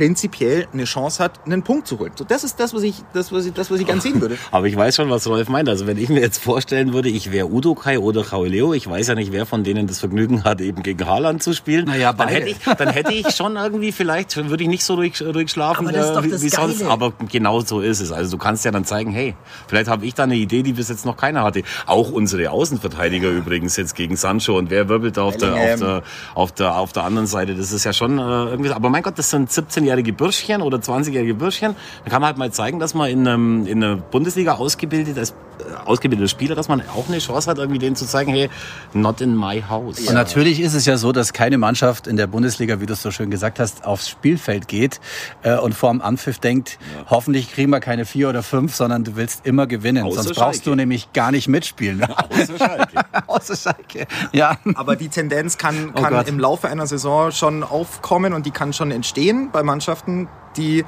prinzipiell 0.00 0.66
eine 0.72 0.84
Chance 0.84 1.22
hat, 1.22 1.40
einen 1.44 1.62
Punkt 1.62 1.86
zu 1.86 1.98
holen. 1.98 2.12
So, 2.16 2.24
das 2.24 2.42
ist 2.42 2.58
das, 2.58 2.72
was 2.72 2.84
ich, 2.84 2.94
das, 3.12 3.30
was 3.32 3.44
ich, 3.44 3.52
das, 3.52 3.70
was 3.70 3.80
ich 3.80 3.86
gern 3.86 4.00
sehen 4.00 4.18
würde. 4.18 4.38
Aber 4.50 4.66
ich 4.66 4.74
weiß 4.74 4.96
schon, 4.96 5.10
was 5.10 5.26
Rolf 5.26 5.50
meint. 5.50 5.68
Also 5.68 5.86
wenn 5.86 5.98
ich 5.98 6.08
mir 6.08 6.20
jetzt 6.20 6.42
vorstellen 6.42 6.94
würde, 6.94 7.10
ich 7.10 7.32
wäre 7.32 7.52
Udo 7.52 7.74
Kai 7.74 7.98
oder 7.98 8.24
Leo, 8.46 8.72
ich 8.72 8.88
weiß 8.88 9.08
ja 9.08 9.14
nicht, 9.14 9.30
wer 9.30 9.44
von 9.44 9.62
denen 9.62 9.86
das 9.86 9.98
Vergnügen 9.98 10.44
hat, 10.44 10.62
eben 10.62 10.82
gegen 10.82 11.06
Haaland 11.06 11.42
zu 11.42 11.52
spielen. 11.52 11.84
Naja, 11.84 12.14
dann 12.14 12.28
hätte 12.28 12.48
ich, 12.48 12.56
dann 12.78 12.88
hätte 12.88 13.12
ich 13.12 13.30
schon 13.32 13.56
irgendwie 13.56 13.92
vielleicht, 13.92 14.34
würde 14.48 14.62
ich 14.62 14.70
nicht 14.70 14.84
so 14.84 14.94
ruhig, 14.94 15.20
ruhig 15.20 15.50
schlafen 15.50 15.86
äh, 15.90 16.24
wie, 16.24 16.32
wie 16.32 16.48
sonst. 16.48 16.82
Aber 16.82 17.12
genau 17.30 17.60
so 17.60 17.82
ist 17.82 18.00
es. 18.00 18.10
Also 18.10 18.30
du 18.30 18.38
kannst 18.38 18.64
ja 18.64 18.70
dann 18.70 18.86
zeigen, 18.86 19.10
hey, 19.10 19.34
vielleicht 19.68 19.90
habe 19.90 20.06
ich 20.06 20.14
da 20.14 20.22
eine 20.22 20.36
Idee, 20.36 20.62
die 20.62 20.72
bis 20.72 20.88
jetzt 20.88 21.04
noch 21.04 21.18
keiner 21.18 21.42
hatte. 21.42 21.62
Auch 21.84 22.10
unsere 22.10 22.50
Außenverteidiger 22.50 23.28
übrigens 23.28 23.76
jetzt 23.76 23.94
gegen 23.94 24.16
Sancho 24.16 24.56
und 24.56 24.70
wer 24.70 24.88
wirbelt 24.88 25.18
da 25.18 25.24
auf 25.24 25.36
der, 25.36 25.52
auf 25.52 25.78
der, 25.78 26.02
auf 26.34 26.52
der, 26.52 26.76
auf 26.76 26.92
der 26.94 27.04
anderen 27.04 27.26
Seite. 27.26 27.54
Das 27.54 27.70
ist 27.70 27.84
ja 27.84 27.92
schon 27.92 28.18
äh, 28.18 28.22
irgendwie. 28.22 28.70
Aber 28.70 28.88
mein 28.88 29.02
Gott, 29.02 29.18
das 29.18 29.28
sind 29.28 29.50
17-jährige 29.90 30.12
Bürschchen 30.12 30.62
oder 30.62 30.78
20-jährige 30.78 31.34
Bürschchen. 31.34 31.74
Da 32.04 32.10
kann 32.10 32.20
man 32.20 32.28
halt 32.28 32.38
mal 32.38 32.52
zeigen, 32.52 32.78
dass 32.78 32.94
man 32.94 33.10
in, 33.10 33.26
einem, 33.26 33.66
in 33.66 33.80
der 33.80 33.96
Bundesliga 33.96 34.54
ausgebildet 34.54 35.18
als 35.18 35.34
äh, 35.60 35.86
ausgebildeter 35.86 36.28
Spieler, 36.28 36.54
dass 36.54 36.68
man 36.68 36.82
auch 36.94 37.08
eine 37.08 37.18
Chance 37.18 37.50
hat, 37.50 37.58
irgendwie 37.58 37.78
denen 37.78 37.96
zu 37.96 38.06
zeigen, 38.06 38.32
hey, 38.32 38.50
not 38.92 39.20
in 39.20 39.36
my 39.36 39.62
house. 39.68 40.00
Und 40.00 40.14
natürlich 40.14 40.60
ist 40.60 40.74
es 40.74 40.86
ja 40.86 40.96
so, 40.96 41.12
dass 41.12 41.32
keine 41.32 41.58
Mannschaft 41.58 42.06
in 42.06 42.16
der 42.16 42.26
Bundesliga, 42.26 42.80
wie 42.80 42.86
du 42.86 42.92
es 42.94 43.02
so 43.02 43.10
schön 43.10 43.30
gesagt 43.30 43.58
hast, 43.58 43.84
aufs 43.84 44.08
Spielfeld 44.08 44.68
geht 44.68 45.00
äh, 45.42 45.56
und 45.56 45.74
vor 45.74 45.90
dem 45.90 46.00
Anpfiff 46.02 46.38
denkt, 46.38 46.78
hoffentlich 47.08 47.52
kriegen 47.52 47.70
wir 47.70 47.80
keine 47.80 48.04
vier 48.04 48.28
oder 48.28 48.42
fünf, 48.42 48.74
sondern 48.74 49.04
du 49.04 49.16
willst 49.16 49.46
immer 49.46 49.66
gewinnen. 49.66 50.04
Außer 50.04 50.22
Sonst 50.22 50.36
brauchst 50.36 50.64
Schalke. 50.64 50.70
du 50.70 50.74
nämlich 50.76 51.12
gar 51.12 51.30
nicht 51.30 51.48
mitspielen. 51.48 52.02
Außer 52.04 52.58
Schalke. 52.58 53.00
Außer 53.26 53.56
Schalke. 53.56 54.06
Ja. 54.32 54.58
Aber 54.74 54.96
die 54.96 55.08
Tendenz 55.08 55.58
kann, 55.58 55.92
Oh 55.96 56.00
kann 56.00 56.12
Gott. 56.12 56.28
im 56.28 56.38
Laufe 56.38 56.68
einer 56.68 56.86
Saison 56.86 57.30
schon 57.32 57.62
aufkommen 57.62 58.32
und 58.32 58.46
die 58.46 58.50
kann 58.50 58.72
schon 58.72 58.90
entstehen 58.90 59.50
bei 59.52 59.62
Mannschaften, 59.62 60.28
die 60.56 60.84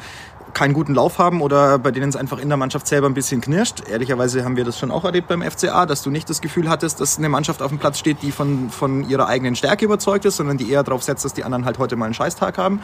keinen 0.54 0.74
guten 0.74 0.94
Lauf 0.94 1.18
haben 1.18 1.40
oder 1.40 1.78
bei 1.78 1.90
denen 1.90 2.08
es 2.08 2.16
einfach 2.16 2.38
in 2.38 2.48
der 2.48 2.56
Mannschaft 2.56 2.86
selber 2.86 3.08
ein 3.08 3.14
bisschen 3.14 3.40
knirscht. 3.40 3.88
Ehrlicherweise 3.88 4.44
haben 4.44 4.56
wir 4.56 4.64
das 4.64 4.78
schon 4.78 4.90
auch 4.90 5.04
erlebt 5.04 5.28
beim 5.28 5.42
FCA, 5.42 5.86
dass 5.86 6.02
du 6.02 6.10
nicht 6.10 6.28
das 6.28 6.40
Gefühl 6.40 6.68
hattest, 6.68 7.00
dass 7.00 7.18
eine 7.18 7.28
Mannschaft 7.28 7.62
auf 7.62 7.68
dem 7.68 7.78
Platz 7.78 7.98
steht, 7.98 8.22
die 8.22 8.32
von, 8.32 8.70
von 8.70 9.08
ihrer 9.08 9.28
eigenen 9.28 9.56
Stärke 9.56 9.84
überzeugt 9.84 10.24
ist, 10.24 10.36
sondern 10.36 10.58
die 10.58 10.70
eher 10.70 10.82
darauf 10.82 11.02
setzt, 11.02 11.24
dass 11.24 11.34
die 11.34 11.44
anderen 11.44 11.64
halt 11.64 11.78
heute 11.78 11.96
mal 11.96 12.06
einen 12.06 12.14
Scheißtag 12.14 12.58
haben. 12.58 12.80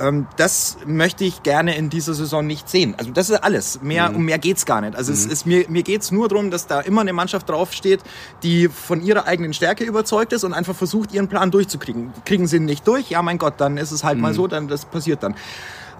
Ähm, 0.00 0.26
das 0.36 0.78
möchte 0.86 1.24
ich 1.24 1.42
gerne 1.42 1.76
in 1.76 1.90
dieser 1.90 2.14
Saison 2.14 2.46
nicht 2.46 2.68
sehen. 2.68 2.94
Also 2.96 3.10
das 3.10 3.30
ist 3.30 3.42
alles. 3.42 3.80
Mehr, 3.82 4.14
Um 4.14 4.24
mehr 4.24 4.38
geht's 4.38 4.66
gar 4.66 4.80
nicht. 4.80 4.96
Also 4.96 5.12
es 5.12 5.26
ist, 5.26 5.46
mir, 5.46 5.66
mir 5.68 5.82
geht's 5.82 6.10
nur 6.10 6.28
darum, 6.28 6.50
dass 6.50 6.66
da 6.66 6.80
immer 6.80 7.02
eine 7.02 7.12
Mannschaft 7.12 7.48
draufsteht, 7.48 8.00
die 8.42 8.68
von 8.68 9.02
ihrer 9.02 9.26
eigenen 9.26 9.52
Stärke 9.52 9.84
überzeugt 9.84 10.32
ist 10.32 10.44
und 10.44 10.52
einfach 10.52 10.74
versucht, 10.74 11.12
ihren 11.12 11.28
Plan 11.28 11.50
durchzukriegen. 11.50 12.12
Kriegen 12.24 12.46
sie 12.46 12.56
ihn 12.56 12.64
nicht 12.64 12.86
durch? 12.86 13.10
Ja, 13.10 13.22
mein 13.22 13.38
Gott, 13.38 13.54
dann 13.58 13.76
ist 13.76 13.90
es 13.90 14.04
halt 14.04 14.18
mal 14.18 14.34
so, 14.34 14.46
dann 14.46 14.68
das 14.68 14.84
passiert 14.84 15.22
dann. 15.22 15.34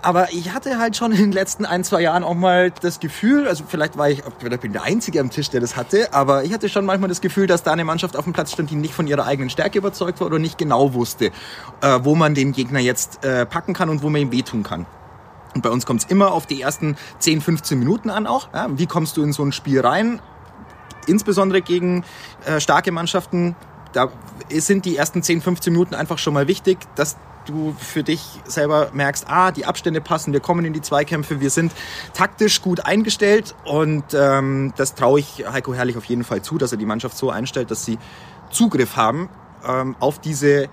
Aber 0.05 0.35
ich 0.35 0.53
hatte 0.53 0.79
halt 0.79 0.99
schon 0.99 1.13
in 1.13 1.19
den 1.19 1.33
letzten 1.33 1.65
ein, 1.65 1.83
zwei 1.83 2.03
Jahren 2.03 2.25
auch 2.25 2.35
mal 2.35 2.71
das 2.71 3.01
Gefühl, 3.01 3.49
also 3.49 3.65
vielleicht 3.67 3.97
war 3.97 4.11
ich, 4.11 4.23
vielleicht 4.39 4.61
bin 4.61 4.73
ich 4.73 4.77
der 4.77 4.83
Einzige 4.83 5.19
am 5.19 5.31
Tisch, 5.31 5.49
der 5.49 5.63
das 5.63 5.77
hatte, 5.77 6.13
aber 6.13 6.45
ich 6.45 6.53
hatte 6.53 6.69
schon 6.69 6.85
manchmal 6.85 7.09
das 7.09 7.23
Gefühl, 7.23 7.47
dass 7.47 7.63
da 7.63 7.73
eine 7.73 7.85
Mannschaft 7.85 8.15
auf 8.15 8.25
dem 8.25 8.35
Platz 8.35 8.53
stand, 8.53 8.71
die 8.71 8.75
nicht 8.75 8.93
von 8.93 9.07
ihrer 9.07 9.25
eigenen 9.25 9.49
Stärke 9.49 9.79
überzeugt 9.79 10.21
war 10.21 10.27
oder 10.27 10.39
nicht 10.39 10.59
genau 10.59 10.93
wusste, 10.93 11.31
äh, 11.81 12.01
wo 12.03 12.15
man 12.15 12.35
den 12.35 12.53
Gegner 12.53 12.81
jetzt 12.81 13.25
äh, 13.25 13.47
packen 13.47 13.73
kann 13.73 13.89
und 13.89 14.03
wo 14.03 14.11
man 14.11 14.21
ihm 14.21 14.31
wehtun 14.31 14.63
kann. 14.63 14.85
Und 15.55 15.63
bei 15.63 15.71
uns 15.71 15.87
kommt 15.87 16.03
es 16.03 16.11
immer 16.11 16.33
auf 16.33 16.45
die 16.45 16.61
ersten 16.61 16.97
10, 17.21 17.41
15 17.41 17.79
Minuten 17.79 18.11
an 18.11 18.27
auch. 18.27 18.53
Ja, 18.53 18.69
wie 18.77 18.87
kommst 18.87 19.17
du 19.17 19.23
in 19.23 19.33
so 19.33 19.43
ein 19.43 19.53
Spiel 19.53 19.81
rein? 19.81 20.21
Insbesondere 21.07 21.63
gegen 21.63 22.05
äh, 22.45 22.61
starke 22.61 22.93
Mannschaften, 22.93 23.57
da 23.95 24.11
sind 24.51 24.85
die 24.85 24.99
ersten 24.99 25.23
10, 25.23 25.41
15 25.41 25.73
Minuten 25.73 25.95
einfach 25.95 26.19
schon 26.19 26.35
mal 26.35 26.47
wichtig, 26.47 26.77
dass 26.95 27.17
du 27.47 27.75
für 27.79 28.03
dich 28.03 28.41
selber 28.45 28.91
merkst, 28.93 29.27
ah, 29.29 29.51
die 29.51 29.67
Abstände 29.67 30.01
passen, 30.01 30.33
wir 30.33 30.41
kommen 30.41 30.65
in 30.65 30.73
die 30.73 30.83
Zweikämpfe, 30.83 31.41
wir 31.41 31.51
sind 31.51 31.73
taktisch 32.13 32.63
gut 32.63 32.85
eingestellt 32.85 33.55
und 33.65 34.05
ähm, 34.15 34.73
das 34.77 34.95
traue 34.95 35.21
ich 35.21 35.45
Heiko 35.51 35.75
Herrlich 35.75 35.97
auf 35.97 36.05
jeden 36.05 36.25
Fall 36.25 36.43
zu, 36.43 36.59
dass 36.59 36.73
er 36.73 36.79
die 36.79 36.87
Mannschaft 36.87 37.17
so 37.17 37.31
einstellt, 37.31 37.71
dass 37.71 37.85
sie 37.85 37.99
Zugriff 38.51 38.97
haben 38.97 39.29
ähm, 39.67 39.97
auf 40.01 40.19
diese 40.19 40.69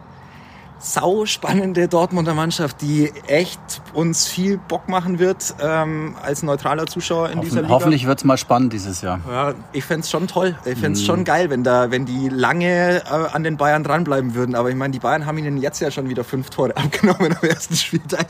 sau 0.81 1.25
spannende 1.25 1.87
Dortmunder 1.87 2.33
Mannschaft, 2.33 2.81
die 2.81 3.11
echt 3.27 3.59
uns 3.93 4.27
viel 4.27 4.57
Bock 4.57 4.89
machen 4.89 5.19
wird 5.19 5.53
ähm, 5.61 6.15
als 6.21 6.43
neutraler 6.43 6.87
Zuschauer 6.87 7.29
in 7.29 7.41
dieser 7.41 7.57
Hoffen, 7.57 7.63
Liga. 7.63 7.73
hoffentlich 7.73 8.07
wird 8.07 8.19
es 8.19 8.23
mal 8.23 8.37
spannend 8.37 8.73
dieses 8.73 9.01
Jahr. 9.01 9.19
Ja, 9.29 9.53
ich 9.73 9.85
fänd's 9.85 10.09
schon 10.09 10.27
toll. 10.27 10.57
Ich 10.65 10.77
fänd's 10.77 11.03
schon 11.03 11.23
geil, 11.23 11.49
wenn, 11.49 11.63
da, 11.63 11.91
wenn 11.91 12.05
die 12.05 12.29
lange 12.29 13.03
äh, 13.05 13.09
an 13.31 13.43
den 13.43 13.57
Bayern 13.57 13.83
dranbleiben 13.83 14.33
würden. 14.33 14.55
Aber 14.55 14.69
ich 14.69 14.75
meine, 14.75 14.91
die 14.91 14.99
Bayern 14.99 15.25
haben 15.25 15.37
ihnen 15.37 15.57
jetzt 15.57 15.79
ja 15.79 15.91
schon 15.91 16.09
wieder 16.09 16.23
fünf 16.23 16.49
Tore 16.49 16.75
abgenommen 16.75 17.35
am 17.39 17.47
ersten 17.47 17.75
Spieltag. 17.75 18.27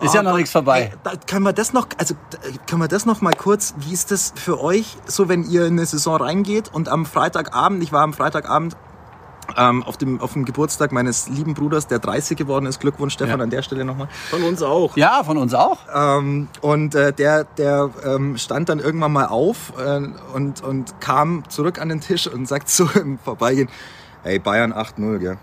Ist 0.00 0.14
ja 0.14 0.22
noch 0.24 0.36
nichts 0.36 0.50
vorbei. 0.50 0.90
ey, 0.92 0.98
da 1.04 1.12
können 1.28 1.44
wir 1.44 1.52
das 1.52 1.72
noch, 1.72 1.86
also 1.96 2.14
können 2.66 2.82
wir 2.82 2.88
das 2.88 3.06
noch 3.06 3.20
mal 3.20 3.34
kurz, 3.34 3.74
wie 3.78 3.92
ist 3.92 4.10
das 4.10 4.32
für 4.34 4.60
euch, 4.60 4.96
so 5.06 5.28
wenn 5.28 5.48
ihr 5.48 5.66
in 5.66 5.74
eine 5.74 5.86
Saison 5.86 6.16
reingeht 6.16 6.70
und 6.72 6.88
am 6.88 7.06
Freitagabend, 7.06 7.84
ich 7.84 7.92
war 7.92 8.02
am 8.02 8.12
Freitagabend 8.12 8.76
ähm, 9.56 9.82
auf, 9.82 9.96
dem, 9.96 10.20
auf 10.20 10.32
dem 10.34 10.44
Geburtstag 10.44 10.92
meines 10.92 11.28
lieben 11.28 11.54
Bruders, 11.54 11.86
der 11.86 11.98
30 11.98 12.36
geworden 12.38 12.66
ist. 12.66 12.80
Glückwunsch, 12.80 13.14
Stefan, 13.14 13.38
Ja. 13.38 13.44
an 13.44 13.50
der 13.50 13.62
Stelle 13.62 13.84
nochmal. 13.84 14.08
Von 14.30 14.42
uns 14.44 14.62
auch. 14.62 14.96
Ja, 14.96 15.22
von 15.24 15.36
uns 15.36 15.52
auch. 15.54 15.78
Ähm, 15.94 16.48
und 16.60 16.94
äh, 16.94 17.12
der, 17.12 17.44
der 17.44 17.90
ähm, 18.04 18.36
stand 18.38 18.68
dann 18.68 18.78
irgendwann 18.78 19.12
mal 19.12 19.26
auf 19.26 19.72
äh, 19.78 20.00
und, 20.34 20.62
und 20.62 21.00
kam 21.00 21.44
zurück 21.48 21.80
an 21.80 21.88
den 21.88 22.00
Tisch 22.00 22.26
und 22.26 22.46
sagt 22.46 22.68
so 22.68 22.88
im 22.94 23.18
Vorbeigehen, 23.18 23.68
hey, 24.22 24.38
Bayern 24.38 24.72
8-0, 24.72 25.18
gell? 25.18 25.38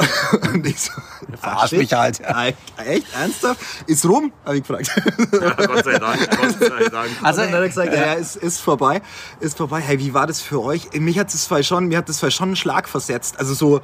und 0.52 0.66
ich 0.66 0.80
so, 0.80 0.92
Verarsch 1.36 1.72
mich 1.72 1.92
halt. 1.92 2.20
Ja. 2.20 2.46
Echt? 2.84 3.06
Ernsthaft? 3.14 3.60
Ist 3.86 4.04
rum? 4.06 4.32
Habe 4.44 4.56
ich 4.56 4.62
gefragt. 4.62 4.90
Gott 5.30 5.84
sei 5.84 5.98
Dank, 5.98 6.30
Gott 6.30 6.56
sei 6.58 6.88
Dank. 6.88 7.10
Also, 7.22 7.42
und 7.42 7.48
dann 7.48 7.56
hat 7.56 7.62
er 7.62 7.68
gesagt, 7.68 7.92
ja, 7.92 8.06
ja, 8.06 8.12
ist, 8.14 8.36
ist 8.36 8.60
vorbei. 8.60 9.02
Ist 9.40 9.56
vorbei. 9.56 9.80
Hey, 9.80 9.98
wie 9.98 10.14
war 10.14 10.26
das 10.26 10.40
für 10.40 10.62
euch? 10.62 10.88
Mich 10.94 11.18
hat 11.18 11.32
das 11.32 11.44
zwar 11.44 11.62
schon, 11.62 11.86
mir 11.86 11.98
hat 11.98 12.08
das 12.08 12.18
zwar 12.18 12.30
schon 12.30 12.50
einen 12.50 12.56
Schlag 12.56 12.88
versetzt. 12.88 13.38
Also 13.38 13.54
so, 13.54 13.80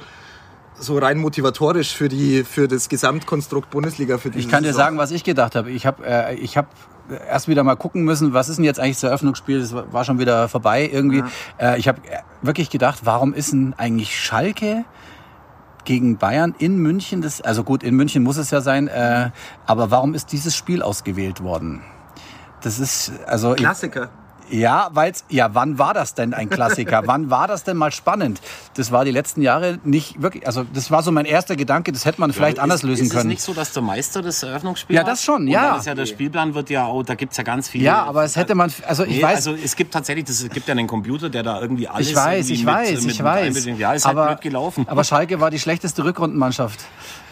so 0.79 0.97
rein 0.97 1.17
motivatorisch 1.17 1.95
für 1.95 2.09
die, 2.09 2.43
für 2.43 2.67
das 2.67 2.89
Gesamtkonstrukt 2.89 3.69
Bundesliga. 3.69 4.17
Für 4.17 4.29
Ich 4.29 4.49
kann 4.49 4.63
dir 4.63 4.73
sagen, 4.73 4.97
was 4.97 5.11
ich 5.11 5.23
gedacht 5.23 5.55
habe. 5.55 5.71
Ich 5.71 5.85
habe 5.85 6.05
äh, 6.05 6.35
ich 6.35 6.57
hab 6.57 6.67
erst 7.29 7.47
wieder 7.47 7.63
mal 7.63 7.75
gucken 7.75 8.03
müssen, 8.03 8.33
was 8.33 8.49
ist 8.49 8.57
denn 8.57 8.65
jetzt 8.65 8.79
eigentlich 8.79 8.97
das 8.97 9.03
Eröffnungsspiel? 9.03 9.59
Das 9.59 9.73
war 9.73 10.03
schon 10.03 10.19
wieder 10.19 10.49
vorbei 10.49 10.89
irgendwie. 10.91 11.23
Äh, 11.59 11.79
ich 11.79 11.87
habe 11.87 12.01
wirklich 12.41 12.69
gedacht, 12.69 12.99
warum 13.03 13.33
ist 13.33 13.53
denn 13.53 13.73
eigentlich 13.77 14.19
Schalke 14.19 14.85
gegen 15.87 16.17
Bayern 16.17 16.53
in 16.59 16.77
München? 16.77 17.21
Das, 17.21 17.41
also 17.41 17.63
gut, 17.63 17.81
in 17.81 17.95
München 17.95 18.21
muss 18.21 18.37
es 18.37 18.51
ja 18.51 18.61
sein. 18.61 18.87
Äh, 18.89 19.31
aber 19.65 19.89
warum 19.89 20.13
ist 20.13 20.31
dieses 20.33 20.55
Spiel 20.55 20.83
ausgewählt 20.83 21.41
worden? 21.41 21.81
Das 22.61 22.77
ist 22.79 23.11
also 23.25 23.53
ich- 23.53 23.59
Klassiker. 23.61 24.09
Ja, 24.49 24.89
weil's 24.93 25.23
ja, 25.29 25.49
wann 25.53 25.77
war 25.77 25.93
das 25.93 26.13
denn 26.13 26.33
ein 26.33 26.49
Klassiker? 26.49 27.03
wann 27.05 27.29
war 27.29 27.47
das 27.47 27.63
denn 27.63 27.77
mal 27.77 27.91
spannend? 27.91 28.41
Das 28.75 28.91
war 28.91 29.05
die 29.05 29.11
letzten 29.11 29.41
Jahre 29.41 29.79
nicht 29.83 30.21
wirklich, 30.21 30.45
also 30.47 30.65
das 30.73 30.89
war 30.91 31.03
so 31.03 31.11
mein 31.11 31.25
erster 31.25 31.55
Gedanke, 31.55 31.91
das 31.91 32.05
hätte 32.05 32.21
man 32.21 32.33
vielleicht 32.33 32.59
anders 32.59 32.81
ist, 32.81 32.89
lösen 32.89 33.05
ist 33.05 33.11
können. 33.11 33.21
es 33.21 33.27
nicht 33.27 33.41
so, 33.41 33.53
dass 33.53 33.73
der 33.73 33.83
Meister 33.83 34.21
das 34.21 34.43
Eröffnungsspiel 34.43 34.95
Ja, 34.95 35.03
das 35.03 35.23
schon, 35.23 35.47
ja. 35.47 35.77
ist 35.77 35.85
ja 35.85 35.95
der 35.95 36.05
Spielplan 36.05 36.53
wird 36.53 36.69
ja 36.69 36.85
auch, 36.85 37.03
da 37.03 37.15
gibt's 37.15 37.37
ja 37.37 37.43
ganz 37.43 37.69
viele. 37.69 37.85
Ja, 37.85 38.03
aber 38.03 38.23
es 38.23 38.35
hätte 38.35 38.55
man, 38.55 38.71
also 38.87 39.03
ich 39.03 39.17
Nee, 39.17 39.23
weiß, 39.23 39.47
also 39.47 39.53
es 39.53 39.75
gibt 39.75 39.93
tatsächlich, 39.93 40.25
das, 40.25 40.41
es 40.41 40.49
gibt 40.49 40.67
ja 40.67 40.73
einen 40.73 40.87
Computer, 40.87 41.29
der 41.29 41.43
da 41.43 41.59
irgendwie 41.61 41.87
alles 41.87 42.09
ich 42.09 42.15
weiß, 42.15 42.49
ich 42.49 42.63
mit, 42.65 42.73
weiß, 42.73 42.89
mit, 43.01 43.11
ich 43.11 43.17
mit 43.17 43.25
weiß. 43.25 43.65
Ja, 43.77 43.93
ist 43.93 44.05
halt 44.05 44.15
blöd 44.17 44.41
gelaufen. 44.41 44.85
aber 44.87 45.03
Schalke 45.03 45.39
war 45.39 45.51
die 45.51 45.59
schlechteste 45.59 46.03
Rückrundenmannschaft. 46.03 46.79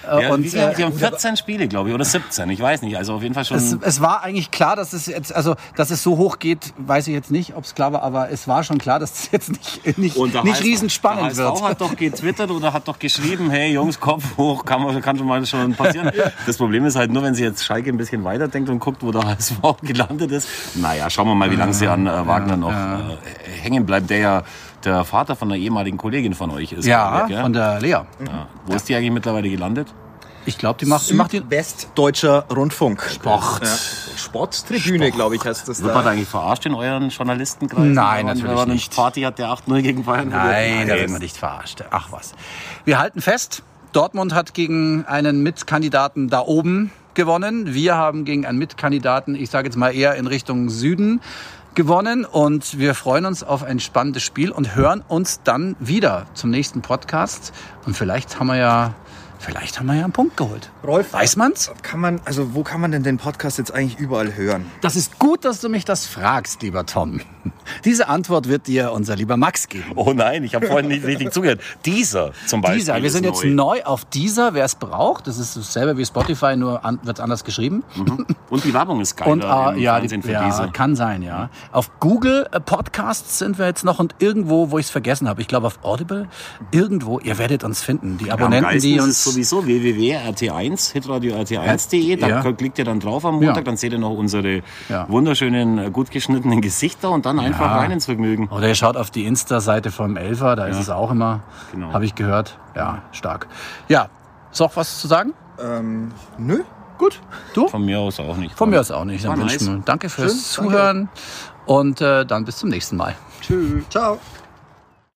Äh, 0.10 0.24
ja, 0.24 0.34
und 0.34 0.44
die 0.44 0.56
äh, 0.56 0.84
haben 0.84 0.98
14 0.98 1.38
Spiele, 1.38 1.68
glaube 1.68 1.90
ich, 1.90 1.96
oder 1.96 2.06
17, 2.06 2.50
ich 2.50 2.60
weiß 2.60 2.82
nicht. 2.82 2.98
Also 2.98 3.14
auf 3.14 3.24
jeden 3.24 3.34
Fall 3.34 3.46
schon. 3.46 3.58
es, 3.58 3.78
es 3.82 4.02
war 4.02 4.24
eigentlich 4.24 4.52
klar, 4.52 4.76
dass 4.76 4.94
es 4.94 5.06
jetzt, 5.08 5.36
also 5.36 5.56
dass 5.76 5.92
es 5.92 6.04
so 6.04 6.18
hoch 6.18 6.40
geht, 6.40 6.74
weiß 6.78 7.08
ich 7.08 7.14
jetzt 7.14 7.32
nicht, 7.32 7.56
ob 7.56 7.64
es 7.64 7.76
klar 7.76 7.94
war, 7.94 8.04
aber 8.04 8.30
es 8.30 8.48
war 8.48 8.64
schon 8.64 8.78
klar, 8.78 9.00
dass 9.00 9.14
es 9.14 9.32
jetzt 9.32 9.50
nicht 9.50 9.98
nicht, 9.98 10.18
und 10.18 10.34
nicht 10.44 10.56
HSV 10.56 10.64
riesenspannend 10.64 11.38
der 11.38 11.46
HSV 11.46 11.62
wird. 11.62 11.70
hat 11.70 11.82
doch 11.82 11.96
getwittert 11.96 12.52
oder 12.52 12.74
hat 12.74 12.88
doch 12.88 13.00
geschrieben, 13.00 13.50
hey 13.50 13.72
Jungs, 13.72 14.00
Kopf 14.00 14.38
hoch, 14.38 14.66
kann, 14.66 15.02
kann 15.02 15.18
schon 15.18 15.28
mal 15.28 15.46
schon 15.46 15.74
passieren. 15.74 16.12
Das 16.46 16.58
Problem 16.58 16.86
ist 16.86 16.96
halt 16.96 17.12
nur, 17.12 17.24
wenn 17.24 17.36
sie 17.36 17.44
jetzt 17.44 17.64
Schalke 17.64 17.90
ein 17.90 17.98
bisschen 17.98 18.24
weiterdenkt 18.24 18.70
und 18.70 18.80
guckt, 18.80 19.04
wo 19.04 19.12
der 19.12 19.24
HSV 19.24 19.56
gelandet 19.82 20.32
ist. 20.32 20.48
Naja, 20.76 21.10
schauen 21.10 21.28
wir 21.28 21.36
mal, 21.36 21.52
wie 21.52 21.56
lange 21.56 21.74
sie 21.74 21.88
an 21.88 22.08
äh, 22.08 22.28
Wagner 22.28 22.58
noch 22.58 22.72
äh, 22.72 23.18
hängen 23.62 23.86
bleibt, 23.86 24.10
der 24.10 24.18
ja 24.18 24.44
der 24.86 25.04
Vater 25.06 25.36
von 25.36 25.52
einer 25.52 25.60
ehemaligen 25.60 25.98
Kollegin 25.98 26.34
von 26.34 26.52
euch 26.52 26.72
ist. 26.72 26.86
Ja, 26.86 27.28
von 27.42 27.54
der 27.54 27.80
Lea. 27.82 27.90
ja. 27.90 28.06
Wo 28.66 28.74
ist 28.76 28.88
die 28.90 28.96
eigentlich 28.96 29.12
mittlerweile 29.12 29.50
gelandet? 29.50 29.94
Ich 30.48 30.58
glaube, 30.60 30.78
die 30.80 30.86
macht, 30.86 31.10
die 31.10 31.16
macht 31.16 31.34
den. 31.34 31.50
Westdeutscher 31.50 32.46
Rundfunk. 32.56 33.02
Sport. 33.12 33.64
Ja. 33.64 33.70
Sporttribüne, 34.18 35.12
glaube 35.12 35.36
ich, 35.36 35.44
heißt 35.44 35.68
das 35.68 35.82
Wird 35.82 35.94
man 35.94 36.04
da 36.04 36.10
da. 36.10 36.14
eigentlich 36.16 36.28
verarscht 36.30 36.66
in 36.66 36.76
euren 36.76 37.10
Journalistenkreisen? 37.10 37.94
Nein, 37.94 38.26
natürlich 38.28 38.50
wenn 38.50 38.56
man 38.56 38.70
nicht. 38.70 38.92
Eine 38.92 38.96
Party 38.96 39.22
hat, 39.22 39.40
der 39.40 39.48
8-0 39.50 39.82
gegen 39.82 40.04
Bayern 40.04 40.30
Nein, 40.30 40.42
da 40.42 40.50
verliert? 40.86 41.00
wird 41.00 41.10
man 41.12 41.22
nicht 41.22 41.38
verarscht. 41.38 41.84
Ach 41.90 42.12
was. 42.12 42.34
Wir 42.86 43.00
halten 43.00 43.22
fest, 43.22 43.64
Dortmund 43.92 44.34
hat 44.34 44.54
gegen 44.54 45.06
einen 45.06 45.42
Mitkandidaten 45.42 46.30
da 46.30 46.42
oben 46.42 46.92
gewonnen. 47.16 47.74
Wir 47.74 47.96
haben 47.96 48.26
gegen 48.26 48.46
einen 48.46 48.58
Mitkandidaten, 48.60 49.36
ich 49.36 49.50
sage 49.50 49.68
jetzt 49.68 49.78
mal 49.78 49.96
eher 49.96 50.16
in 50.16 50.28
Richtung 50.28 50.70
Süden, 50.70 51.22
gewonnen. 51.76 52.26
Und 52.26 52.80
wir 52.80 52.96
freuen 52.96 53.26
uns 53.26 53.44
auf 53.44 53.64
ein 53.64 53.80
spannendes 53.80 54.24
Spiel 54.24 54.52
und 54.52 54.76
hören 54.76 55.04
uns 55.08 55.42
dann 55.44 55.76
wieder 55.80 56.26
zum 56.34 56.50
nächsten 56.50 56.82
Podcast. 56.82 57.54
Und 57.86 57.96
vielleicht 57.96 58.40
haben 58.40 58.48
wir 58.48 58.58
ja, 58.58 58.96
vielleicht 59.46 59.80
haben 59.80 59.86
wir 59.86 59.96
ja 59.96 60.04
einen 60.04 60.14
Punkt 60.14 60.38
geholt. 60.38 60.72
Rolf, 60.84 61.14
Weiß 61.14 61.36
man's? 61.36 61.72
kann 61.82 62.00
man, 62.00 62.20
also 62.26 62.56
wo 62.56 62.64
kann 62.64 62.82
man 62.82 62.92
denn 62.92 63.04
den 63.04 63.18
Podcast 63.18 63.58
jetzt 63.58 63.72
eigentlich 63.72 64.00
überall 64.00 64.36
hören? 64.36 64.66
Das 64.82 64.96
ist 64.96 65.20
gut, 65.20 65.46
dass 65.46 65.62
du 65.62 65.70
mich 65.70 65.86
das 65.86 66.06
fragst, 66.08 66.62
lieber 66.62 66.86
Tom. 66.86 67.22
Diese 67.86 68.08
Antwort 68.08 68.48
wird 68.48 68.68
dir 68.68 68.92
unser 68.92 69.16
lieber 69.16 69.38
Max 69.38 69.68
geben. 69.68 69.92
Oh 69.96 70.14
nein, 70.14 70.44
ich 70.44 70.56
habe 70.56 70.68
vorhin 70.68 70.88
nicht 70.88 71.06
richtig 71.06 71.32
zugehört. 71.32 71.62
Dieser 71.86 72.32
zum 72.48 72.62
Beispiel. 72.62 72.80
Dieser. 72.80 73.02
Wir 73.02 73.12
sind 73.12 73.24
jetzt 73.24 73.44
neu. 73.44 73.76
neu 73.78 73.84
auf 73.84 74.06
dieser, 74.06 74.54
wer 74.54 74.66
es 74.66 74.76
braucht. 74.76 75.28
Das 75.28 75.38
ist 75.38 75.56
dasselbe 75.56 75.98
wie 75.98 76.06
Spotify, 76.06 76.56
nur 76.56 76.84
an, 76.84 77.00
wird 77.04 77.20
anders 77.20 77.44
geschrieben. 77.44 77.84
Und 78.50 78.64
die 78.64 78.74
Werbung 78.74 79.02
ist 79.02 79.16
geil. 79.16 79.30
Und 79.30 79.44
äh, 79.44 79.80
ja, 79.80 80.00
die, 80.00 80.10
für 80.22 80.32
ja 80.32 80.46
diese. 80.46 80.72
kann 80.72 80.96
sein, 80.96 81.22
ja. 81.22 81.50
Auf 81.72 82.00
Google 82.00 82.48
äh, 82.52 82.60
Podcasts 82.60 83.40
sind 83.40 83.58
wir 83.58 83.66
jetzt 83.66 83.84
noch 83.84 84.00
und 84.00 84.16
irgendwo, 84.20 84.72
wo 84.72 84.78
ich 84.78 84.86
es 84.86 84.92
vergessen 84.92 85.28
habe, 85.28 85.42
ich 85.42 85.48
glaube 85.48 85.68
auf 85.68 85.80
Audible, 85.84 86.28
irgendwo, 86.72 87.20
ihr 87.20 87.38
werdet 87.38 87.64
uns 87.64 87.82
finden. 87.82 88.18
Die 88.18 88.32
Abonnenten, 88.32 88.70
geilsten 88.70 88.92
die 88.92 89.00
uns 89.00 89.35
sowieso 89.36 89.66
www.rt1, 89.66 90.94
hitradio 90.94 91.36
rt1.de. 91.36 92.16
Da 92.18 92.28
Ja. 92.28 92.52
klickt 92.54 92.78
ihr 92.80 92.86
dann 92.86 93.00
drauf 93.00 93.26
am 93.26 93.36
Montag, 93.36 93.58
Ja. 93.58 93.62
dann 93.64 93.78
seht 93.78 93.92
ihr 93.94 94.00
noch 94.00 94.12
unsere 94.12 94.62
Ja. 94.90 95.06
wunderschönen, 95.10 95.78
äh, 95.78 95.90
gut 95.92 96.12
geschnittenen 96.12 96.62
Gesichter 96.62 97.12
und 97.12 97.26
dann 97.26 97.40
einfach 97.40 97.66
Ja. 97.68 97.78
rein 97.78 97.92
ins 97.92 98.06
Vergnügen. 98.06 98.48
Oder 98.50 98.68
ihr 98.68 98.76
schaut 98.76 98.98
auf 98.98 99.12
die 99.12 99.26
Insta-Seite 99.26 99.92
vom 99.92 100.18
Elfer, 100.18 100.56
da 100.56 100.66
ist 100.68 100.80
es 100.80 100.90
auch 100.90 101.12
immer, 101.12 101.42
Genau. 101.72 101.94
habe 101.94 102.06
ich 102.06 102.16
gehört. 102.16 102.58
Ja, 102.76 103.04
stark. 103.12 103.48
Ja, 103.88 104.10
ist 104.52 104.60
noch 104.60 104.76
was 104.76 105.00
zu 105.02 105.08
sagen? 105.08 105.34
Ähm, 105.64 106.12
nö. 106.38 106.64
Gut. 106.98 107.20
Du? 107.54 107.68
Von 107.68 107.84
mir 107.86 108.00
aus 108.00 108.20
auch 108.22 108.38
nicht. 108.38 108.56
Von 108.58 108.70
mir 108.70 108.80
aus 108.80 108.90
auch 108.90 109.04
nicht. 109.04 109.26
Dann 109.26 109.40
nice. 109.40 109.70
danke 109.84 110.10
fürs 110.10 110.32
Schön, 110.56 110.66
danke. 110.66 110.72
Zuhören 110.76 111.10
und 111.66 112.00
äh, 112.02 112.26
dann 112.26 112.46
bis 112.46 112.58
zum 112.58 112.70
nächsten 112.70 112.96
Mal. 112.96 113.16
Tschüss. 113.42 113.84
Ciao. 113.90 114.18